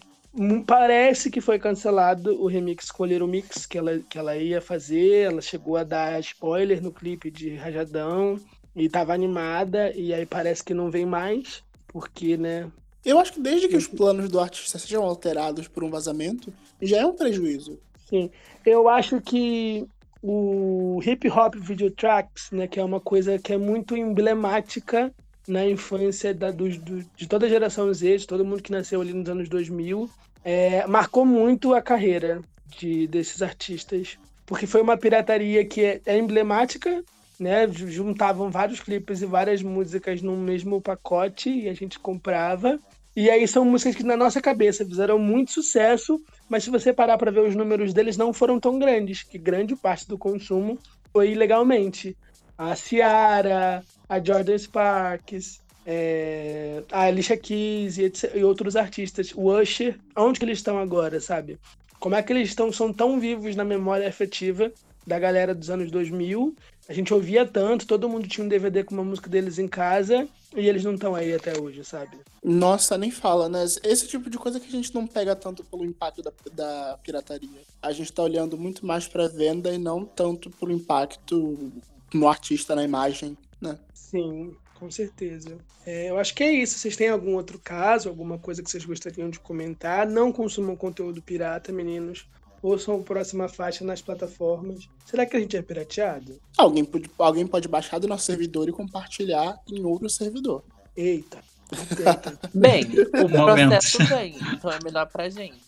parece 0.68 1.32
que 1.32 1.42
foi 1.42 1.58
cancelado, 1.58 2.40
o 2.40 2.46
remix 2.46 2.86
Escolher 2.86 3.24
o 3.24 3.28
Mix 3.28 3.66
que 3.66 3.78
ela, 3.78 4.00
que 4.08 4.20
ela 4.20 4.38
ia 4.38 4.62
fazer. 4.62 5.32
Ela 5.32 5.42
chegou 5.42 5.78
a 5.78 5.84
dar 5.84 6.20
spoiler 6.20 6.82
no 6.82 6.92
clipe 6.92 7.32
de 7.32 7.56
Rajadão 7.56 8.38
e 8.76 8.90
tava 8.90 9.14
animada, 9.14 9.92
e 9.96 10.14
aí 10.14 10.26
parece 10.26 10.64
que 10.64 10.74
não 10.74 10.92
vem 10.92 11.06
mais, 11.06 11.64
porque, 11.88 12.36
né? 12.38 12.70
Eu 13.04 13.20
acho 13.20 13.34
que 13.34 13.40
desde 13.40 13.68
que 13.68 13.78
os 13.78 13.88
planos 13.88 14.30
do 14.30 14.40
artista 14.40 14.80
sejam 14.80 15.04
alterados 15.04 15.68
por 15.68 15.84
um 15.84 15.90
vazamento, 15.90 16.52
já 16.82 16.98
é 16.98 17.06
um 17.06 17.14
prejuízo. 17.14 17.80
Sim. 18.10 18.30
Eu 18.66 18.90
acho 18.90 19.22
que 19.22 19.86
o 20.22 21.00
hip 21.06 21.30
hop 21.30 21.56
video 21.56 21.92
tracks, 21.92 22.50
né, 22.52 22.68
que 22.68 22.80
é 22.80 22.84
uma 22.84 23.00
coisa 23.00 23.38
que 23.38 23.54
é 23.54 23.58
muito 23.58 23.96
emblemática 23.96 25.14
na 25.48 25.64
infância 25.68 26.34
da, 26.34 26.50
dos- 26.50 26.78
do- 26.80 27.06
de 27.16 27.28
toda 27.28 27.46
a 27.46 27.50
geração 27.50 27.94
Z, 27.94 28.18
de 28.18 28.28
todo 28.28 28.44
mundo 28.44 28.64
que 28.64 28.72
nasceu 28.72 29.00
ali 29.02 29.14
nos 29.14 29.30
anos 29.30 29.48
2000, 29.48 30.10
é, 30.44 30.86
marcou 30.88 31.24
muito 31.26 31.74
a 31.76 31.82
carreira 31.82 32.42
de, 32.80 33.06
desses 33.08 33.44
artistas, 33.44 34.18
porque 34.48 34.66
foi 34.66 34.82
uma 34.82 34.98
pirataria 34.98 35.64
que 35.64 35.82
é, 35.82 36.02
é 36.08 36.18
emblemática, 36.18 37.04
né, 37.40 37.68
ju- 37.68 37.90
juntavam 37.90 38.50
vários 38.50 38.80
clipes 38.80 39.22
e 39.22 39.26
várias 39.26 39.62
músicas 39.62 40.22
num 40.22 40.38
mesmo 40.38 40.82
pacote 40.82 41.50
e 41.50 41.70
a 41.70 41.74
gente 41.74 42.00
comprava. 42.00 42.80
E 43.16 43.30
aí 43.30 43.48
são 43.48 43.64
músicas 43.64 43.96
que 43.96 44.04
na 44.04 44.18
nossa 44.18 44.42
cabeça 44.42 44.86
fizeram 44.86 45.18
muito 45.18 45.52
sucesso, 45.52 46.20
mas 46.50 46.64
se 46.64 46.70
você 46.70 46.92
parar 46.92 47.18
para 47.18 47.32
ver 47.32 47.42
os 47.48 47.56
números 47.56 47.94
deles, 47.94 48.18
não 48.18 48.34
foram 48.34 48.60
tão 48.60 48.78
grandes, 48.78 49.24
que 49.24 49.38
grande 49.38 49.76
parte 49.76 50.08
do 50.08 50.18
consumo 50.18 50.78
foi 51.14 51.32
ilegalmente. 51.32 52.18
A 52.58 52.76
Ciara, 52.76 53.84
a 54.10 54.20
Jordan 54.24 54.58
Sparks, 54.58 55.62
é, 55.86 56.84
a 56.92 57.04
Alicia 57.04 57.38
Keys 57.38 57.98
e, 57.98 58.04
etc- 58.06 58.36
e 58.36 58.44
outros 58.44 58.76
artistas. 58.76 59.32
O 59.36 59.50
Usher, 59.50 59.98
onde 60.18 60.40
que 60.40 60.46
eles 60.46 60.58
estão 60.58 60.78
agora, 60.78 61.22
sabe? 61.22 61.58
Como 62.00 62.16
é 62.16 62.24
que 62.24 62.34
eles 62.34 62.50
estão, 62.50 62.72
são 62.72 62.92
tão 62.92 63.20
vivos 63.20 63.56
na 63.56 63.64
memória 63.64 64.08
afetiva 64.08 64.72
da 65.08 65.18
galera 65.20 65.56
dos 65.56 65.70
anos 65.70 65.90
2000? 65.90 66.56
A 66.88 66.94
gente 66.94 67.14
ouvia 67.14 67.46
tanto, 67.46 67.88
todo 67.88 68.08
mundo 68.08 68.28
tinha 68.28 68.46
um 68.46 68.48
DVD 68.48 68.84
com 68.84 68.94
uma 68.94 69.04
música 69.04 69.28
deles 69.30 69.58
em 69.58 69.68
casa, 69.68 70.28
e 70.56 70.70
eles 70.70 70.84
não 70.84 70.94
estão 70.94 71.16
aí 71.16 71.34
até 71.34 71.60
hoje, 71.60 71.84
sabe? 71.84 72.18
Nossa, 72.44 72.98
nem 72.98 73.10
fala, 73.10 73.50
né? 73.50 73.64
Esse 73.84 74.08
tipo 74.08 74.30
de 74.30 74.38
coisa 74.38 74.60
que 74.60 74.68
a 74.68 74.72
gente 74.72 74.94
não 74.94 75.08
pega 75.08 75.36
tanto 75.36 75.64
pelo 75.64 75.84
impacto 75.84 76.22
da, 76.22 76.32
da 76.54 77.00
pirataria. 77.04 77.62
A 77.82 77.92
gente 77.92 78.14
tá 78.14 78.22
olhando 78.22 78.58
muito 78.58 78.86
mais 78.86 79.08
pra 79.08 79.28
venda 79.28 79.74
e 79.74 79.80
não 79.80 80.06
tanto 80.06 80.52
pelo 80.52 80.72
impacto 80.72 81.72
no 82.14 82.28
artista, 82.28 82.76
na 82.76 82.84
imagem, 82.84 83.36
né? 83.60 83.78
Sim, 83.94 84.56
com 84.80 84.90
certeza. 84.92 85.58
É, 85.86 86.10
eu 86.10 86.20
acho 86.20 86.34
que 86.34 86.44
é 86.44 86.52
isso. 86.52 86.78
Vocês 86.78 86.96
têm 86.96 87.10
algum 87.10 87.36
outro 87.36 87.60
caso, 87.60 88.10
alguma 88.10 88.38
coisa 88.38 88.64
que 88.64 88.70
vocês 88.70 88.86
gostariam 88.86 89.30
de 89.30 89.40
comentar? 89.40 90.08
Não 90.08 90.32
consumam 90.32 90.76
conteúdo 90.76 91.22
pirata, 91.22 91.72
meninos. 91.72 92.28
Ouçam 92.66 92.96
a 92.96 93.04
próxima 93.04 93.48
faixa 93.48 93.86
nas 93.86 94.02
plataformas. 94.02 94.90
Será 95.06 95.24
que 95.24 95.38
a 95.38 95.40
gente 95.40 95.56
é 95.56 95.62
pirateado? 95.62 96.42
Alguém 96.58 96.84
pode, 96.84 97.12
alguém 97.20 97.46
pode 97.46 97.68
baixar 97.68 98.00
do 98.00 98.08
nosso 98.08 98.26
servidor 98.26 98.68
e 98.68 98.72
compartilhar 98.72 99.60
em 99.72 99.86
outro 99.86 100.10
servidor. 100.10 100.64
Eita. 100.98 101.38
Eita. 101.72 102.40
Bem, 102.52 102.86
o 103.24 103.30
processo 103.30 104.04
vem, 104.06 104.36
então 104.52 104.72
é 104.72 104.80
melhor 104.84 105.06
pra 105.06 105.30
gente. 105.30 105.60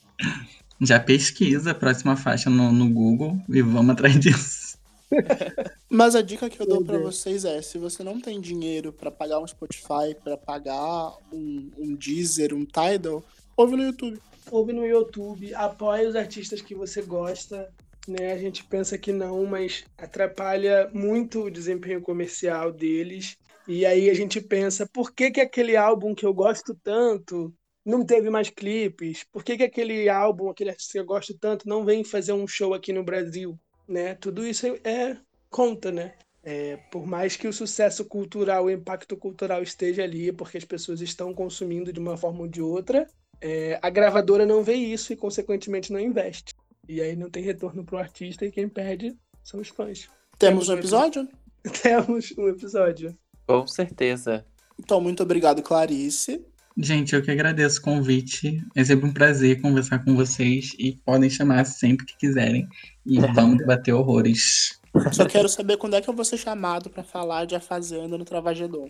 Já 0.82 1.00
pesquisa 1.00 1.70
a 1.70 1.76
próxima 1.76 2.18
faixa 2.18 2.50
no, 2.50 2.72
no 2.72 2.90
Google 2.90 3.40
e 3.48 3.62
vamos 3.62 3.92
atrás 3.92 4.20
disso. 4.20 4.80
Mas 5.88 6.16
a 6.16 6.24
dica 6.24 6.50
que 6.50 6.60
eu 6.60 6.68
dou 6.68 6.84
Deus. 6.84 7.04
vocês 7.04 7.46
é, 7.46 7.62
se 7.62 7.78
você 7.78 8.04
não 8.04 8.20
tem 8.20 8.42
dinheiro 8.42 8.92
pra 8.92 9.12
pagar 9.12 9.38
um 9.38 9.46
Spotify, 9.46 10.16
pra 10.24 10.36
pagar 10.36 11.14
um, 11.32 11.70
um 11.78 11.96
Deezer, 11.96 12.56
um 12.56 12.66
Tidal, 12.66 13.24
ouve 13.56 13.76
no 13.76 13.84
YouTube. 13.84 14.20
Ouve 14.50 14.72
no 14.72 14.86
YouTube, 14.86 15.54
apoie 15.54 16.06
os 16.06 16.16
artistas 16.16 16.62
que 16.62 16.74
você 16.74 17.02
gosta. 17.02 17.70
Né? 18.08 18.32
A 18.32 18.38
gente 18.38 18.64
pensa 18.64 18.98
que 18.98 19.12
não, 19.12 19.46
mas 19.46 19.84
atrapalha 19.98 20.90
muito 20.94 21.44
o 21.44 21.52
desempenho 21.52 22.02
comercial 22.02 22.72
deles. 22.72 23.38
E 23.68 23.86
aí 23.86 24.10
a 24.10 24.14
gente 24.14 24.40
pensa, 24.40 24.88
por 24.88 25.12
que, 25.12 25.30
que 25.30 25.42
aquele 25.42 25.76
álbum 25.76 26.16
que 26.16 26.26
eu 26.26 26.34
gosto 26.34 26.74
tanto 26.82 27.54
não 27.86 28.06
teve 28.06 28.30
mais 28.30 28.50
clipes? 28.50 29.26
Por 29.26 29.44
que, 29.44 29.58
que 29.58 29.64
aquele 29.64 30.08
álbum, 30.08 30.50
aquele 30.50 30.70
artista 30.70 30.94
que 30.94 31.00
eu 31.00 31.06
gosto 31.06 31.38
tanto, 31.38 31.68
não 31.68 31.84
vem 31.84 32.04
fazer 32.04 32.32
um 32.32 32.48
show 32.48 32.74
aqui 32.74 32.94
no 32.94 33.04
Brasil? 33.04 33.60
Né? 33.86 34.16
Tudo 34.16 34.48
isso 34.48 34.66
é, 34.68 34.90
é- 34.90 35.18
conta, 35.50 35.92
né? 35.92 36.14
É, 36.44 36.78
por 36.92 37.06
mais 37.06 37.36
que 37.36 37.48
o 37.48 37.52
sucesso 37.52 38.06
cultural, 38.06 38.66
o 38.66 38.72
impacto 38.72 39.18
cultural 39.18 39.62
esteja 39.62 40.04
ali, 40.04 40.32
porque 40.32 40.58
as 40.58 40.64
pessoas 40.64 41.02
estão 41.02 41.34
consumindo 41.34 41.92
de 41.92 42.00
uma 42.00 42.16
forma 42.16 42.42
ou 42.42 42.48
de 42.48 42.62
outra, 42.62 43.06
é, 43.42 43.80
a 43.82 43.90
gravadora 43.90 44.46
não 44.46 44.64
vê 44.64 44.74
isso 44.74 45.14
e, 45.14 45.16
consequentemente, 45.16 45.92
não 45.92 46.00
investe. 46.00 46.54
E 46.88 47.02
aí 47.02 47.16
não 47.16 47.30
tem 47.30 47.44
retorno 47.44 47.84
pro 47.84 47.98
artista 47.98 48.46
e 48.46 48.52
quem 48.52 48.70
perde 48.70 49.16
são 49.44 49.60
os 49.60 49.68
fãs. 49.70 50.08
Temos 50.38 50.70
um 50.70 50.74
episódio? 50.74 51.28
Temos 51.82 52.34
um 52.38 52.48
episódio. 52.48 53.18
Com 53.46 53.68
certeza. 53.68 54.46
Então, 54.80 55.02
muito 55.02 55.24
obrigado, 55.24 55.62
Clarice. 55.62 56.46
Gente, 56.78 57.16
eu 57.16 57.24
que 57.24 57.32
agradeço 57.32 57.80
o 57.80 57.84
convite. 57.84 58.64
É 58.76 58.86
sempre 58.86 59.10
um 59.10 59.14
prazer 59.14 59.60
conversar 59.62 60.04
com 60.04 60.16
vocês 60.16 60.76
e 60.78 60.94
podem 61.04 61.30
chamar 61.30 61.66
sempre 61.66 62.06
que 62.06 62.16
quiserem. 62.18 62.68
E 63.06 63.20
vamos 63.34 63.58
debater 63.58 63.94
horrores. 63.94 64.80
Só 65.12 65.26
quero 65.26 65.50
saber 65.50 65.78
quando 65.78 65.96
é 65.96 66.02
que 66.02 66.10
eu 66.10 66.14
vou 66.14 66.26
ser 66.26 66.38
chamado 66.38 66.90
pra 66.90 67.04
falar 67.04 67.46
de 67.46 67.56
A 67.56 67.60
Fazenda 67.60 68.18
no 68.18 68.26
Travagedon. 68.26 68.90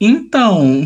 Então, 0.00 0.84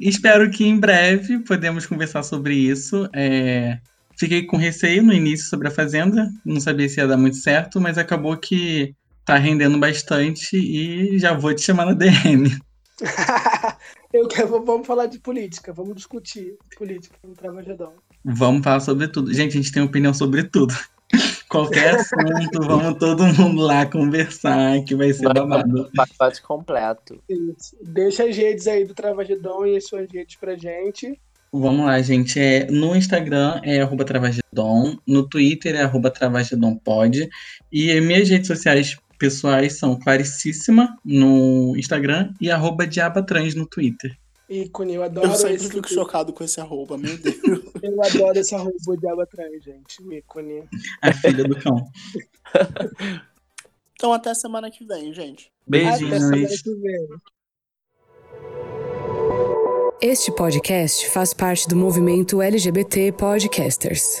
espero 0.00 0.50
que 0.50 0.64
em 0.64 0.78
breve 0.78 1.38
podemos 1.40 1.86
conversar 1.86 2.22
sobre 2.22 2.54
isso. 2.54 3.08
É, 3.12 3.78
Fiquei 4.16 4.44
com 4.44 4.56
receio 4.56 5.02
no 5.02 5.12
início 5.12 5.48
sobre 5.48 5.68
a 5.68 5.70
Fazenda, 5.70 6.30
não 6.44 6.60
sabia 6.60 6.88
se 6.88 7.00
ia 7.00 7.06
dar 7.06 7.16
muito 7.16 7.36
certo, 7.36 7.80
mas 7.80 7.98
acabou 7.98 8.36
que 8.36 8.94
tá 9.24 9.36
rendendo 9.36 9.78
bastante 9.78 10.56
e 10.56 11.18
já 11.18 11.34
vou 11.34 11.52
te 11.54 11.62
chamar 11.62 11.86
na 11.86 11.94
DM. 11.94 12.56
Eu 14.12 14.28
quero, 14.28 14.64
vamos 14.64 14.86
falar 14.86 15.06
de 15.06 15.18
política, 15.18 15.72
vamos 15.72 15.96
discutir 15.96 16.54
política 16.78 17.16
no 17.24 17.34
Travagedão. 17.34 17.94
Vamos 18.24 18.62
falar 18.62 18.78
sobre 18.78 19.08
tudo. 19.08 19.34
Gente, 19.34 19.58
a 19.58 19.60
gente 19.60 19.72
tem 19.72 19.82
opinião 19.82 20.14
sobre 20.14 20.44
tudo. 20.44 20.72
Qualquer 21.48 21.94
assunto, 21.94 22.60
vamos 22.62 22.98
todo 22.98 23.24
mundo 23.26 23.62
lá 23.62 23.86
conversar, 23.86 24.82
que 24.84 24.94
vai 24.94 25.12
ser 25.12 25.32
babado. 25.32 25.90
pacote 25.94 26.42
completo. 26.42 27.22
Isso. 27.28 27.76
Deixa 27.82 28.24
as 28.24 28.36
redes 28.36 28.66
aí 28.66 28.84
do 28.84 28.94
Travagedão 28.94 29.66
e 29.66 29.76
as 29.76 29.86
suas 29.86 30.10
redes 30.10 30.36
pra 30.36 30.56
gente. 30.56 31.18
Vamos 31.52 31.86
lá, 31.86 32.00
gente. 32.02 32.40
É, 32.40 32.66
no 32.68 32.96
Instagram 32.96 33.60
é 33.62 33.80
arroba 33.80 34.04
Travagedon, 34.04 34.98
no 35.06 35.28
Twitter 35.28 35.76
é 35.76 35.82
arroba 35.82 36.10
TravagedonPod. 36.10 37.28
E 37.70 37.92
as 37.92 38.04
minhas 38.04 38.28
redes 38.28 38.48
sociais 38.48 38.96
pessoais 39.18 39.78
são 39.78 39.96
Claricíssima 39.96 40.98
no 41.04 41.76
Instagram 41.76 42.32
e 42.40 42.50
arroba 42.50 42.86
Diabatrans 42.86 43.54
no 43.54 43.66
Twitter. 43.66 44.16
Ícone, 44.48 44.94
eu 44.94 45.02
adoro 45.02 45.28
Eu 45.28 45.34
sempre 45.34 45.54
esse. 45.54 45.70
fico 45.70 45.88
chocado 45.88 46.32
com 46.32 46.44
esse 46.44 46.60
arroba, 46.60 46.98
meu 46.98 47.16
Deus. 47.18 47.38
Eu 47.82 48.02
adoro 48.02 48.38
esse 48.38 48.54
arroba 48.54 48.96
de 48.98 49.08
água 49.08 49.24
atrás, 49.24 49.62
gente. 49.64 50.02
Ícone. 50.12 50.68
A 51.02 51.12
filha 51.12 51.44
do 51.44 51.56
cão. 51.58 51.76
Então, 53.96 54.12
até 54.12 54.34
semana 54.34 54.70
que 54.72 54.84
vem, 54.84 55.14
gente. 55.14 55.50
Até 55.68 55.96
semana 55.96 56.30
Beijinhos. 56.32 56.62
que 56.62 56.74
vem. 56.74 57.06
Este 60.02 60.32
podcast 60.34 61.08
faz 61.10 61.32
parte 61.32 61.66
do 61.68 61.76
movimento 61.76 62.42
LGBT 62.42 63.12
Podcasters. 63.12 64.20